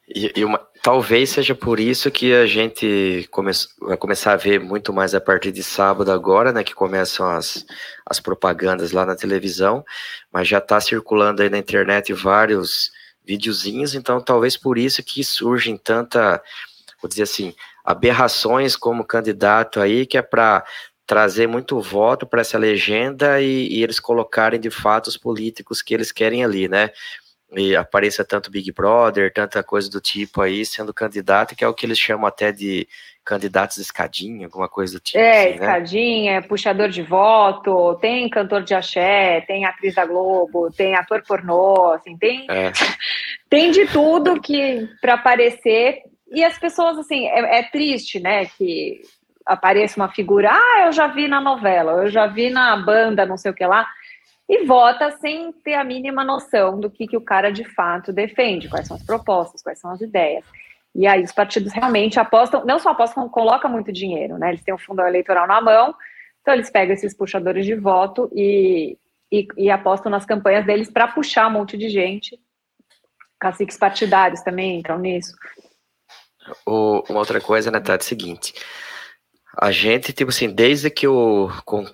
E, 0.09 0.33
e 0.37 0.45
uma, 0.45 0.59
talvez 0.83 1.31
seja 1.31 1.55
por 1.55 1.79
isso 1.79 2.11
que 2.11 2.35
a 2.35 2.47
gente 2.47 3.27
come, 3.31 3.53
vai 3.81 3.97
começar 3.97 4.33
a 4.33 4.37
ver 4.37 4.59
muito 4.59 4.93
mais 4.93 5.15
a 5.15 5.21
partir 5.21 5.53
de 5.53 5.63
sábado 5.63 6.11
agora, 6.11 6.53
né? 6.53 6.65
Que 6.65 6.75
começam 6.75 7.29
as, 7.29 7.65
as 8.05 8.19
propagandas 8.21 8.93
lá 8.93 9.07
na 9.07 9.15
televisão, 9.15 9.85
mas 10.33 10.49
já 10.49 10.59
está 10.59 10.81
circulando 10.81 11.43
aí 11.43 11.49
na 11.49 11.59
internet 11.59 12.13
vários 12.13 12.91
videozinhos, 13.25 13.95
então 13.95 14.21
talvez 14.21 14.57
por 14.57 14.77
isso 14.77 15.03
que 15.03 15.23
surgem 15.23 15.77
tanta, 15.77 16.43
vou 17.01 17.09
dizer 17.09 17.23
assim, 17.23 17.55
aberrações 17.85 18.77
como 18.77 19.05
candidato 19.05 19.81
aí, 19.81 20.05
que 20.05 20.19
é 20.19 20.23
para 20.23 20.65
trazer 21.07 21.47
muito 21.47 21.81
voto 21.81 22.27
para 22.27 22.41
essa 22.41 22.57
legenda 22.57 23.41
e, 23.41 23.69
e, 23.69 23.83
eles 23.83 24.01
colocarem 24.01 24.59
de 24.59 24.71
fato 24.71 25.09
os 25.09 25.17
políticos 25.17 25.83
que 25.83 25.93
eles 25.93 26.11
querem 26.11 26.45
ali, 26.45 26.69
né? 26.69 26.91
E 27.55 27.77
apareça 27.77 28.25
tanto 28.25 28.51
Big 28.51 28.73
Brother, 28.73 29.33
tanta 29.33 29.63
coisa 29.63 29.91
do 29.91 30.01
tipo 30.01 30.41
aí, 30.41 30.65
sendo 30.65 30.93
candidato, 30.95 31.55
que 31.55 31.63
é 31.63 31.69
o 31.69 31.75
que 31.75 31.85
eles 31.85 31.99
chamam 31.99 32.27
até 32.27 32.51
de 32.51 32.89
candidatos 33.25 33.77
escadinha, 33.77 34.47
alguma 34.47 34.69
coisa 34.69 34.95
do 34.95 35.01
tipo. 35.01 35.19
É, 35.19 35.41
assim, 35.41 35.49
né? 35.49 35.55
escadinha, 35.55 36.41
né? 36.41 36.41
puxador 36.41 36.89
de 36.89 37.03
voto, 37.03 37.95
tem 38.01 38.29
cantor 38.29 38.63
de 38.63 38.75
axé, 38.75 39.43
tem 39.43 39.65
atriz 39.65 39.95
da 39.95 40.05
Globo, 40.07 40.71
tem 40.73 40.95
ator 40.95 41.23
pornô, 41.27 41.93
assim, 41.93 42.17
tem, 42.17 42.47
é. 42.51 42.73
tem 43.49 43.71
de 43.71 43.87
tudo 43.87 44.41
que 44.41 44.89
para 45.01 45.15
aparecer. 45.15 46.03
E 46.31 46.43
as 46.43 46.59
pessoas, 46.59 46.99
assim, 46.99 47.27
é, 47.27 47.59
é 47.59 47.63
triste, 47.65 48.19
né, 48.19 48.47
que 48.47 49.03
apareça 49.45 50.01
uma 50.01 50.09
figura, 50.09 50.51
ah, 50.51 50.87
eu 50.87 50.93
já 50.93 51.07
vi 51.07 51.29
na 51.29 51.41
novela, 51.41 52.05
eu 52.05 52.11
já 52.11 52.27
vi 52.27 52.49
na 52.49 52.77
banda, 52.77 53.27
não 53.27 53.37
sei 53.37 53.51
o 53.51 53.55
que 53.55 53.67
lá, 53.67 53.87
e 54.49 54.65
vota 54.65 55.11
sem 55.19 55.53
ter 55.53 55.75
a 55.75 55.85
mínima 55.85 56.25
noção 56.25 56.79
do 56.79 56.91
que, 56.91 57.07
que 57.07 57.17
o 57.17 57.21
cara 57.21 57.51
de 57.51 57.65
fato 57.65 58.13
defende, 58.13 58.69
quais 58.69 58.87
são 58.87 58.97
as 58.97 59.03
propostas, 59.03 59.63
quais 59.63 59.79
são 59.79 59.91
as 59.91 60.01
ideias. 60.01 60.45
E 60.95 61.07
aí 61.07 61.23
os 61.23 61.33
partidos 61.33 61.73
realmente 61.73 62.21
apostam, 62.21 62.65
não 62.65 62.79
só 62.79 62.91
apostam, 62.91 63.29
colocam 63.29 63.71
muito 63.71 63.91
dinheiro, 63.91 64.37
né? 64.37 64.51
Eles 64.51 64.63
têm 64.63 64.75
um 64.75 64.79
fundo 64.79 65.01
eleitoral 65.01 65.47
na 65.47 65.61
mão, 65.61 65.95
então 66.41 66.53
eles 66.53 66.71
pegam 66.71 66.93
esses 66.93 67.15
puxadores 67.15 67.65
de 67.65 67.75
voto 67.75 68.31
e, 68.35 68.99
e, 69.31 69.47
e 69.57 69.71
apostam 69.71 70.11
nas 70.11 70.27
campanhas 70.27 70.67
deles 70.67 70.91
para 70.91 71.09
puxar 71.09 71.49
um 71.49 71.53
monte 71.53 71.79
de 71.79 71.89
gente. 71.89 72.39
Caciques 73.41 73.79
partidários 73.79 74.43
também 74.43 74.79
entram 74.79 74.99
nisso. 74.99 75.35
Uma 76.67 77.21
outra 77.21 77.41
coisa, 77.41 77.71
né, 77.71 77.83
é 77.89 77.97
o 77.97 78.03
seguinte. 78.03 78.53
A 79.59 79.71
gente, 79.71 80.13
tipo 80.15 80.31
assim, 80.31 80.49
desde 80.49 80.89
que 80.91 81.07
eu 81.07 81.51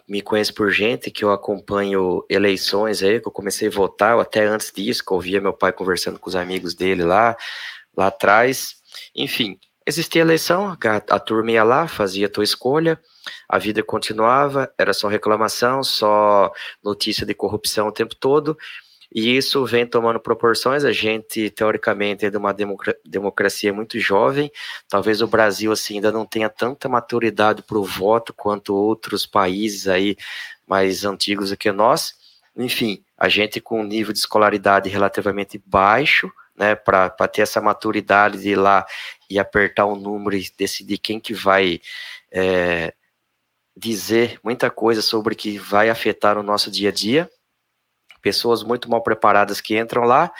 me 0.09 0.23
conheço 0.23 0.55
por 0.55 0.71
gente, 0.71 1.11
que 1.11 1.25
eu 1.25 1.33
acompanho 1.33 2.25
eleições 2.31 3.03
aí, 3.03 3.21
que 3.21 3.27
eu 3.27 3.33
comecei 3.33 3.66
a 3.66 3.71
votar, 3.71 4.14
ou 4.14 4.21
até 4.21 4.47
antes 4.47 4.73
disso, 4.73 5.05
que 5.05 5.12
eu 5.12 5.18
via 5.21 5.40
meu 5.40 5.53
pai 5.53 5.73
conversando 5.73 6.21
com 6.21 6.29
os 6.29 6.37
amigos 6.37 6.75
dele 6.75 7.03
lá, 7.03 7.37
lá 7.97 8.07
atrás. 8.07 8.77
Enfim, 9.14 9.59
existia 9.85 10.23
eleição, 10.23 10.68
a, 10.71 10.77
a 11.11 11.18
turma 11.18 11.51
ia 11.51 11.64
lá, 11.64 11.88
fazia 11.88 12.27
a 12.27 12.31
tua 12.31 12.44
escolha, 12.44 13.01
a 13.49 13.59
vida 13.59 13.83
continuava, 13.83 14.73
era 14.79 14.92
só 14.92 15.09
reclamação, 15.09 15.83
só 15.83 16.53
notícia 16.83 17.27
de 17.27 17.35
corrupção 17.35 17.88
o 17.88 17.92
tempo 17.92 18.14
todo. 18.14 18.57
E 19.14 19.37
isso 19.37 19.64
vem 19.64 19.87
tomando 19.87 20.21
proporções. 20.21 20.85
A 20.85 20.92
gente, 20.92 21.51
teoricamente, 21.51 22.27
é 22.27 22.31
de 22.31 22.37
uma 22.37 22.55
democracia 23.05 23.73
muito 23.73 23.99
jovem. 23.99 24.51
Talvez 24.88 25.23
o 25.23 25.27
Brasil 25.27 25.73
assim, 25.73 25.94
ainda 25.94 26.12
não 26.12 26.27
tenha 26.27 26.51
tanta 26.51 26.88
maturidade 26.88 27.62
para 27.62 27.79
o 27.79 27.85
voto 27.85 28.35
quanto 28.35 28.75
outros 28.75 29.27
países 29.27 29.88
aí 29.88 30.16
mais 30.66 31.05
antigos 31.05 31.51
do 31.51 31.57
que 31.57 31.73
nós. 31.73 32.14
Enfim, 32.55 33.03
a 33.16 33.29
gente 33.29 33.61
com 33.61 33.81
um 33.81 33.85
nível 33.85 34.12
de 34.12 34.18
escolaridade 34.18 34.90
relativamente 34.90 35.62
baixo, 35.64 36.31
né, 36.55 36.75
para 36.75 37.09
ter 37.29 37.42
essa 37.42 37.61
maturidade 37.61 38.38
de 38.38 38.51
ir 38.51 38.57
lá 38.57 38.85
e 39.31 39.38
apertar 39.38 39.87
o 39.87 39.97
número 39.97 40.37
e 40.37 40.51
decidir 40.59 40.99
quem 40.99 41.21
que 41.21 41.33
vai 41.33 41.81
é, 42.33 42.92
dizer 43.77 44.40
muita 44.42 44.68
coisa 44.68 45.01
sobre 45.01 45.37
que 45.37 45.57
vai 45.57 45.88
afetar 45.88 46.37
o 46.37 46.42
nosso 46.42 46.71
dia 46.71 46.88
a 46.88 46.92
dia 46.92 47.31
pessoas 48.28 48.62
muito 48.62 48.90
mal 48.90 49.02
preparadas 49.02 49.58
que 49.58 49.78
entram 49.78 50.02
lá, 50.02 50.30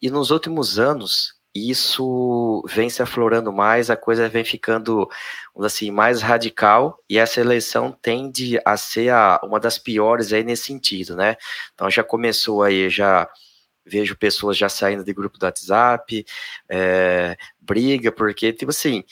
e 0.00 0.10
nos 0.10 0.30
últimos 0.30 0.78
anos 0.78 1.34
isso 1.54 2.64
vem 2.66 2.88
se 2.88 3.02
aflorando 3.02 3.52
mais, 3.52 3.90
a 3.90 3.96
coisa 3.96 4.28
vem 4.28 4.42
ficando 4.42 5.06
assim 5.60 5.90
mais 5.90 6.22
radical 6.22 6.98
e 7.08 7.18
essa 7.18 7.40
eleição 7.40 7.92
tende 7.92 8.58
a 8.64 8.74
ser 8.78 9.10
a, 9.10 9.38
uma 9.44 9.60
das 9.60 9.78
piores 9.78 10.32
aí 10.32 10.42
nesse 10.42 10.64
sentido, 10.64 11.14
né? 11.14 11.36
Então 11.74 11.90
já 11.90 12.02
começou 12.02 12.62
aí, 12.62 12.88
já 12.88 13.28
vejo 13.84 14.16
pessoas 14.16 14.56
já 14.56 14.68
saindo 14.70 15.04
de 15.04 15.12
grupo 15.12 15.38
do 15.38 15.44
WhatsApp, 15.44 16.24
é, 16.70 17.36
briga, 17.60 18.10
porque 18.10 18.52
tipo 18.54 18.70
assim 18.70 19.04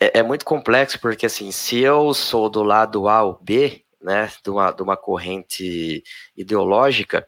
é, 0.00 0.18
é 0.18 0.22
muito 0.22 0.44
complexo 0.44 0.98
porque 0.98 1.26
assim 1.26 1.52
se 1.52 1.78
eu 1.78 2.12
sou 2.12 2.50
do 2.50 2.64
lado 2.64 3.08
A 3.08 3.22
ou 3.22 3.38
B 3.40 3.84
né, 4.00 4.30
de 4.42 4.50
uma, 4.50 4.70
de 4.72 4.82
uma 4.82 4.96
corrente 4.96 6.02
ideológica, 6.36 7.26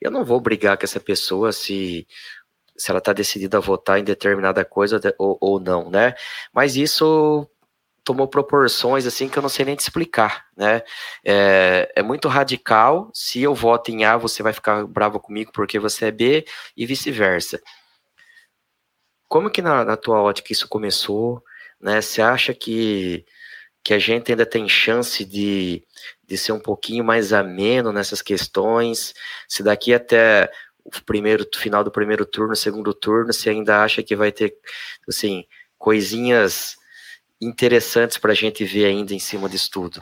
eu 0.00 0.10
não 0.10 0.24
vou 0.24 0.40
brigar 0.40 0.76
com 0.76 0.84
essa 0.84 1.00
pessoa 1.00 1.52
se, 1.52 2.06
se 2.76 2.90
ela 2.90 2.98
está 2.98 3.12
decidida 3.12 3.58
a 3.58 3.60
votar 3.60 3.98
em 3.98 4.04
determinada 4.04 4.64
coisa 4.64 5.00
ou, 5.18 5.38
ou 5.40 5.60
não, 5.60 5.90
né? 5.90 6.14
Mas 6.52 6.76
isso 6.76 7.48
tomou 8.04 8.26
proporções 8.26 9.06
assim 9.06 9.28
que 9.28 9.38
eu 9.38 9.42
não 9.42 9.48
sei 9.48 9.64
nem 9.64 9.76
te 9.76 9.80
explicar, 9.80 10.46
né? 10.56 10.82
É, 11.24 11.92
é, 11.96 12.02
muito 12.02 12.28
radical. 12.28 13.10
Se 13.14 13.40
eu 13.42 13.54
voto 13.54 13.90
em 13.90 14.04
A, 14.04 14.16
você 14.16 14.42
vai 14.42 14.52
ficar 14.52 14.84
bravo 14.86 15.20
comigo 15.20 15.52
porque 15.52 15.78
você 15.78 16.06
é 16.06 16.10
B 16.10 16.44
e 16.76 16.84
vice-versa. 16.84 17.60
Como 19.28 19.50
que 19.50 19.62
na, 19.62 19.84
na 19.84 19.96
tua 19.96 20.20
ótica 20.20 20.52
isso 20.52 20.68
começou? 20.68 21.42
Né? 21.80 22.00
Você 22.00 22.20
acha 22.20 22.52
que 22.52 23.24
que 23.84 23.92
a 23.92 23.98
gente 23.98 24.30
ainda 24.30 24.46
tem 24.46 24.68
chance 24.68 25.24
de, 25.24 25.82
de 26.26 26.38
ser 26.38 26.52
um 26.52 26.60
pouquinho 26.60 27.04
mais 27.04 27.32
ameno 27.32 27.92
nessas 27.92 28.22
questões. 28.22 29.14
Se 29.48 29.62
daqui 29.62 29.92
até 29.92 30.50
o 30.84 30.90
primeiro 31.04 31.46
final 31.54 31.82
do 31.82 31.90
primeiro 31.90 32.24
turno, 32.24 32.54
segundo 32.54 32.94
turno, 32.94 33.32
você 33.32 33.50
ainda 33.50 33.82
acha 33.82 34.02
que 34.02 34.16
vai 34.16 34.30
ter 34.30 34.54
assim 35.08 35.44
coisinhas 35.78 36.76
interessantes 37.40 38.18
para 38.18 38.32
a 38.32 38.36
gente 38.36 38.64
ver 38.64 38.86
ainda 38.86 39.12
em 39.14 39.18
cima 39.18 39.48
disso 39.48 39.70
tudo? 39.72 40.00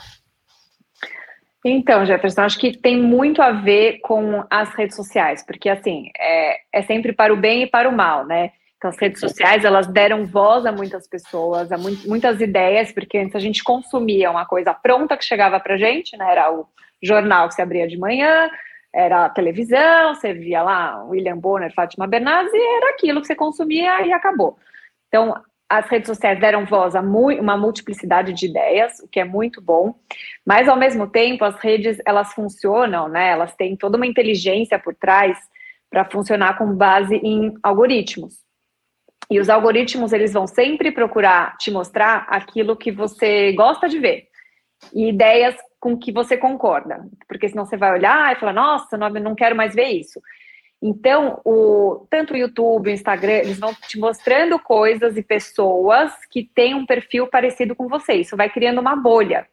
Então, 1.65 2.07
Jefferson, 2.07 2.43
acho 2.43 2.59
que 2.59 2.77
tem 2.77 2.99
muito 2.99 3.43
a 3.43 3.53
ver 3.53 3.99
com 4.01 4.45
as 4.51 4.75
redes 4.75 4.97
sociais, 4.97 5.45
porque 5.45 5.69
assim 5.69 6.11
é, 6.19 6.59
é 6.73 6.83
sempre 6.83 7.13
para 7.13 7.33
o 7.33 7.37
bem 7.37 7.63
e 7.63 7.67
para 7.67 7.89
o 7.89 7.93
mal, 7.93 8.27
né? 8.27 8.51
Então, 8.81 8.89
as 8.89 8.99
redes 8.99 9.21
sociais, 9.21 9.63
elas 9.63 9.87
deram 9.87 10.25
voz 10.25 10.65
a 10.65 10.73
muitas 10.73 11.07
pessoas, 11.07 11.71
a 11.71 11.77
muitas 11.77 12.41
ideias, 12.41 12.91
porque 12.91 13.19
antes 13.19 13.37
a 13.37 13.39
gente 13.39 13.63
consumia 13.63 14.31
uma 14.31 14.47
coisa 14.47 14.73
pronta 14.73 15.19
que 15.19 15.25
chegava 15.25 15.61
para 15.61 15.77
gente, 15.77 16.17
né? 16.17 16.33
Era 16.33 16.51
o 16.51 16.67
jornal 17.03 17.47
que 17.49 17.57
se 17.57 17.61
abria 17.61 17.87
de 17.87 17.99
manhã, 17.99 18.49
era 18.91 19.27
a 19.27 19.29
televisão, 19.29 20.15
você 20.15 20.33
via 20.33 20.63
lá 20.63 21.05
William 21.05 21.37
Bonner, 21.37 21.75
Fátima 21.75 22.07
Bernardes, 22.07 22.55
e 22.55 22.77
era 22.77 22.95
aquilo 22.95 23.21
que 23.21 23.27
você 23.27 23.35
consumia 23.35 24.01
e 24.07 24.15
acabou. 24.15 24.57
Então, 25.09 25.39
as 25.69 25.87
redes 25.87 26.07
sociais 26.07 26.41
deram 26.41 26.65
voz 26.65 26.97
a 26.97 27.03
uma 27.03 27.59
multiplicidade 27.59 28.33
de 28.33 28.47
ideias, 28.47 28.99
o 29.01 29.09
que 29.09 29.21
é 29.21 29.25
muito 29.25 29.61
bom, 29.61 29.95
mas 30.43 30.71
ao 30.71 30.77
mesmo 30.77 31.07
tempo 31.07 31.45
as 31.45 31.57
redes 31.57 31.99
elas 32.07 32.33
funcionam, 32.33 33.11
né? 33.11 33.29
Elas 33.29 33.55
têm 33.57 33.77
toda 33.77 33.99
uma 33.99 34.07
inteligência 34.07 34.79
por 34.79 34.95
trás 34.95 35.39
para 35.91 36.07
funcionar 36.07 36.57
com 36.57 36.75
base 36.75 37.17
em 37.17 37.53
algoritmos. 37.63 38.49
E 39.31 39.39
os 39.39 39.49
algoritmos, 39.49 40.13
eles 40.13 40.33
vão 40.33 40.47
sempre 40.47 40.91
procurar 40.91 41.57
te 41.57 41.71
mostrar 41.71 42.27
aquilo 42.29 42.77
que 42.77 42.91
você 42.91 43.53
gosta 43.53 43.89
de 43.89 43.99
ver. 43.99 44.27
E 44.93 45.09
ideias 45.09 45.55
com 45.79 45.97
que 45.97 46.11
você 46.11 46.37
concorda. 46.37 47.07
Porque 47.29 47.49
senão 47.49 47.65
você 47.65 47.77
vai 47.77 47.93
olhar 47.93 48.33
e 48.33 48.41
falar, 48.41 48.53
nossa, 48.53 48.99
não, 48.99 49.09
não 49.09 49.35
quero 49.35 49.55
mais 49.55 49.75
ver 49.75 49.89
isso. 49.89 50.21
Então, 50.83 51.41
o, 51.45 52.07
tanto 52.11 52.33
o 52.33 52.37
YouTube, 52.37 52.89
o 52.89 52.93
Instagram, 52.93 53.35
eles 53.35 53.59
vão 53.59 53.75
te 53.75 53.99
mostrando 53.99 54.59
coisas 54.59 55.17
e 55.17 55.23
pessoas 55.23 56.13
que 56.31 56.43
têm 56.43 56.75
um 56.75 56.87
perfil 56.87 57.27
parecido 57.27 57.77
com 57.77 57.87
você. 57.87 58.15
Isso 58.15 58.37
vai 58.37 58.49
criando 58.49 58.81
uma 58.81 58.97
bolha. 58.97 59.47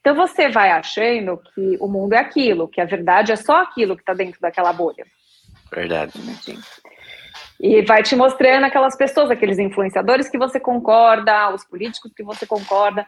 Então 0.00 0.14
você 0.14 0.50
vai 0.50 0.70
achando 0.70 1.40
que 1.54 1.78
o 1.80 1.88
mundo 1.88 2.12
é 2.12 2.18
aquilo, 2.18 2.68
que 2.68 2.78
a 2.78 2.84
verdade 2.84 3.32
é 3.32 3.36
só 3.36 3.62
aquilo 3.62 3.96
que 3.96 4.02
está 4.02 4.12
dentro 4.12 4.38
daquela 4.38 4.70
bolha. 4.70 5.06
Verdade. 5.72 6.12
E 7.60 7.82
vai 7.82 8.02
te 8.02 8.16
mostrando 8.16 8.64
aquelas 8.64 8.96
pessoas, 8.96 9.30
aqueles 9.30 9.58
influenciadores 9.58 10.28
que 10.28 10.38
você 10.38 10.58
concorda, 10.58 11.54
os 11.54 11.64
políticos 11.64 12.12
que 12.14 12.22
você 12.22 12.46
concorda. 12.46 13.06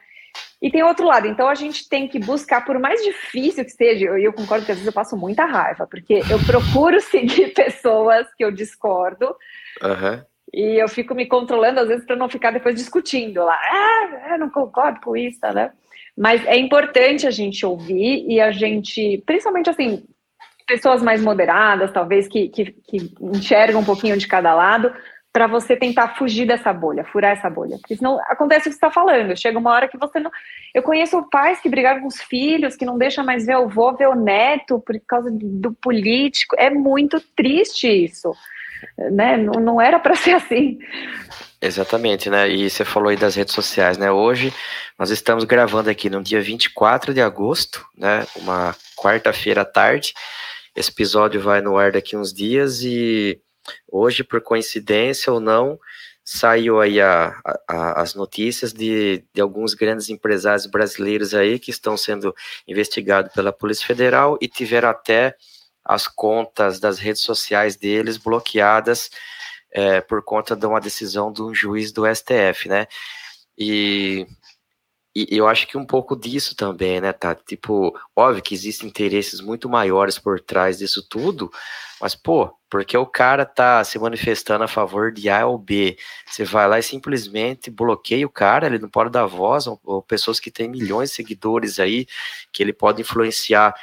E 0.61 0.71
tem 0.71 0.83
outro 0.83 1.07
lado, 1.07 1.27
então 1.27 1.49
a 1.49 1.55
gente 1.55 1.89
tem 1.89 2.09
que 2.09 2.19
buscar, 2.19 2.65
por 2.65 2.79
mais 2.79 3.03
difícil 3.03 3.65
que 3.65 3.71
seja, 3.71 4.05
e 4.05 4.09
eu, 4.09 4.19
eu 4.19 4.33
concordo 4.33 4.65
que 4.65 4.73
às 4.73 4.79
vezes 4.79 4.87
eu 4.87 4.93
passo 4.93 5.17
muita 5.17 5.45
raiva, 5.45 5.87
porque 5.87 6.23
eu 6.31 6.39
procuro 6.47 7.01
seguir 7.03 7.53
pessoas 7.53 8.27
que 8.35 8.45
eu 8.45 8.51
discordo, 8.51 9.37
uhum. 9.83 10.23
e 10.53 10.83
eu 10.83 10.89
fico 10.89 11.15
me 11.15 11.27
controlando 11.27 11.81
às 11.81 11.89
vezes 11.89 12.07
para 12.07 12.17
não 12.17 12.29
ficar 12.29 12.53
depois 12.53 12.75
discutindo 12.75 13.45
lá, 13.45 13.55
ah, 13.55 14.33
eu 14.33 14.39
não 14.39 14.49
concordo 14.49 15.01
com 15.01 15.17
isso, 15.17 15.41
né? 15.55 15.73
Mas 16.17 16.45
é 16.47 16.57
importante 16.57 17.27
a 17.27 17.31
gente 17.31 17.65
ouvir 17.67 18.25
e 18.27 18.41
a 18.41 18.51
gente, 18.51 19.23
principalmente 19.27 19.69
assim, 19.69 20.03
pessoas 20.67 21.03
mais 21.03 21.23
moderadas, 21.23 21.93
talvez, 21.93 22.27
que, 22.27 22.49
que, 22.49 22.73
que 22.73 23.15
enxergam 23.21 23.81
um 23.81 23.85
pouquinho 23.85 24.17
de 24.17 24.27
cada 24.27 24.55
lado, 24.55 24.93
para 25.33 25.47
você 25.47 25.77
tentar 25.77 26.17
fugir 26.17 26.47
dessa 26.47 26.73
bolha, 26.73 27.05
furar 27.05 27.33
essa 27.33 27.51
bolha. 27.51 27.77
Porque 27.77 27.95
senão 27.95 28.19
acontece 28.23 28.61
o 28.61 28.65
que 28.65 28.71
você 28.71 28.77
está 28.77 28.91
falando. 28.91 29.37
Chega 29.37 29.59
uma 29.59 29.71
hora 29.71 29.87
que 29.87 29.99
você 29.99 30.19
não. 30.19 30.31
Eu 30.75 30.83
conheço 30.83 31.23
pais 31.31 31.61
que 31.61 31.69
brigaram 31.69 32.01
com 32.01 32.07
os 32.07 32.23
filhos, 32.23 32.75
que 32.75 32.87
não 32.87 32.97
deixam 32.97 33.23
mais 33.23 33.45
ver 33.45 33.57
o 33.57 33.69
vô, 33.69 33.93
ver 33.93 34.09
o 34.09 34.15
neto 34.15 34.81
por 34.81 34.99
causa 35.07 35.31
do 35.31 35.75
político. 35.75 36.57
É 36.59 36.71
muito 36.71 37.21
triste 37.37 37.87
isso. 37.87 38.35
Né? 38.97 39.37
Não, 39.37 39.61
não 39.61 39.79
era 39.79 39.99
para 39.99 40.15
ser 40.15 40.33
assim. 40.33 40.79
Exatamente, 41.61 42.31
né? 42.31 42.49
E 42.49 42.71
você 42.71 42.83
falou 42.83 43.11
aí 43.11 43.17
das 43.17 43.35
redes 43.35 43.55
sociais, 43.55 43.99
né? 43.99 44.11
Hoje 44.11 44.55
nós 44.99 45.11
estamos 45.11 45.45
gravando 45.45 45.91
aqui 45.91 46.09
no 46.09 46.23
dia 46.23 46.41
24 46.41 47.13
de 47.13 47.21
agosto, 47.21 47.85
né? 47.95 48.27
Uma 48.37 48.75
quarta-feira 48.97 49.61
à 49.61 49.65
tarde. 49.67 50.15
Esse 50.77 50.91
episódio 50.91 51.41
vai 51.41 51.63
no 51.63 51.79
ar 51.79 51.91
daqui 51.91 52.15
uns 52.19 52.35
dias 52.35 52.83
e 52.83 53.41
hoje, 53.91 54.23
por 54.23 54.43
coincidência 54.43 55.33
ou 55.33 55.41
não, 55.41 55.81
saiu 56.23 56.79
aí 56.81 57.01
a, 57.01 57.41
a, 57.67 58.03
as 58.03 58.15
notícias 58.15 58.75
de, 58.75 59.25
de 59.33 59.41
alguns 59.41 59.73
grandes 59.73 60.11
empresários 60.11 60.67
brasileiros 60.67 61.33
aí 61.33 61.59
que 61.59 61.71
estão 61.71 61.97
sendo 61.97 62.35
investigados 62.69 63.33
pela 63.33 63.55
Polícia 63.55 63.87
Federal 63.87 64.37
e 64.39 64.49
tiveram 64.49 64.91
até 64.91 65.35
as 65.83 66.07
contas 66.07 66.79
das 66.79 66.99
redes 66.99 67.23
sociais 67.23 67.77
deles 67.77 68.19
bloqueadas 68.19 69.09
é, 69.73 70.03
por 70.03 70.23
conta 70.23 70.55
de 70.55 70.67
uma 70.67 70.81
decisão 70.81 71.33
de 71.33 71.43
um 71.43 71.55
juiz 71.55 71.91
do 71.91 72.05
STF, 72.07 72.69
né? 72.69 72.87
E 73.57 74.27
e 75.17 75.37
eu 75.39 75.49
acho 75.49 75.67
que 75.67 75.79
um 75.79 75.87
pouco 75.87 76.15
disso 76.15 76.55
também, 76.55 77.01
né, 77.01 77.13
tá? 77.13 77.35
Tipo, 77.35 77.99
óbvio 78.15 78.43
que 78.43 78.55
existem 78.55 78.89
interesses 78.89 79.41
muito 79.41 79.69
maiores 79.69 80.19
por 80.19 80.39
trás 80.41 80.77
disso 80.77 81.03
tudo, 81.09 81.51
mas, 82.01 82.15
pô, 82.15 82.55
porque 82.69 82.97
o 82.99 83.07
cara 83.07 83.47
tá 83.47 83.83
se 83.83 83.99
manifestando 83.99 84.65
a 84.65 84.69
favor 84.69 85.11
de 85.11 85.31
A 85.31 85.47
ou 85.47 85.57
B, 85.57 85.97
você 86.27 86.45
vai 86.45 86.69
lá 86.69 86.79
e 86.79 86.83
simplesmente 86.83 87.71
bloqueia 87.71 88.27
o 88.27 88.31
cara, 88.31 88.67
ele 88.67 88.79
não 88.79 88.91
pode 88.91 89.11
dar 89.11 89.25
voz, 89.25 89.67
ou, 89.67 89.81
ou 89.85 90.03
pessoas 90.03 90.39
que 90.39 90.51
têm 90.51 90.69
milhões 90.69 91.09
de 91.11 91.17
seguidores 91.17 91.81
aí, 91.81 92.07
que 92.53 92.63
ele 92.63 92.73
pode 92.75 93.01
influenciar 93.01 93.75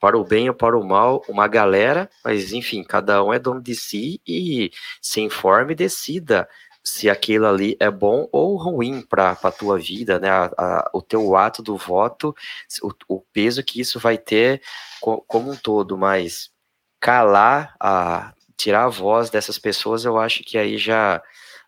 para 0.00 0.18
o 0.18 0.24
bem 0.24 0.48
ou 0.48 0.54
para 0.54 0.76
o 0.76 0.84
mal, 0.84 1.22
uma 1.28 1.46
galera, 1.46 2.10
mas 2.24 2.52
enfim, 2.52 2.82
cada 2.82 3.22
um 3.22 3.32
é 3.32 3.38
dono 3.38 3.62
de 3.62 3.76
si 3.76 4.20
e 4.26 4.72
se 5.00 5.20
informe 5.20 5.74
e 5.74 5.76
decida 5.76 6.48
se 6.84 7.08
aquilo 7.08 7.46
ali 7.46 7.76
é 7.78 7.90
bom 7.90 8.28
ou 8.32 8.56
ruim 8.56 9.02
para 9.02 9.32
a 9.40 9.52
tua 9.52 9.78
vida, 9.78 10.18
né? 10.18 10.30
A, 10.30 10.50
a, 10.58 10.90
o 10.92 11.00
teu 11.00 11.36
ato 11.36 11.62
do 11.62 11.76
voto, 11.76 12.34
o, 12.82 12.92
o, 13.08 13.20
peso 13.32 13.62
que 13.62 13.80
isso 13.80 14.00
vai 14.00 14.18
ter 14.18 14.60
co, 15.00 15.22
como 15.22 15.52
um 15.52 15.56
todo, 15.56 15.96
mas 15.96 16.50
calar, 17.00 17.74
a, 17.80 18.32
tirar 18.56 18.84
a 18.84 18.88
voz 18.88 19.30
dessas 19.30 19.58
pessoas, 19.58 20.04
eu 20.04 20.18
acho 20.18 20.42
que 20.42 20.58
aí 20.58 20.76
já 20.76 21.22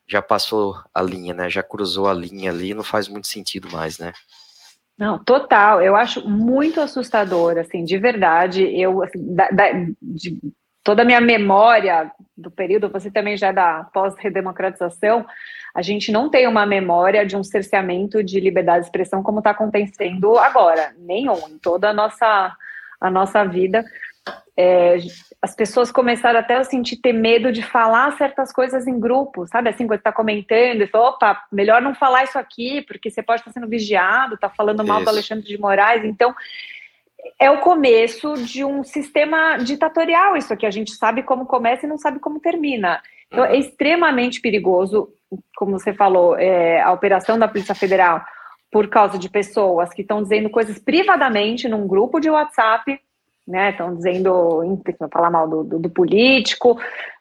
já 0.07 0.21
passou 0.21 0.77
a 0.93 1.01
linha, 1.01 1.33
né? 1.33 1.49
Já 1.49 1.63
cruzou 1.63 2.09
a 2.09 2.13
linha 2.15 2.51
ali, 2.51 2.75
não 2.75 2.85
faz 2.85 3.09
muito 3.09 3.27
sentido 3.27 3.71
mais, 3.71 3.99
né? 3.99 4.13
Não, 4.99 5.19
total. 5.19 5.83
Eu 5.83 5.97
acho 5.97 6.29
muito 6.29 6.81
assustador, 6.81 7.59
assim, 7.59 7.85
de 7.85 7.99
verdade. 7.99 8.63
Eu, 8.63 9.03
assim, 9.03 9.35
da, 9.35 9.49
da, 9.49 9.73
de, 10.01 10.39
toda 10.85 11.03
a 11.03 11.05
minha 11.05 11.21
memória 11.21 12.13
do 12.37 12.51
período, 12.51 12.91
você 12.91 13.11
também 13.11 13.37
já 13.37 13.49
é 13.49 13.53
da 13.53 13.85
pós-redemocratização, 13.85 15.27
a 15.75 15.83
gente 15.83 16.13
não 16.13 16.29
tem 16.29 16.47
uma 16.47 16.67
memória 16.67 17.27
de 17.27 17.37
um 17.37 17.43
cerceamento 17.43 18.23
de 18.23 18.39
liberdade 18.39 18.81
de 18.81 18.87
expressão 18.87 19.23
como 19.23 19.39
está 19.39 19.51
acontecendo 19.51 20.39
agora, 20.39 20.95
nenhum, 20.99 21.49
em 21.49 21.59
toda 21.59 21.91
a 21.91 21.93
nossa, 21.93 22.55
a 23.01 23.11
nossa 23.11 23.45
vida. 23.45 23.85
É, 24.57 24.99
as 25.43 25.55
pessoas 25.55 25.91
começaram 25.91 26.39
até 26.39 26.55
a 26.55 26.65
sentir 26.65 26.97
ter 26.97 27.13
medo 27.13 27.51
de 27.51 27.61
falar 27.61 28.17
certas 28.17 28.53
coisas 28.53 28.87
em 28.87 29.01
grupo, 29.01 29.47
sabe? 29.49 29.69
Assim, 29.69 29.87
quando 29.87 29.99
está 29.99 30.13
comentando, 30.13 30.83
e 30.83 30.87
fala, 30.87 31.11
opa, 31.11 31.43
melhor 31.51 31.83
não 31.83 31.95
falar 31.95 32.25
isso 32.25 32.39
aqui, 32.39 32.83
porque 32.83 33.11
você 33.11 33.23
pode 33.23 33.41
estar 33.41 33.51
sendo 33.51 33.67
vigiado, 33.67 34.35
está 34.35 34.49
falando 34.49 34.85
mal 34.85 34.99
isso. 34.99 35.07
do 35.07 35.11
Alexandre 35.11 35.47
de 35.47 35.59
Moraes. 35.59 36.05
Então, 36.05 36.35
é 37.39 37.51
o 37.51 37.61
começo 37.61 38.35
de 38.35 38.65
um 38.65 38.83
sistema 38.83 39.57
ditatorial, 39.57 40.37
isso 40.37 40.53
aqui. 40.53 40.67
A 40.67 40.71
gente 40.71 40.93
sabe 40.93 41.23
como 41.23 41.47
começa 41.47 41.87
e 41.87 41.89
não 41.89 41.99
sabe 41.99 42.19
como 42.19 42.41
termina. 42.41 43.03
Então, 43.29 43.45
é 43.45 43.53
uhum. 43.53 43.55
extremamente 43.57 44.41
perigoso, 44.41 45.09
como 45.57 45.79
você 45.79 45.93
falou, 45.93 46.37
é, 46.37 46.81
a 46.81 46.93
operação 46.93 47.39
da 47.39 47.49
Polícia 47.49 47.75
Federal, 47.75 48.23
por 48.71 48.89
causa 48.89 49.19
de 49.19 49.29
pessoas 49.29 49.93
que 49.93 50.03
estão 50.03 50.23
dizendo 50.23 50.51
coisas 50.51 50.79
privadamente 50.79 51.69
num 51.69 51.87
grupo 51.87 52.21
de 52.21 52.31
WhatsApp, 52.31 53.01
né? 53.47 53.71
Estão 53.71 53.95
dizendo, 53.95 54.63
falar 55.13 55.31
mal 55.31 55.49
do, 55.49 55.65
do, 55.65 55.79
do 55.79 55.91
político, 55.91 56.79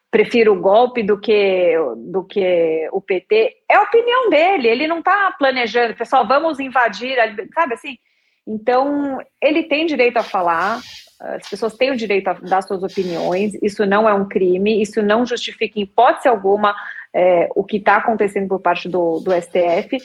prefiro 0.09 0.53
o 0.53 0.59
golpe 0.59 1.03
do 1.03 1.19
que, 1.19 1.73
do 1.97 2.23
que 2.23 2.87
o 2.91 3.01
PT. 3.01 3.57
É 3.69 3.75
a 3.75 3.81
opinião 3.81 4.29
dele, 4.29 4.67
ele 4.67 4.87
não 4.87 4.99
está 4.99 5.33
planejando, 5.37 5.95
pessoal, 5.95 6.27
vamos 6.27 6.59
invadir, 6.59 7.15
sabe 7.53 7.73
assim? 7.73 7.97
Então, 8.45 9.19
ele 9.41 9.63
tem 9.63 9.85
direito 9.85 10.17
a 10.17 10.23
falar, 10.23 10.81
as 11.19 11.49
pessoas 11.49 11.75
têm 11.75 11.91
o 11.91 11.95
direito 11.95 12.27
a 12.27 12.33
dar 12.33 12.61
suas 12.61 12.83
opiniões, 12.83 13.53
isso 13.61 13.85
não 13.85 14.07
é 14.07 14.13
um 14.13 14.27
crime, 14.27 14.81
isso 14.81 15.01
não 15.01 15.25
justifica 15.25 15.79
em 15.79 15.83
hipótese 15.83 16.27
alguma 16.27 16.75
é, 17.13 17.47
o 17.55 17.63
que 17.63 17.77
está 17.77 17.97
acontecendo 17.97 18.47
por 18.47 18.59
parte 18.59 18.89
do, 18.89 19.19
do 19.19 19.31
STF. 19.31 19.97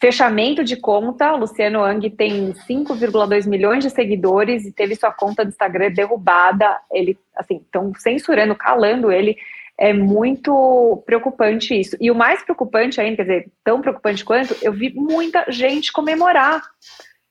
Fechamento 0.00 0.64
de 0.64 0.76
conta, 0.76 1.32
Luciano 1.32 1.82
Ang 1.82 2.10
tem 2.10 2.52
5,2 2.52 3.46
milhões 3.48 3.84
de 3.84 3.90
seguidores 3.90 4.64
e 4.64 4.72
teve 4.72 4.96
sua 4.96 5.12
conta 5.12 5.44
do 5.44 5.50
Instagram 5.50 5.92
derrubada. 5.92 6.76
Ele, 6.90 7.16
assim, 7.36 7.58
estão 7.58 7.92
censurando, 7.96 8.54
calando 8.56 9.12
ele. 9.12 9.36
É 9.78 9.92
muito 9.92 11.02
preocupante 11.06 11.78
isso. 11.78 11.96
E 12.00 12.10
o 12.10 12.16
mais 12.16 12.42
preocupante 12.42 13.00
ainda, 13.00 13.16
quer 13.16 13.22
dizer, 13.22 13.52
tão 13.64 13.80
preocupante 13.80 14.24
quanto, 14.24 14.56
eu 14.60 14.72
vi 14.72 14.92
muita 14.92 15.44
gente 15.48 15.92
comemorar. 15.92 16.62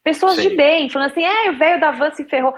Pessoas 0.04 0.36
Sim. 0.36 0.49
de 0.49 0.56
bem, 0.56 0.89
falando 0.89 1.12
assim, 1.12 1.24
é, 1.24 1.52
o 1.52 1.58
velho 1.58 1.80
da 1.80 1.91
van 1.91 2.12
se 2.12 2.26
ferrou. 2.26 2.56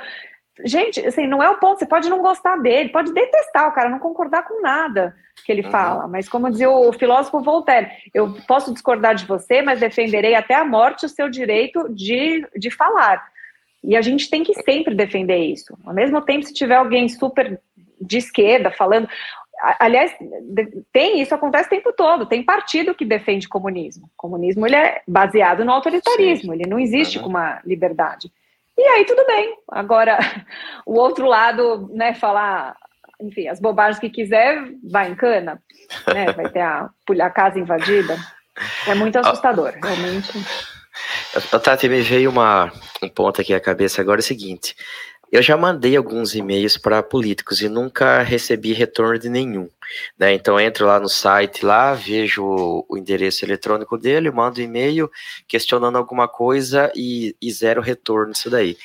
Gente, 0.64 1.06
assim, 1.06 1.26
não 1.26 1.42
é 1.42 1.50
o 1.50 1.58
ponto, 1.58 1.80
você 1.80 1.86
pode 1.86 2.10
não 2.10 2.20
gostar 2.20 2.58
dele, 2.58 2.90
pode 2.90 3.12
detestar 3.12 3.68
o 3.68 3.72
cara, 3.72 3.90
não 3.90 4.00
concordar 4.00 4.44
com 4.44 4.62
nada 4.62 5.16
que 5.44 5.52
ele 5.52 5.64
uhum. 5.64 5.72
fala, 5.72 6.08
mas 6.08 6.30
como 6.30 6.50
dizia 6.50 6.70
o 6.70 6.94
filósofo 6.94 7.42
Voltaire, 7.42 7.90
eu 8.14 8.34
posso 8.48 8.72
discordar 8.72 9.16
de 9.16 9.26
você, 9.26 9.62
mas 9.62 9.80
defenderei 9.80 10.36
até 10.36 10.56
a 10.56 10.64
morte 10.64 11.06
o 11.06 11.10
seu 11.10 11.28
direito 11.28 11.90
de, 11.90 12.48
de 12.56 12.70
falar. 12.70 13.26
E 13.84 13.98
a 13.98 14.02
gente 14.02 14.30
tem 14.30 14.44
que 14.44 14.54
sempre 14.62 14.96
defender 14.96 15.38
isso. 15.38 15.78
Ao 15.84 15.94
mesmo 15.94 16.22
tempo, 16.22 16.46
se 16.46 16.54
tiver 16.54 16.76
alguém 16.76 17.10
super 17.10 17.60
de 18.00 18.18
esquerda 18.18 18.72
falando, 18.72 19.10
Aliás, 19.80 20.14
tem 20.92 21.22
isso 21.22 21.34
acontece 21.34 21.68
o 21.68 21.70
tempo 21.70 21.94
todo. 21.94 22.26
Tem 22.26 22.44
partido 22.44 22.94
que 22.94 23.06
defende 23.06 23.48
comunismo. 23.48 24.08
O 24.08 24.18
comunismo 24.18 24.68
ele 24.68 24.76
é 24.76 25.02
baseado 25.08 25.64
no 25.64 25.72
autoritarismo. 25.72 26.52
Sim. 26.52 26.60
Ele 26.60 26.70
não 26.70 26.78
existe 26.78 27.18
uhum. 27.18 27.24
com 27.24 27.30
uma 27.30 27.62
liberdade. 27.66 28.30
E 28.78 28.82
aí 28.82 29.06
tudo 29.06 29.26
bem. 29.26 29.56
Agora, 29.72 30.20
o 30.86 30.96
outro 31.00 31.26
lado, 31.26 31.90
né, 31.94 32.14
falar, 32.14 32.76
enfim, 33.22 33.48
as 33.48 33.62
bobagens 33.62 34.00
que 34.00 34.10
quiser, 34.10 34.62
vai 34.84 35.10
em 35.10 35.16
cana, 35.16 35.62
né? 36.14 36.34
Vai 36.34 36.50
ter 36.50 36.62
a, 36.62 36.90
a 37.22 37.30
casa 37.30 37.58
invadida. 37.58 38.18
É 38.86 38.94
muito 38.94 39.18
assustador, 39.18 39.74
realmente. 39.82 40.32
Tati, 41.64 41.90
me 41.90 42.02
veio 42.02 42.30
uma, 42.30 42.72
um 43.02 43.10
ponto 43.10 43.42
aqui 43.42 43.54
à 43.54 43.60
cabeça 43.60 44.02
agora, 44.02 44.20
é 44.20 44.22
o 44.22 44.24
seguinte. 44.24 44.76
Eu 45.34 45.42
já 45.42 45.58
mandei 45.58 45.98
alguns 45.98 46.36
e-mails 46.36 46.78
para 46.78 47.02
políticos 47.02 47.60
e 47.60 47.68
nunca 47.68 48.22
recebi 48.22 48.72
retorno 48.72 49.18
de 49.18 49.30
nenhum. 49.30 49.68
Né? 50.16 50.36
Então 50.36 50.60
entro 50.60 50.86
lá 50.86 51.00
no 51.00 51.10
site, 51.10 51.66
lá 51.66 51.96
vejo 51.96 52.46
o 52.88 52.96
endereço 52.96 53.44
eletrônico 53.44 53.98
dele, 53.98 54.30
mando 54.30 54.62
e-mail 54.62 55.10
questionando 55.48 55.98
alguma 55.98 56.28
coisa 56.28 56.92
e, 56.96 57.36
e 57.42 57.52
zero 57.52 57.82
retorno 57.82 58.32
disso 58.32 58.48
daí. 58.48 58.78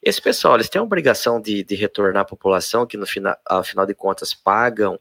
Esse 0.00 0.22
pessoal, 0.22 0.54
eles 0.54 0.68
têm 0.68 0.78
a 0.78 0.84
obrigação 0.84 1.40
de, 1.40 1.64
de 1.64 1.74
retornar 1.74 2.22
à 2.22 2.24
população, 2.24 2.86
que 2.86 2.96
no 2.96 3.04
final, 3.04 3.36
ao 3.44 3.64
final 3.64 3.84
de 3.84 3.92
contas 3.92 4.32
pagam 4.32 5.00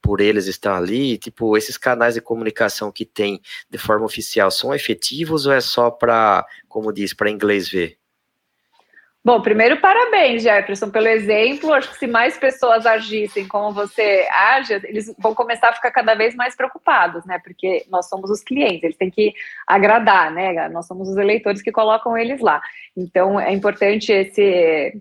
por 0.00 0.22
eles 0.22 0.46
estar 0.46 0.74
ali. 0.74 1.18
Tipo, 1.18 1.54
esses 1.54 1.76
canais 1.76 2.14
de 2.14 2.22
comunicação 2.22 2.90
que 2.90 3.04
tem 3.04 3.42
de 3.68 3.76
forma 3.76 4.06
oficial 4.06 4.50
são 4.50 4.74
efetivos 4.74 5.44
ou 5.44 5.52
é 5.52 5.60
só 5.60 5.90
para, 5.90 6.46
como 6.66 6.90
diz, 6.94 7.12
para 7.12 7.28
inglês 7.28 7.68
ver? 7.68 7.99
Bom, 9.22 9.42
primeiro, 9.42 9.78
parabéns, 9.82 10.42
Jefferson, 10.42 10.90
pelo 10.90 11.06
exemplo. 11.06 11.74
Acho 11.74 11.90
que 11.90 11.98
se 11.98 12.06
mais 12.06 12.38
pessoas 12.38 12.86
agissem 12.86 13.46
como 13.46 13.70
você 13.70 14.26
age, 14.30 14.72
eles 14.84 15.14
vão 15.18 15.34
começar 15.34 15.68
a 15.68 15.72
ficar 15.74 15.90
cada 15.90 16.14
vez 16.14 16.34
mais 16.34 16.56
preocupados, 16.56 17.26
né? 17.26 17.38
Porque 17.44 17.84
nós 17.90 18.08
somos 18.08 18.30
os 18.30 18.42
clientes, 18.42 18.82
eles 18.82 18.96
têm 18.96 19.10
que 19.10 19.34
agradar, 19.66 20.30
né? 20.32 20.70
Nós 20.70 20.86
somos 20.86 21.06
os 21.06 21.18
eleitores 21.18 21.60
que 21.60 21.70
colocam 21.70 22.16
eles 22.16 22.40
lá. 22.40 22.62
Então, 22.96 23.38
é 23.38 23.52
importante 23.52 24.10
esse, 24.10 24.98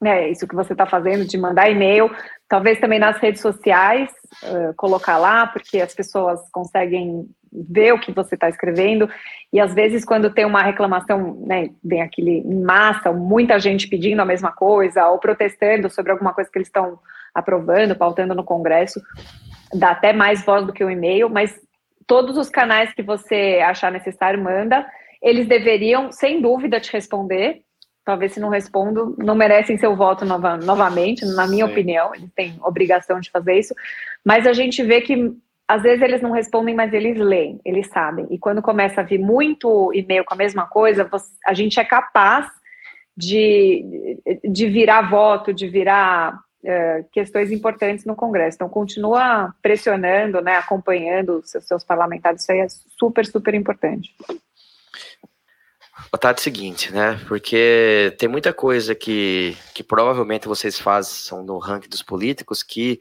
né, 0.00 0.30
isso 0.30 0.46
que 0.46 0.54
você 0.54 0.72
está 0.72 0.86
fazendo, 0.86 1.24
de 1.24 1.36
mandar 1.36 1.70
e-mail, 1.70 2.10
talvez 2.48 2.78
também 2.78 2.98
nas 2.98 3.18
redes 3.18 3.40
sociais, 3.40 4.10
uh, 4.44 4.74
colocar 4.76 5.18
lá, 5.18 5.46
porque 5.46 5.80
as 5.80 5.94
pessoas 5.94 6.40
conseguem 6.52 7.28
ver 7.52 7.92
o 7.92 7.98
que 7.98 8.12
você 8.12 8.34
está 8.34 8.48
escrevendo, 8.48 9.08
e 9.52 9.58
às 9.58 9.74
vezes 9.74 10.04
quando 10.04 10.32
tem 10.32 10.44
uma 10.44 10.62
reclamação, 10.62 11.42
né, 11.46 11.70
vem 11.82 12.02
aquele 12.02 12.44
massa, 12.44 13.12
muita 13.12 13.58
gente 13.58 13.88
pedindo 13.88 14.20
a 14.20 14.26
mesma 14.26 14.52
coisa, 14.52 15.08
ou 15.08 15.18
protestando 15.18 15.90
sobre 15.90 16.12
alguma 16.12 16.32
coisa 16.32 16.50
que 16.50 16.58
eles 16.58 16.68
estão 16.68 16.98
aprovando, 17.34 17.96
pautando 17.96 18.34
no 18.34 18.44
Congresso, 18.44 19.00
dá 19.74 19.90
até 19.90 20.12
mais 20.12 20.44
voz 20.44 20.66
do 20.66 20.72
que 20.72 20.84
o 20.84 20.90
e-mail, 20.90 21.28
mas 21.28 21.58
todos 22.06 22.36
os 22.36 22.48
canais 22.48 22.92
que 22.94 23.02
você 23.02 23.60
achar 23.64 23.92
necessário, 23.92 24.42
manda, 24.42 24.86
eles 25.22 25.46
deveriam, 25.46 26.12
sem 26.12 26.40
dúvida, 26.40 26.80
te 26.80 26.92
responder, 26.92 27.62
talvez 28.08 28.32
se 28.32 28.40
não 28.40 28.48
respondo, 28.48 29.14
não 29.18 29.34
merecem 29.34 29.76
seu 29.76 29.94
voto 29.94 30.24
nova, 30.24 30.56
novamente, 30.56 31.26
na 31.26 31.46
minha 31.46 31.66
Sim. 31.66 31.72
opinião, 31.72 32.14
eles 32.14 32.30
têm 32.34 32.58
obrigação 32.62 33.20
de 33.20 33.30
fazer 33.30 33.58
isso, 33.58 33.74
mas 34.24 34.46
a 34.46 34.54
gente 34.54 34.82
vê 34.82 35.02
que 35.02 35.30
às 35.68 35.82
vezes 35.82 36.00
eles 36.00 36.22
não 36.22 36.30
respondem, 36.30 36.74
mas 36.74 36.94
eles 36.94 37.18
leem, 37.18 37.60
eles 37.66 37.86
sabem. 37.88 38.26
E 38.30 38.38
quando 38.38 38.62
começa 38.62 39.02
a 39.02 39.04
vir 39.04 39.18
muito 39.18 39.92
e-mail 39.92 40.24
com 40.24 40.32
a 40.32 40.38
mesma 40.38 40.66
coisa, 40.66 41.04
você, 41.04 41.30
a 41.46 41.52
gente 41.52 41.78
é 41.78 41.84
capaz 41.84 42.46
de, 43.14 44.16
de 44.42 44.66
virar 44.70 45.10
voto, 45.10 45.52
de 45.52 45.68
virar 45.68 46.40
é, 46.64 47.04
questões 47.12 47.52
importantes 47.52 48.06
no 48.06 48.16
Congresso. 48.16 48.54
Então, 48.54 48.70
continua 48.70 49.54
pressionando, 49.60 50.40
né, 50.40 50.56
acompanhando 50.56 51.40
os 51.40 51.50
seus, 51.50 51.66
seus 51.66 51.84
parlamentares, 51.84 52.40
isso 52.40 52.52
aí 52.52 52.60
é 52.60 52.68
super, 52.96 53.26
super 53.26 53.54
importante. 53.54 54.14
Tá 56.16 56.32
o 56.32 56.40
seguinte, 56.40 56.92
né? 56.92 57.20
Porque 57.28 58.14
tem 58.18 58.28
muita 58.28 58.52
coisa 58.52 58.94
que, 58.94 59.56
que 59.74 59.84
provavelmente 59.84 60.48
vocês 60.48 60.78
fazem 60.78 61.44
no 61.44 61.58
ranking 61.58 61.88
dos 61.88 62.02
políticos 62.02 62.62
que 62.62 63.00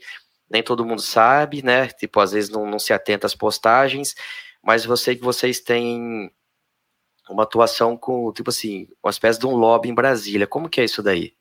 nem 0.50 0.62
todo 0.62 0.86
mundo 0.86 1.02
sabe, 1.02 1.62
né? 1.64 1.88
Tipo, 1.88 2.20
às 2.20 2.32
vezes 2.32 2.50
não, 2.50 2.70
não 2.70 2.80
se 2.80 2.94
atenta 2.94 3.26
às 3.26 3.36
postagens, 3.36 4.14
mas 4.62 4.86
eu 4.86 4.98
sei 4.98 5.16
que 5.16 5.24
vocês 5.24 5.60
têm 5.62 6.32
uma 7.30 7.44
atuação 7.44 7.98
com, 7.98 8.32
tipo 8.34 8.50
assim, 8.50 8.88
uma 9.04 9.10
espécie 9.10 9.40
de 9.40 9.46
um 9.46 9.56
lobby 9.56 9.90
em 9.90 9.96
Brasília. 9.96 10.48
Como 10.48 10.70
que 10.70 10.82
é 10.82 10.86
isso 10.86 11.02
daí? 11.02 11.34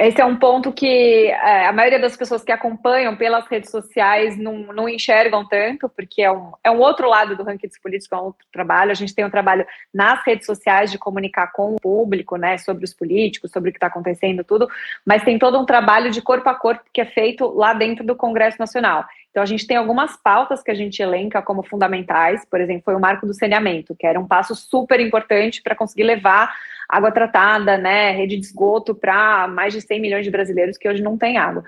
Esse 0.00 0.20
é 0.20 0.24
um 0.24 0.36
ponto 0.36 0.72
que 0.72 1.26
é, 1.26 1.66
a 1.66 1.72
maioria 1.72 1.98
das 1.98 2.16
pessoas 2.16 2.44
que 2.44 2.52
acompanham 2.52 3.16
pelas 3.16 3.48
redes 3.48 3.68
sociais 3.68 4.38
não, 4.38 4.72
não 4.72 4.88
enxergam 4.88 5.44
tanto, 5.44 5.88
porque 5.88 6.22
é 6.22 6.30
um, 6.30 6.52
é 6.62 6.70
um 6.70 6.78
outro 6.78 7.08
lado 7.08 7.36
do 7.36 7.42
ranking 7.42 7.66
dos 7.66 7.80
políticos, 7.80 8.16
é 8.16 8.22
um 8.22 8.26
outro 8.26 8.46
trabalho. 8.52 8.92
A 8.92 8.94
gente 8.94 9.12
tem 9.12 9.24
um 9.24 9.30
trabalho 9.30 9.66
nas 9.92 10.24
redes 10.24 10.46
sociais 10.46 10.92
de 10.92 10.98
comunicar 10.98 11.50
com 11.50 11.74
o 11.74 11.80
público, 11.80 12.36
né, 12.36 12.56
sobre 12.58 12.84
os 12.84 12.94
políticos, 12.94 13.50
sobre 13.50 13.70
o 13.70 13.72
que 13.72 13.76
está 13.76 13.88
acontecendo, 13.88 14.44
tudo, 14.44 14.68
mas 15.04 15.24
tem 15.24 15.36
todo 15.36 15.58
um 15.58 15.66
trabalho 15.66 16.12
de 16.12 16.22
corpo 16.22 16.48
a 16.48 16.54
corpo 16.54 16.84
que 16.92 17.00
é 17.00 17.04
feito 17.04 17.48
lá 17.48 17.74
dentro 17.74 18.06
do 18.06 18.14
Congresso 18.14 18.56
Nacional. 18.56 19.04
Então, 19.38 19.44
a 19.44 19.46
gente 19.46 19.68
tem 19.68 19.76
algumas 19.76 20.16
pautas 20.16 20.64
que 20.64 20.70
a 20.72 20.74
gente 20.74 21.00
elenca 21.00 21.40
como 21.40 21.62
fundamentais, 21.62 22.44
por 22.44 22.60
exemplo, 22.60 22.82
foi 22.84 22.96
o 22.96 23.00
marco 23.00 23.24
do 23.24 23.32
saneamento, 23.32 23.94
que 23.94 24.04
era 24.04 24.18
um 24.18 24.26
passo 24.26 24.52
super 24.52 24.98
importante 24.98 25.62
para 25.62 25.76
conseguir 25.76 26.02
levar 26.02 26.52
água 26.88 27.12
tratada, 27.12 27.78
né, 27.78 28.10
rede 28.10 28.36
de 28.36 28.44
esgoto 28.44 28.96
para 28.96 29.46
mais 29.46 29.72
de 29.72 29.80
100 29.80 30.00
milhões 30.00 30.24
de 30.24 30.30
brasileiros 30.32 30.76
que 30.76 30.88
hoje 30.88 31.00
não 31.00 31.16
têm 31.16 31.38
água. 31.38 31.62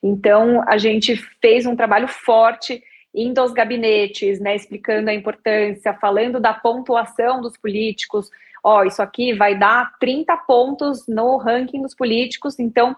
Então, 0.00 0.62
a 0.68 0.78
gente 0.78 1.16
fez 1.40 1.66
um 1.66 1.74
trabalho 1.74 2.06
forte 2.06 2.80
indo 3.12 3.40
aos 3.40 3.52
gabinetes, 3.52 4.38
né, 4.38 4.54
explicando 4.54 5.10
a 5.10 5.14
importância, 5.14 5.92
falando 5.94 6.38
da 6.38 6.54
pontuação 6.54 7.40
dos 7.40 7.56
políticos. 7.56 8.30
Ó, 8.62 8.78
oh, 8.78 8.84
isso 8.84 9.02
aqui 9.02 9.32
vai 9.32 9.58
dar 9.58 9.98
30 9.98 10.36
pontos 10.36 11.08
no 11.08 11.38
ranking 11.38 11.82
dos 11.82 11.92
políticos, 11.92 12.60
então 12.60 12.94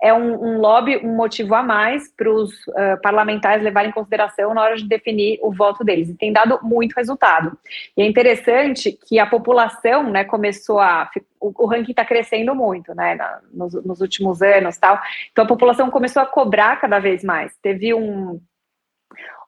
é 0.00 0.14
um, 0.14 0.34
um 0.42 0.58
lobby, 0.58 0.96
um 0.98 1.14
motivo 1.14 1.54
a 1.54 1.62
mais 1.62 2.08
para 2.12 2.30
os 2.30 2.52
uh, 2.68 3.00
parlamentares 3.02 3.64
levarem 3.64 3.90
em 3.90 3.92
consideração 3.92 4.54
na 4.54 4.62
hora 4.62 4.76
de 4.76 4.86
definir 4.86 5.38
o 5.42 5.52
voto 5.52 5.84
deles. 5.84 6.08
E 6.08 6.14
tem 6.14 6.32
dado 6.32 6.60
muito 6.62 6.94
resultado. 6.94 7.58
E 7.96 8.02
é 8.02 8.06
interessante 8.06 8.92
que 8.92 9.18
a 9.18 9.26
população 9.26 10.08
né, 10.10 10.24
começou 10.24 10.78
a. 10.78 11.10
O, 11.40 11.64
o 11.64 11.66
ranking 11.66 11.90
está 11.90 12.04
crescendo 12.04 12.54
muito 12.54 12.94
né, 12.94 13.16
na, 13.16 13.40
nos, 13.52 13.74
nos, 13.84 14.00
últimos 14.00 14.40
anos 14.40 14.76
tal. 14.76 15.00
Então 15.32 15.44
a 15.44 15.48
população 15.48 15.90
começou 15.90 16.22
a 16.22 16.26
cobrar 16.26 16.80
cada 16.80 17.00
vez 17.00 17.24
mais. 17.24 17.56
Teve 17.60 17.92
um, 17.92 18.40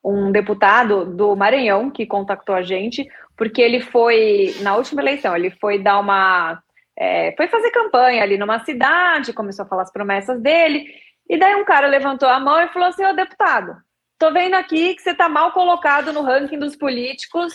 um 0.04 0.32
deputado 0.32 1.04
do 1.04 1.36
Maranhão 1.36 1.90
que 1.90 2.06
contactou 2.06 2.54
a 2.54 2.62
gente, 2.62 3.08
porque 3.36 3.62
ele 3.62 3.80
foi, 3.80 4.54
na 4.62 4.76
última 4.76 5.00
eleição, 5.00 5.36
ele 5.36 5.50
foi 5.50 5.78
dar 5.78 5.98
uma 6.00 6.60
é, 7.00 7.32
foi 7.34 7.48
fazer 7.48 7.70
campanha 7.70 8.22
ali 8.22 8.36
numa 8.36 8.62
cidade, 8.62 9.32
começou 9.32 9.64
a 9.64 9.68
falar 9.68 9.82
as 9.82 9.92
promessas 9.92 10.38
dele, 10.42 10.84
e 11.26 11.38
daí 11.38 11.54
um 11.54 11.64
cara 11.64 11.86
levantou 11.86 12.28
a 12.28 12.38
mão 12.38 12.60
e 12.60 12.68
falou 12.68 12.88
assim: 12.88 13.06
Ô 13.06 13.14
deputado, 13.14 13.74
tô 14.18 14.30
vendo 14.30 14.54
aqui 14.54 14.94
que 14.94 15.00
você 15.00 15.14
tá 15.14 15.26
mal 15.26 15.52
colocado 15.52 16.12
no 16.12 16.20
ranking 16.20 16.58
dos 16.58 16.76
políticos 16.76 17.54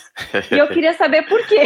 e 0.50 0.58
eu 0.58 0.66
queria 0.66 0.94
saber 0.94 1.28
por 1.28 1.46
quê. 1.46 1.62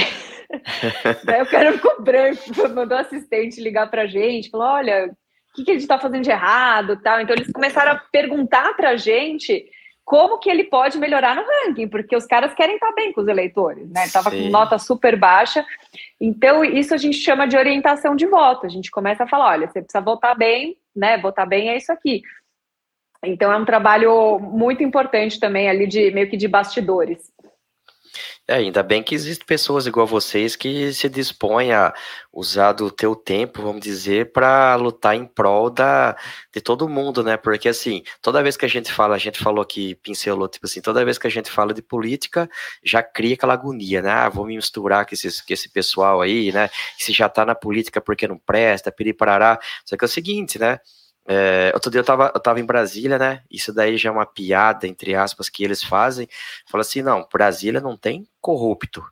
daí 1.24 1.40
o 1.40 1.50
cara 1.50 1.72
ficou 1.72 2.02
branco, 2.02 2.42
mandou 2.74 2.98
o 2.98 3.00
assistente 3.00 3.62
ligar 3.62 3.90
pra 3.90 4.06
gente, 4.06 4.50
falou: 4.50 4.66
olha, 4.66 5.06
o 5.06 5.54
que, 5.54 5.64
que 5.64 5.70
a 5.70 5.74
gente 5.74 5.86
tá 5.86 5.98
fazendo 5.98 6.22
de 6.22 6.30
errado 6.30 7.00
tal. 7.02 7.18
Então 7.18 7.34
eles 7.34 7.50
começaram 7.50 7.92
a 7.92 8.02
perguntar 8.12 8.74
pra 8.74 8.96
gente 8.96 9.64
como 10.10 10.38
que 10.38 10.50
ele 10.50 10.64
pode 10.64 10.98
melhorar 10.98 11.36
no 11.36 11.42
ranking, 11.42 11.86
porque 11.86 12.16
os 12.16 12.26
caras 12.26 12.52
querem 12.52 12.74
estar 12.74 12.90
bem 12.94 13.12
com 13.12 13.20
os 13.20 13.28
eleitores, 13.28 13.88
né? 13.92 14.06
Estava 14.06 14.28
com 14.28 14.48
nota 14.48 14.76
super 14.76 15.16
baixa. 15.16 15.64
Então, 16.20 16.64
isso 16.64 16.92
a 16.92 16.96
gente 16.96 17.16
chama 17.16 17.46
de 17.46 17.56
orientação 17.56 18.16
de 18.16 18.26
voto. 18.26 18.66
A 18.66 18.68
gente 18.68 18.90
começa 18.90 19.22
a 19.22 19.28
falar: 19.28 19.50
olha, 19.50 19.68
você 19.68 19.80
precisa 19.80 20.02
votar 20.02 20.36
bem, 20.36 20.76
né? 20.96 21.16
Votar 21.16 21.46
bem 21.46 21.68
é 21.68 21.76
isso 21.76 21.92
aqui. 21.92 22.22
Então, 23.22 23.52
é 23.52 23.56
um 23.56 23.64
trabalho 23.64 24.40
muito 24.40 24.82
importante 24.82 25.38
também 25.38 25.70
ali 25.70 25.86
de 25.86 26.10
meio 26.10 26.28
que 26.28 26.36
de 26.36 26.48
bastidores. 26.48 27.30
É, 28.50 28.56
ainda 28.56 28.82
bem 28.82 29.00
que 29.00 29.14
existem 29.14 29.46
pessoas 29.46 29.86
igual 29.86 30.04
vocês 30.08 30.56
que 30.56 30.92
se 30.92 31.08
dispõem 31.08 31.72
a 31.72 31.94
usar 32.32 32.72
do 32.72 32.90
teu 32.90 33.14
tempo, 33.14 33.62
vamos 33.62 33.80
dizer, 33.80 34.32
para 34.32 34.74
lutar 34.74 35.14
em 35.14 35.24
prol 35.24 35.70
da, 35.70 36.16
de 36.52 36.60
todo 36.60 36.88
mundo, 36.88 37.22
né? 37.22 37.36
Porque 37.36 37.68
assim, 37.68 38.02
toda 38.20 38.42
vez 38.42 38.56
que 38.56 38.64
a 38.64 38.68
gente 38.68 38.92
fala, 38.92 39.14
a 39.14 39.18
gente 39.18 39.38
falou 39.38 39.62
aqui, 39.62 39.94
pincelou, 39.94 40.48
tipo 40.48 40.66
assim, 40.66 40.80
toda 40.80 41.04
vez 41.04 41.16
que 41.16 41.28
a 41.28 41.30
gente 41.30 41.48
fala 41.48 41.72
de 41.72 41.80
política, 41.80 42.50
já 42.82 43.04
cria 43.04 43.34
aquela 43.34 43.52
agonia, 43.52 44.02
né? 44.02 44.10
Ah, 44.10 44.28
vou 44.28 44.44
me 44.44 44.56
misturar 44.56 45.06
com, 45.06 45.14
esses, 45.14 45.40
com 45.40 45.52
esse 45.54 45.68
pessoal 45.68 46.20
aí, 46.20 46.50
né? 46.50 46.68
Se 46.98 47.12
já 47.12 47.28
tá 47.28 47.46
na 47.46 47.54
política 47.54 48.00
porque 48.00 48.26
não 48.26 48.36
presta, 48.36 48.90
piriparará. 48.90 49.60
Só 49.84 49.96
que 49.96 50.04
é 50.04 50.06
o 50.06 50.08
seguinte, 50.08 50.58
né? 50.58 50.80
É, 51.32 51.70
outro 51.74 51.92
dia 51.92 52.00
eu 52.00 52.04
tava, 52.04 52.32
eu 52.34 52.40
tava 52.40 52.58
em 52.58 52.64
Brasília, 52.64 53.16
né? 53.16 53.44
Isso 53.48 53.72
daí 53.72 53.96
já 53.96 54.08
é 54.08 54.12
uma 54.12 54.26
piada, 54.26 54.84
entre 54.88 55.14
aspas, 55.14 55.48
que 55.48 55.62
eles 55.62 55.80
fazem. 55.80 56.28
Fala 56.66 56.82
assim: 56.82 57.02
não, 57.02 57.24
Brasília 57.32 57.80
não 57.80 57.96
tem 57.96 58.26
corrupto. 58.40 59.04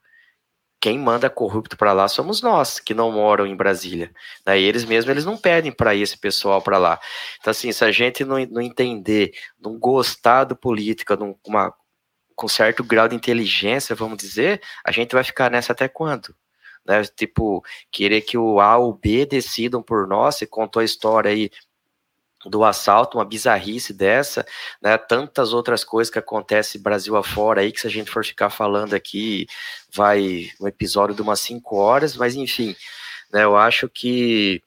Quem 0.81 0.99
manda 0.99 1.31
corrupto 1.31 1.77
para 1.77 1.93
lá 1.93 2.09
somos 2.09 2.43
nós, 2.43 2.81
que 2.81 2.93
não 2.93 3.13
moram 3.13 3.47
em 3.47 3.55
Brasília. 3.55 4.13
Daí 4.45 4.65
eles 4.65 4.85
mesmos 4.85 5.11
eles 5.13 5.25
não 5.25 5.37
pedem 5.37 5.71
para 5.71 5.95
esse 5.95 6.19
pessoal 6.19 6.61
para 6.61 6.77
lá. 6.79 7.01
Então, 7.39 7.53
assim, 7.53 7.71
se 7.71 7.85
a 7.85 7.93
gente 7.93 8.25
não, 8.25 8.37
não 8.47 8.63
entender, 8.63 9.33
não 9.61 9.79
gostar 9.79 10.45
do 10.45 10.57
política, 10.57 11.17
num, 11.17 11.37
uma, 11.47 11.73
com 12.35 12.49
certo 12.49 12.83
grau 12.83 13.09
de 13.09 13.17
inteligência, 13.17 13.95
vamos 13.95 14.19
dizer, 14.19 14.61
a 14.85 14.91
gente 14.93 15.15
vai 15.15 15.23
ficar 15.25 15.51
nessa 15.51 15.73
até 15.73 15.89
quando? 15.89 16.35
Né? 16.87 17.05
Tipo, 17.05 17.63
querer 17.93 18.23
que 18.23 18.39
o 18.39 18.61
A 18.61 18.77
ou 18.79 18.91
o 18.91 18.95
B 18.95 19.27
decidam 19.27 19.83
por 19.83 20.09
nós, 20.09 20.37
você 20.37 20.47
contou 20.47 20.81
a 20.81 20.85
história 20.85 21.31
aí 21.31 21.51
do 22.47 22.65
assalto, 22.65 23.19
uma 23.19 23.25
bizarrice 23.25 23.93
dessa, 23.93 24.47
né? 24.81 24.97
Tantas 24.97 25.53
outras 25.53 25.85
coisas 25.85 26.11
que 26.11 26.19
acontecem 26.19 26.81
Brasil 26.81 27.17
afora 27.17 27.61
aí, 27.61 27.73
que 27.73 27.81
se 27.81 27.87
a 27.87 27.91
gente 27.91 28.11
for 28.11 28.25
ficar 28.25 28.51
falando 28.51 28.95
aqui, 28.95 29.47
vai 29.93 30.49
um 30.61 30.69
episódio 30.69 31.15
de 31.15 31.23
umas 31.23 31.41
cinco 31.41 31.77
horas, 31.77 32.17
mas 32.17 32.35
enfim, 32.37 32.77
né? 33.33 33.45
Eu 33.45 33.57
acho 33.57 33.89
que 33.89 34.63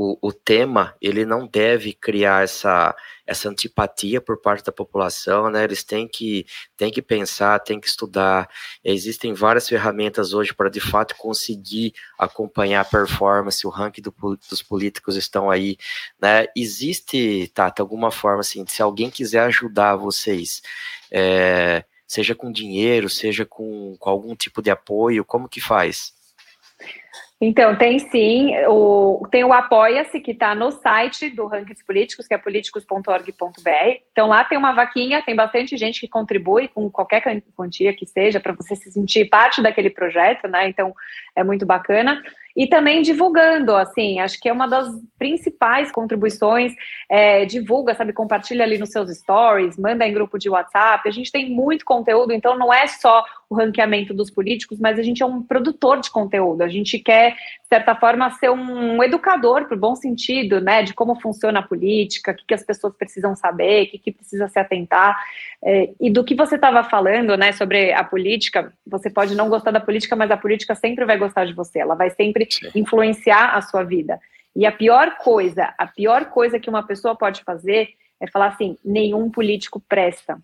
o, 0.00 0.16
o 0.28 0.32
tema 0.32 0.94
ele 1.02 1.24
não 1.24 1.44
deve 1.44 1.92
criar 1.92 2.44
essa, 2.44 2.94
essa 3.26 3.48
antipatia 3.48 4.20
por 4.20 4.40
parte 4.40 4.64
da 4.64 4.70
população, 4.70 5.50
né? 5.50 5.64
Eles 5.64 5.82
têm 5.82 6.06
que, 6.06 6.46
têm 6.76 6.88
que 6.88 7.02
pensar, 7.02 7.58
têm 7.58 7.80
que 7.80 7.88
estudar. 7.88 8.48
Existem 8.84 9.34
várias 9.34 9.68
ferramentas 9.68 10.32
hoje 10.32 10.54
para 10.54 10.70
de 10.70 10.78
fato 10.78 11.16
conseguir 11.16 11.94
acompanhar 12.16 12.82
a 12.82 12.84
performance, 12.84 13.66
o 13.66 13.70
ranking 13.70 14.02
do, 14.02 14.14
dos 14.48 14.62
políticos 14.62 15.16
estão 15.16 15.50
aí, 15.50 15.76
né? 16.22 16.46
Existe, 16.54 17.50
Tata, 17.52 17.82
alguma 17.82 18.12
forma 18.12 18.42
assim, 18.42 18.64
se 18.68 18.80
alguém 18.80 19.10
quiser 19.10 19.40
ajudar 19.40 19.96
vocês, 19.96 20.62
é, 21.10 21.84
seja 22.06 22.36
com 22.36 22.52
dinheiro, 22.52 23.10
seja 23.10 23.44
com, 23.44 23.96
com 23.98 24.08
algum 24.08 24.36
tipo 24.36 24.62
de 24.62 24.70
apoio, 24.70 25.24
como 25.24 25.48
que 25.48 25.60
faz? 25.60 26.16
Então, 27.40 27.76
tem 27.76 28.00
sim, 28.00 28.50
o, 28.66 29.24
tem 29.30 29.44
o 29.44 29.52
Apoia-se, 29.52 30.18
que 30.18 30.32
está 30.32 30.56
no 30.56 30.72
site 30.72 31.30
do 31.30 31.46
Rankings 31.46 31.84
Políticos, 31.86 32.26
que 32.26 32.34
é 32.34 32.38
políticos.org.br. 32.38 34.00
Então, 34.10 34.26
lá 34.26 34.42
tem 34.42 34.58
uma 34.58 34.72
vaquinha, 34.72 35.22
tem 35.22 35.36
bastante 35.36 35.76
gente 35.76 36.00
que 36.00 36.08
contribui 36.08 36.66
com 36.66 36.90
qualquer 36.90 37.22
quantia 37.54 37.92
que 37.92 38.06
seja, 38.06 38.40
para 38.40 38.52
você 38.52 38.74
se 38.74 38.90
sentir 38.90 39.28
parte 39.28 39.62
daquele 39.62 39.88
projeto, 39.88 40.48
né? 40.48 40.68
Então, 40.68 40.92
é 41.36 41.44
muito 41.44 41.64
bacana 41.64 42.20
e 42.58 42.66
também 42.66 43.02
divulgando, 43.02 43.76
assim, 43.76 44.18
acho 44.18 44.40
que 44.40 44.48
é 44.48 44.52
uma 44.52 44.66
das 44.66 44.88
principais 45.16 45.92
contribuições, 45.92 46.74
é, 47.08 47.44
divulga, 47.44 47.94
sabe, 47.94 48.12
compartilha 48.12 48.64
ali 48.64 48.76
nos 48.78 48.90
seus 48.90 49.16
stories, 49.16 49.78
manda 49.78 50.04
em 50.04 50.12
grupo 50.12 50.36
de 50.36 50.50
WhatsApp, 50.50 51.08
a 51.08 51.12
gente 51.12 51.30
tem 51.30 51.48
muito 51.48 51.84
conteúdo, 51.84 52.32
então 52.32 52.58
não 52.58 52.74
é 52.74 52.88
só 52.88 53.24
o 53.48 53.54
ranqueamento 53.54 54.12
dos 54.12 54.28
políticos, 54.28 54.80
mas 54.80 54.98
a 54.98 55.04
gente 55.04 55.22
é 55.22 55.26
um 55.26 55.40
produtor 55.40 56.00
de 56.00 56.10
conteúdo, 56.10 56.62
a 56.62 56.68
gente 56.68 56.98
quer, 56.98 57.36
certa 57.68 57.94
forma, 57.94 58.30
ser 58.30 58.50
um 58.50 59.02
educador, 59.02 59.66
por 59.66 59.76
bom 59.76 59.94
sentido, 59.94 60.60
né, 60.60 60.82
de 60.82 60.94
como 60.94 61.20
funciona 61.20 61.60
a 61.60 61.62
política, 61.62 62.32
o 62.32 62.34
que, 62.34 62.46
que 62.46 62.54
as 62.54 62.64
pessoas 62.64 62.96
precisam 62.96 63.36
saber, 63.36 63.84
o 63.84 63.90
que, 63.90 63.98
que 63.98 64.12
precisa 64.12 64.48
se 64.48 64.58
atentar, 64.58 65.16
é, 65.62 65.90
e 66.00 66.10
do 66.10 66.24
que 66.24 66.34
você 66.34 66.54
estava 66.54 66.82
falando, 66.82 67.36
né, 67.36 67.52
sobre 67.52 67.92
a 67.92 68.02
política, 68.02 68.72
você 68.86 69.10
pode 69.10 69.34
não 69.34 69.48
gostar 69.48 69.70
da 69.70 69.80
política, 69.80 70.16
mas 70.16 70.30
a 70.30 70.36
política 70.36 70.74
sempre 70.74 71.04
vai 71.04 71.18
gostar 71.18 71.44
de 71.44 71.52
você, 71.52 71.78
ela 71.78 71.94
vai 71.94 72.10
sempre 72.10 72.48
influenciar 72.74 73.54
a 73.54 73.60
sua 73.60 73.82
vida. 73.82 74.18
E 74.56 74.64
a 74.64 74.72
pior 74.72 75.16
coisa, 75.18 75.72
a 75.76 75.86
pior 75.86 76.26
coisa 76.26 76.58
que 76.58 76.70
uma 76.70 76.82
pessoa 76.82 77.14
pode 77.14 77.44
fazer 77.44 77.90
é 78.20 78.26
falar 78.26 78.48
assim: 78.48 78.76
nenhum 78.84 79.30
político 79.30 79.80
presta. 79.88 80.38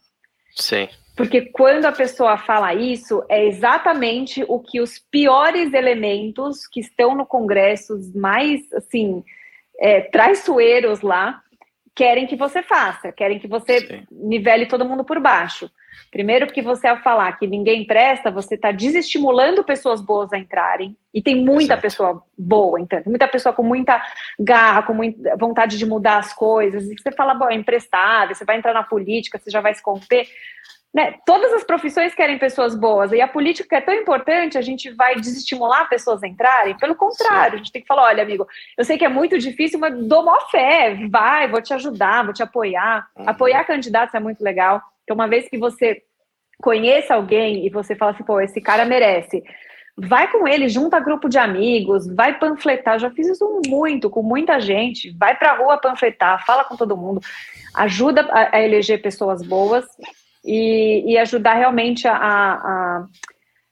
Sim. 0.54 0.88
Porque 1.16 1.42
quando 1.42 1.84
a 1.84 1.92
pessoa 1.92 2.36
fala 2.36 2.74
isso, 2.74 3.24
é 3.28 3.46
exatamente 3.46 4.44
o 4.48 4.58
que 4.58 4.80
os 4.80 4.98
piores 4.98 5.72
elementos 5.72 6.66
que 6.66 6.80
estão 6.80 7.14
no 7.14 7.24
Congresso, 7.24 7.94
mais 8.14 8.60
assim, 8.72 9.22
é, 9.78 10.00
traiçoeiros 10.00 11.02
lá, 11.02 11.40
querem 11.94 12.26
que 12.26 12.34
você 12.34 12.62
faça, 12.62 13.12
querem 13.12 13.38
que 13.38 13.46
você 13.46 13.80
Sim. 13.80 14.06
nivele 14.10 14.66
todo 14.66 14.84
mundo 14.84 15.04
por 15.04 15.20
baixo. 15.20 15.70
Primeiro, 16.10 16.46
porque 16.46 16.62
você, 16.62 16.86
ao 16.86 17.02
falar 17.02 17.38
que 17.38 17.46
ninguém 17.46 17.86
presta, 17.86 18.30
você 18.30 18.54
está 18.54 18.70
desestimulando 18.70 19.64
pessoas 19.64 20.00
boas 20.00 20.32
a 20.32 20.38
entrarem. 20.38 20.96
E 21.12 21.22
tem 21.22 21.36
muita 21.36 21.74
Exato. 21.74 21.82
pessoa 21.82 22.22
boa 22.36 22.80
entrando, 22.80 23.06
muita 23.06 23.28
pessoa 23.28 23.52
com 23.52 23.62
muita 23.62 24.02
garra, 24.38 24.82
com 24.82 24.94
muita 24.94 25.36
vontade 25.36 25.78
de 25.78 25.86
mudar 25.86 26.18
as 26.18 26.32
coisas. 26.32 26.90
E 26.90 26.96
você 26.96 27.12
fala, 27.12 27.34
bom, 27.34 27.48
é 27.48 27.54
emprestável, 27.54 28.34
você 28.34 28.44
vai 28.44 28.58
entrar 28.58 28.72
na 28.72 28.82
política, 28.82 29.38
você 29.38 29.50
já 29.50 29.60
vai 29.60 29.74
se 29.74 29.82
conter. 29.82 30.26
Né? 30.94 31.16
Todas 31.26 31.52
as 31.52 31.64
profissões 31.64 32.14
querem 32.14 32.38
pessoas 32.38 32.76
boas, 32.76 33.10
e 33.10 33.20
a 33.20 33.26
política 33.26 33.78
é 33.78 33.80
tão 33.80 33.92
importante, 33.92 34.56
a 34.56 34.62
gente 34.62 34.92
vai 34.92 35.16
desestimular 35.16 35.88
pessoas 35.88 36.22
a 36.22 36.28
entrarem? 36.28 36.76
Pelo 36.76 36.94
contrário, 36.94 37.50
Sim. 37.50 37.54
a 37.54 37.58
gente 37.58 37.72
tem 37.72 37.82
que 37.82 37.88
falar: 37.88 38.04
olha, 38.04 38.22
amigo, 38.22 38.46
eu 38.78 38.84
sei 38.84 38.96
que 38.96 39.04
é 39.04 39.08
muito 39.08 39.36
difícil, 39.36 39.80
mas 39.80 39.92
dou 40.06 40.24
maior 40.24 40.48
fé, 40.52 40.96
vai, 41.10 41.48
vou 41.48 41.60
te 41.60 41.74
ajudar, 41.74 42.24
vou 42.24 42.32
te 42.32 42.44
apoiar. 42.44 43.08
Uhum. 43.16 43.28
Apoiar 43.28 43.64
candidatos 43.64 44.14
é 44.14 44.20
muito 44.20 44.40
legal. 44.44 44.80
Então, 45.02 45.16
uma 45.16 45.26
vez 45.26 45.48
que 45.48 45.58
você 45.58 46.00
conheça 46.62 47.14
alguém 47.14 47.66
e 47.66 47.70
você 47.70 47.96
fala 47.96 48.12
assim, 48.12 48.22
pô, 48.22 48.40
esse 48.40 48.60
cara 48.60 48.84
merece, 48.84 49.42
vai 49.98 50.30
com 50.30 50.46
ele, 50.46 50.68
junta 50.68 51.00
grupo 51.00 51.28
de 51.28 51.38
amigos, 51.38 52.06
vai 52.06 52.38
panfletar. 52.38 53.00
Já 53.00 53.10
fiz 53.10 53.26
isso 53.26 53.62
muito, 53.66 54.08
com 54.08 54.22
muita 54.22 54.60
gente. 54.60 55.10
Vai 55.18 55.36
pra 55.36 55.56
rua 55.56 55.76
panfletar, 55.76 56.46
fala 56.46 56.62
com 56.62 56.76
todo 56.76 56.96
mundo, 56.96 57.20
ajuda 57.74 58.28
a 58.30 58.62
eleger 58.62 59.02
pessoas 59.02 59.42
boas 59.42 59.84
e, 60.44 61.12
e 61.12 61.18
ajudar 61.18 61.54
realmente 61.54 62.06
a, 62.06 62.14
a, 62.16 63.06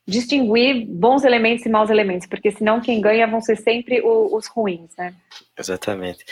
distinguir 0.07 0.87
bons 0.87 1.25
elementos 1.25 1.65
e 1.65 1.69
maus 1.69 1.91
elementos, 1.91 2.27
porque 2.27 2.51
senão 2.51 2.81
quem 2.81 3.01
ganha 3.01 3.27
vão 3.27 3.41
ser 3.41 3.57
sempre 3.57 4.01
o, 4.01 4.35
os 4.37 4.47
ruins, 4.49 4.91
né? 4.99 5.15
Exatamente. 5.57 6.25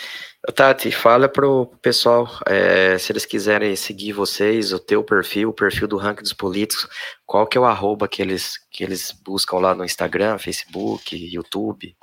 Tati, 0.55 0.91
fala 0.91 1.28
pro 1.28 1.66
pessoal, 1.80 2.28
é, 2.47 2.99
se 2.99 3.12
eles 3.12 3.24
quiserem 3.24 3.76
seguir 3.76 4.12
vocês, 4.12 4.72
o 4.72 4.78
teu 4.78 5.05
perfil, 5.05 5.51
o 5.51 5.55
perfil 5.55 5.86
do 5.86 5.97
ranking 5.97 6.22
dos 6.22 6.32
políticos, 6.32 6.88
qual 7.26 7.47
que 7.47 7.57
é 7.57 7.61
o 7.61 7.64
arroba 7.64 8.09
que 8.09 8.20
eles, 8.20 8.55
que 8.70 8.82
eles 8.82 9.12
buscam 9.24 9.59
lá 9.59 9.74
no 9.74 9.84
Instagram, 9.84 10.38
Facebook, 10.38 11.14
YouTube? 11.14 11.95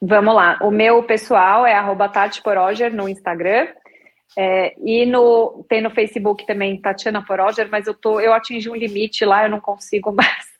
Vamos 0.00 0.34
lá, 0.34 0.58
o 0.62 0.70
meu 0.70 1.02
pessoal 1.02 1.66
é 1.66 1.74
arroba 1.74 2.08
Tati 2.08 2.42
Poroger 2.42 2.92
no 2.94 3.08
Instagram, 3.08 3.68
é, 4.36 4.74
e 4.84 5.04
no, 5.04 5.64
tem 5.68 5.80
no 5.80 5.90
Facebook 5.90 6.46
também 6.46 6.80
Tatiana 6.80 7.24
Poroger, 7.24 7.68
mas 7.70 7.86
eu, 7.86 7.94
tô, 7.94 8.20
eu 8.20 8.32
atingi 8.32 8.70
um 8.70 8.76
limite 8.76 9.24
lá, 9.24 9.44
eu 9.44 9.50
não 9.50 9.60
consigo 9.60 10.12
mais 10.14 10.52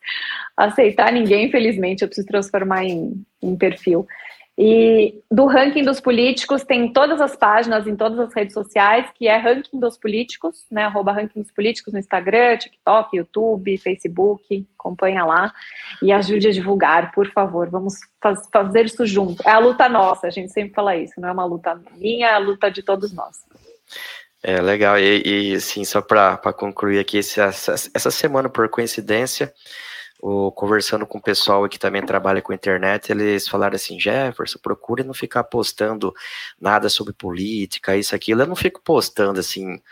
aceitar 0.56 1.12
ninguém, 1.12 1.46
infelizmente, 1.46 2.02
eu 2.02 2.08
preciso 2.08 2.26
transformar 2.26 2.84
em, 2.84 3.24
em 3.42 3.56
perfil. 3.56 4.06
E 4.57 5.22
do 5.30 5.46
ranking 5.46 5.82
dos 5.82 5.98
políticos 5.98 6.62
tem 6.62 6.92
todas 6.92 7.22
as 7.22 7.34
páginas 7.34 7.86
em 7.86 7.96
todas 7.96 8.18
as 8.18 8.34
redes 8.34 8.53
sociais, 8.53 9.07
que 9.14 9.26
é 9.26 9.36
ranking 9.38 9.80
dos 9.80 9.96
políticos, 9.96 10.66
né? 10.70 10.84
Arroba 10.84 11.12
ranking 11.12 11.40
dos 11.40 11.50
políticos 11.50 11.92
no 11.92 11.98
Instagram, 11.98 12.59
TikTok, 12.59 13.16
YouTube, 13.16 13.78
Facebook, 13.78 14.66
acompanha 14.78 15.24
lá 15.24 15.55
e 16.03 16.12
ajude 16.12 16.48
a 16.48 16.53
divulgar, 16.53 17.12
por 17.12 17.30
favor. 17.32 17.70
Vamos 17.70 17.94
faz, 18.20 18.46
fazer 18.53 18.84
isso 18.84 19.07
junto. 19.07 19.42
É 19.48 19.53
a 19.53 19.59
luta 19.59 19.88
nossa, 19.88 20.26
a 20.26 20.30
gente 20.30 20.53
sempre 20.53 20.74
fala 20.74 20.96
isso, 20.96 21.14
não 21.18 21.30
é 21.30 21.32
uma 21.32 21.46
luta 21.46 21.80
minha, 21.96 22.28
é 22.28 22.34
a 22.34 22.38
luta 22.38 22.70
de 22.70 22.82
todos 22.82 23.11
nós. 23.12 23.38
É 24.42 24.61
legal, 24.61 24.98
e, 24.98 25.22
e 25.53 25.55
assim, 25.55 25.84
só 25.84 26.03
para 26.03 26.36
concluir 26.53 26.98
aqui, 26.98 27.18
essa, 27.18 27.44
essa 27.46 28.11
semana, 28.11 28.48
por 28.48 28.68
coincidência, 28.68 29.53
o, 30.22 30.52
conversando 30.52 31.04
com 31.04 31.18
o 31.18 31.22
pessoal 31.22 31.68
que 31.68 31.78
também 31.80 32.00
trabalha 32.00 32.40
com 32.40 32.52
internet, 32.52 33.10
eles 33.10 33.48
falaram 33.48 33.74
assim, 33.74 33.98
Jefferson, 33.98 34.58
procure 34.62 35.02
não 35.02 35.12
ficar 35.12 35.42
postando 35.42 36.14
nada 36.60 36.88
sobre 36.88 37.12
política, 37.12 37.96
isso, 37.96 38.14
aquilo. 38.14 38.42
Eu 38.42 38.46
não 38.46 38.54
fico 38.54 38.80
postando, 38.80 39.40
assim, 39.40 39.82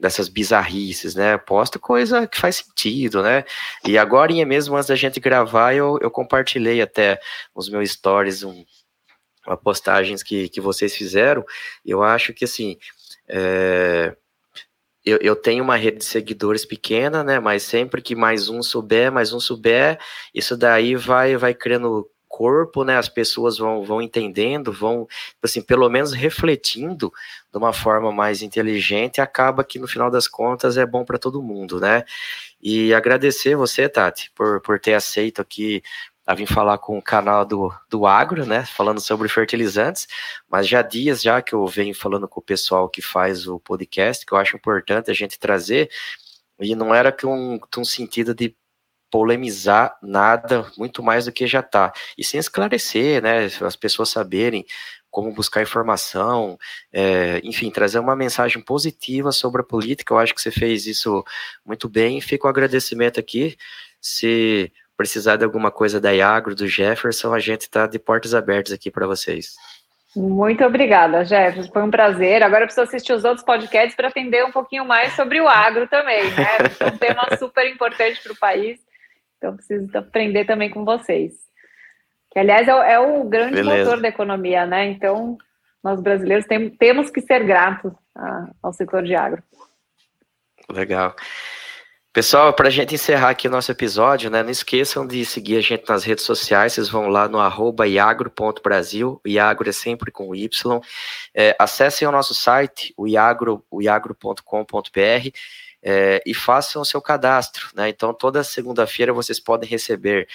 dessas 0.00 0.28
bizarrices, 0.30 1.14
né? 1.14 1.36
Posto 1.36 1.78
coisa 1.78 2.26
que 2.26 2.40
faz 2.40 2.56
sentido, 2.56 3.22
né? 3.22 3.44
E 3.86 3.98
agora, 3.98 4.32
mesmo 4.46 4.76
antes 4.76 4.88
da 4.88 4.96
gente 4.96 5.20
gravar, 5.20 5.74
eu, 5.74 5.98
eu 6.00 6.10
compartilhei 6.10 6.80
até 6.80 7.20
nos 7.54 7.68
meus 7.68 7.90
stories 7.90 8.42
um, 8.42 8.64
uma 9.46 9.58
postagens 9.58 10.22
que, 10.22 10.48
que 10.48 10.60
vocês 10.60 10.96
fizeram. 10.96 11.44
Eu 11.84 12.02
acho 12.02 12.32
que, 12.32 12.46
assim, 12.46 12.78
é, 13.28 14.16
eu, 15.06 15.18
eu 15.22 15.36
tenho 15.36 15.62
uma 15.62 15.76
rede 15.76 15.98
de 15.98 16.04
seguidores 16.04 16.64
pequena, 16.64 17.22
né? 17.22 17.38
Mas 17.38 17.62
sempre 17.62 18.02
que 18.02 18.16
mais 18.16 18.48
um 18.48 18.60
souber, 18.62 19.12
mais 19.12 19.32
um 19.32 19.38
souber, 19.38 19.98
isso 20.34 20.56
daí 20.56 20.96
vai, 20.96 21.36
vai 21.36 21.54
criando 21.54 22.10
corpo, 22.26 22.84
né? 22.84 22.98
As 22.98 23.08
pessoas 23.08 23.56
vão, 23.56 23.84
vão 23.84 24.02
entendendo, 24.02 24.72
vão, 24.72 25.06
assim, 25.42 25.62
pelo 25.62 25.88
menos 25.88 26.12
refletindo 26.12 27.12
de 27.52 27.56
uma 27.56 27.72
forma 27.72 28.10
mais 28.12 28.42
inteligente, 28.42 29.20
acaba 29.20 29.64
que 29.64 29.78
no 29.78 29.86
final 29.86 30.10
das 30.10 30.26
contas 30.26 30.76
é 30.76 30.84
bom 30.84 31.04
para 31.04 31.18
todo 31.18 31.42
mundo, 31.42 31.80
né? 31.80 32.04
E 32.60 32.92
agradecer 32.92 33.56
você, 33.56 33.88
Tati, 33.88 34.32
por, 34.34 34.60
por 34.60 34.80
ter 34.80 34.94
aceito 34.94 35.40
aqui 35.40 35.82
a 36.26 36.34
vir 36.34 36.46
falar 36.46 36.78
com 36.78 36.98
o 36.98 37.02
canal 37.02 37.44
do, 37.44 37.72
do 37.88 38.04
Agro, 38.04 38.44
né, 38.44 38.64
falando 38.66 39.00
sobre 39.00 39.28
fertilizantes, 39.28 40.08
mas 40.50 40.66
já 40.66 40.80
há 40.80 40.82
dias 40.82 41.22
já 41.22 41.40
que 41.40 41.54
eu 41.54 41.64
venho 41.66 41.94
falando 41.94 42.26
com 42.26 42.40
o 42.40 42.42
pessoal 42.42 42.88
que 42.88 43.00
faz 43.00 43.46
o 43.46 43.60
podcast, 43.60 44.26
que 44.26 44.32
eu 44.32 44.38
acho 44.38 44.56
importante 44.56 45.10
a 45.10 45.14
gente 45.14 45.38
trazer, 45.38 45.88
e 46.58 46.74
não 46.74 46.92
era 46.92 47.12
que 47.12 47.26
um, 47.26 47.60
um 47.78 47.84
sentido 47.84 48.34
de 48.34 48.56
polemizar 49.08 49.96
nada 50.02 50.70
muito 50.76 51.00
mais 51.00 51.26
do 51.26 51.32
que 51.32 51.46
já 51.46 51.60
está, 51.60 51.92
e 52.18 52.24
sem 52.24 52.40
esclarecer, 52.40 53.22
né, 53.22 53.44
as 53.44 53.76
pessoas 53.76 54.08
saberem 54.08 54.66
como 55.08 55.32
buscar 55.32 55.62
informação, 55.62 56.58
é, 56.92 57.40
enfim, 57.44 57.70
trazer 57.70 58.00
uma 58.00 58.16
mensagem 58.16 58.60
positiva 58.60 59.30
sobre 59.30 59.62
a 59.62 59.64
política, 59.64 60.12
eu 60.12 60.18
acho 60.18 60.34
que 60.34 60.40
você 60.40 60.50
fez 60.50 60.86
isso 60.86 61.24
muito 61.64 61.88
bem, 61.88 62.20
fica 62.20 62.46
o 62.46 62.50
agradecimento 62.50 63.18
aqui, 63.20 63.56
se 64.00 64.72
precisar 64.96 65.36
de 65.36 65.44
alguma 65.44 65.70
coisa 65.70 66.00
da 66.00 66.10
Iagro, 66.10 66.54
do 66.54 66.66
Jefferson, 66.66 67.34
a 67.34 67.38
gente 67.38 67.62
está 67.62 67.86
de 67.86 67.98
portas 67.98 68.34
abertas 68.34 68.72
aqui 68.72 68.90
para 68.90 69.06
vocês. 69.06 69.54
Muito 70.16 70.64
obrigada, 70.64 71.24
Jefferson. 71.24 71.70
Foi 71.70 71.82
um 71.82 71.90
prazer. 71.90 72.42
Agora 72.42 72.62
eu 72.62 72.66
preciso 72.66 72.86
assistir 72.86 73.12
os 73.12 73.24
outros 73.24 73.44
podcasts 73.44 73.94
para 73.94 74.08
aprender 74.08 74.42
um 74.44 74.50
pouquinho 74.50 74.84
mais 74.84 75.12
sobre 75.12 75.40
o 75.40 75.46
agro 75.46 75.86
também, 75.88 76.24
né? 76.30 76.46
É 76.80 76.86
um 76.86 76.96
tema 76.96 77.22
super 77.38 77.70
importante 77.70 78.22
para 78.22 78.32
o 78.32 78.38
país. 78.38 78.80
Então 79.36 79.54
preciso 79.54 79.86
aprender 79.98 80.46
também 80.46 80.70
com 80.70 80.86
vocês. 80.86 81.34
Que, 82.32 82.38
aliás, 82.38 82.66
é, 82.66 82.92
é 82.94 82.98
o 82.98 83.24
grande 83.24 83.56
Beleza. 83.56 83.84
motor 83.84 84.00
da 84.00 84.08
economia, 84.08 84.64
né? 84.64 84.86
Então, 84.86 85.36
nós 85.84 86.00
brasileiros 86.00 86.46
tem, 86.46 86.70
temos 86.70 87.10
que 87.10 87.20
ser 87.20 87.44
gratos 87.44 87.92
a, 88.14 88.48
ao 88.62 88.72
setor 88.72 89.02
de 89.02 89.14
agro. 89.14 89.42
Legal. 90.70 91.14
Pessoal, 92.16 92.50
para 92.54 92.68
a 92.68 92.70
gente 92.70 92.94
encerrar 92.94 93.28
aqui 93.28 93.46
o 93.46 93.50
nosso 93.50 93.70
episódio, 93.70 94.30
né, 94.30 94.42
não 94.42 94.48
esqueçam 94.48 95.06
de 95.06 95.22
seguir 95.26 95.58
a 95.58 95.60
gente 95.60 95.86
nas 95.86 96.02
redes 96.02 96.24
sociais, 96.24 96.72
vocês 96.72 96.88
vão 96.88 97.08
lá 97.08 97.28
no 97.28 97.38
arroba 97.38 97.86
iagro.brasil, 97.86 99.20
o 99.22 99.28
Iagro 99.28 99.68
é 99.68 99.72
sempre 99.72 100.10
com 100.10 100.34
Y. 100.34 100.80
É, 101.34 101.54
acessem 101.58 102.08
o 102.08 102.10
nosso 102.10 102.34
site, 102.34 102.94
o 102.96 103.06
iagro, 103.06 103.62
o 103.70 103.82
iagro.com.br, 103.82 105.30
é, 105.82 106.22
e 106.24 106.32
façam 106.32 106.80
o 106.80 106.86
seu 106.86 107.02
cadastro. 107.02 107.68
Né? 107.74 107.90
Então, 107.90 108.14
toda 108.14 108.42
segunda-feira 108.42 109.12
vocês 109.12 109.38
podem 109.38 109.68
receber 109.68 110.26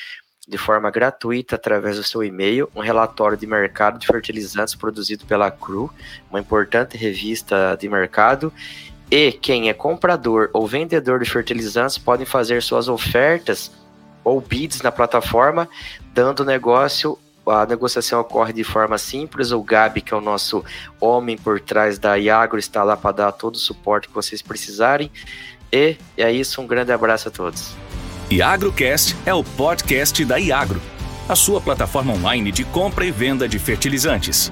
de 0.47 0.59
forma 0.59 0.91
gratuita 0.91 1.55
através 1.55 1.97
do 1.97 2.03
seu 2.03 2.23
e-mail 2.23 2.69
um 2.75 2.81
relatório 2.81 3.37
de 3.37 3.47
mercado 3.47 3.97
de 3.97 4.05
fertilizantes 4.05 4.75
produzido 4.75 5.25
pela 5.25 5.49
CRU, 5.49 5.91
uma 6.29 6.39
importante 6.39 6.95
revista 6.95 7.75
de 7.75 7.89
mercado. 7.89 8.53
E 9.11 9.33
quem 9.33 9.69
é 9.69 9.73
comprador 9.73 10.49
ou 10.53 10.65
vendedor 10.65 11.19
de 11.19 11.29
fertilizantes 11.29 11.97
podem 11.97 12.25
fazer 12.25 12.63
suas 12.63 12.87
ofertas 12.87 13.69
ou 14.23 14.39
bids 14.39 14.81
na 14.81 14.91
plataforma, 14.91 15.67
dando 16.13 16.45
negócio 16.45 17.19
a 17.45 17.65
negociação 17.65 18.21
ocorre 18.21 18.53
de 18.53 18.63
forma 18.63 18.97
simples. 18.97 19.51
O 19.51 19.61
Gabi, 19.61 20.01
que 20.01 20.13
é 20.13 20.17
o 20.17 20.21
nosso 20.21 20.63
homem 20.99 21.37
por 21.37 21.59
trás 21.59 21.97
da 21.97 22.15
Iagro, 22.15 22.59
está 22.59 22.83
lá 22.83 22.95
para 22.95 23.11
dar 23.11 23.31
todo 23.31 23.55
o 23.55 23.59
suporte 23.59 24.07
que 24.07 24.13
vocês 24.13 24.41
precisarem. 24.41 25.11
E 25.71 25.97
é 26.17 26.31
isso, 26.31 26.61
um 26.61 26.67
grande 26.67 26.91
abraço 26.91 27.29
a 27.29 27.31
todos. 27.31 27.73
IagroCast 28.29 29.15
é 29.25 29.33
o 29.33 29.43
podcast 29.43 30.23
da 30.23 30.37
Iagro, 30.37 30.81
a 31.27 31.35
sua 31.35 31.59
plataforma 31.59 32.13
online 32.13 32.51
de 32.51 32.63
compra 32.63 33.05
e 33.05 33.11
venda 33.11 33.47
de 33.47 33.59
fertilizantes. 33.59 34.51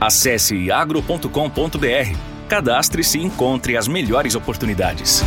Acesse 0.00 0.56
iagro.com.br, 0.56 2.16
cadastre-se 2.50 3.18
e 3.18 3.22
encontre 3.22 3.76
as 3.76 3.86
melhores 3.86 4.34
oportunidades. 4.34 5.22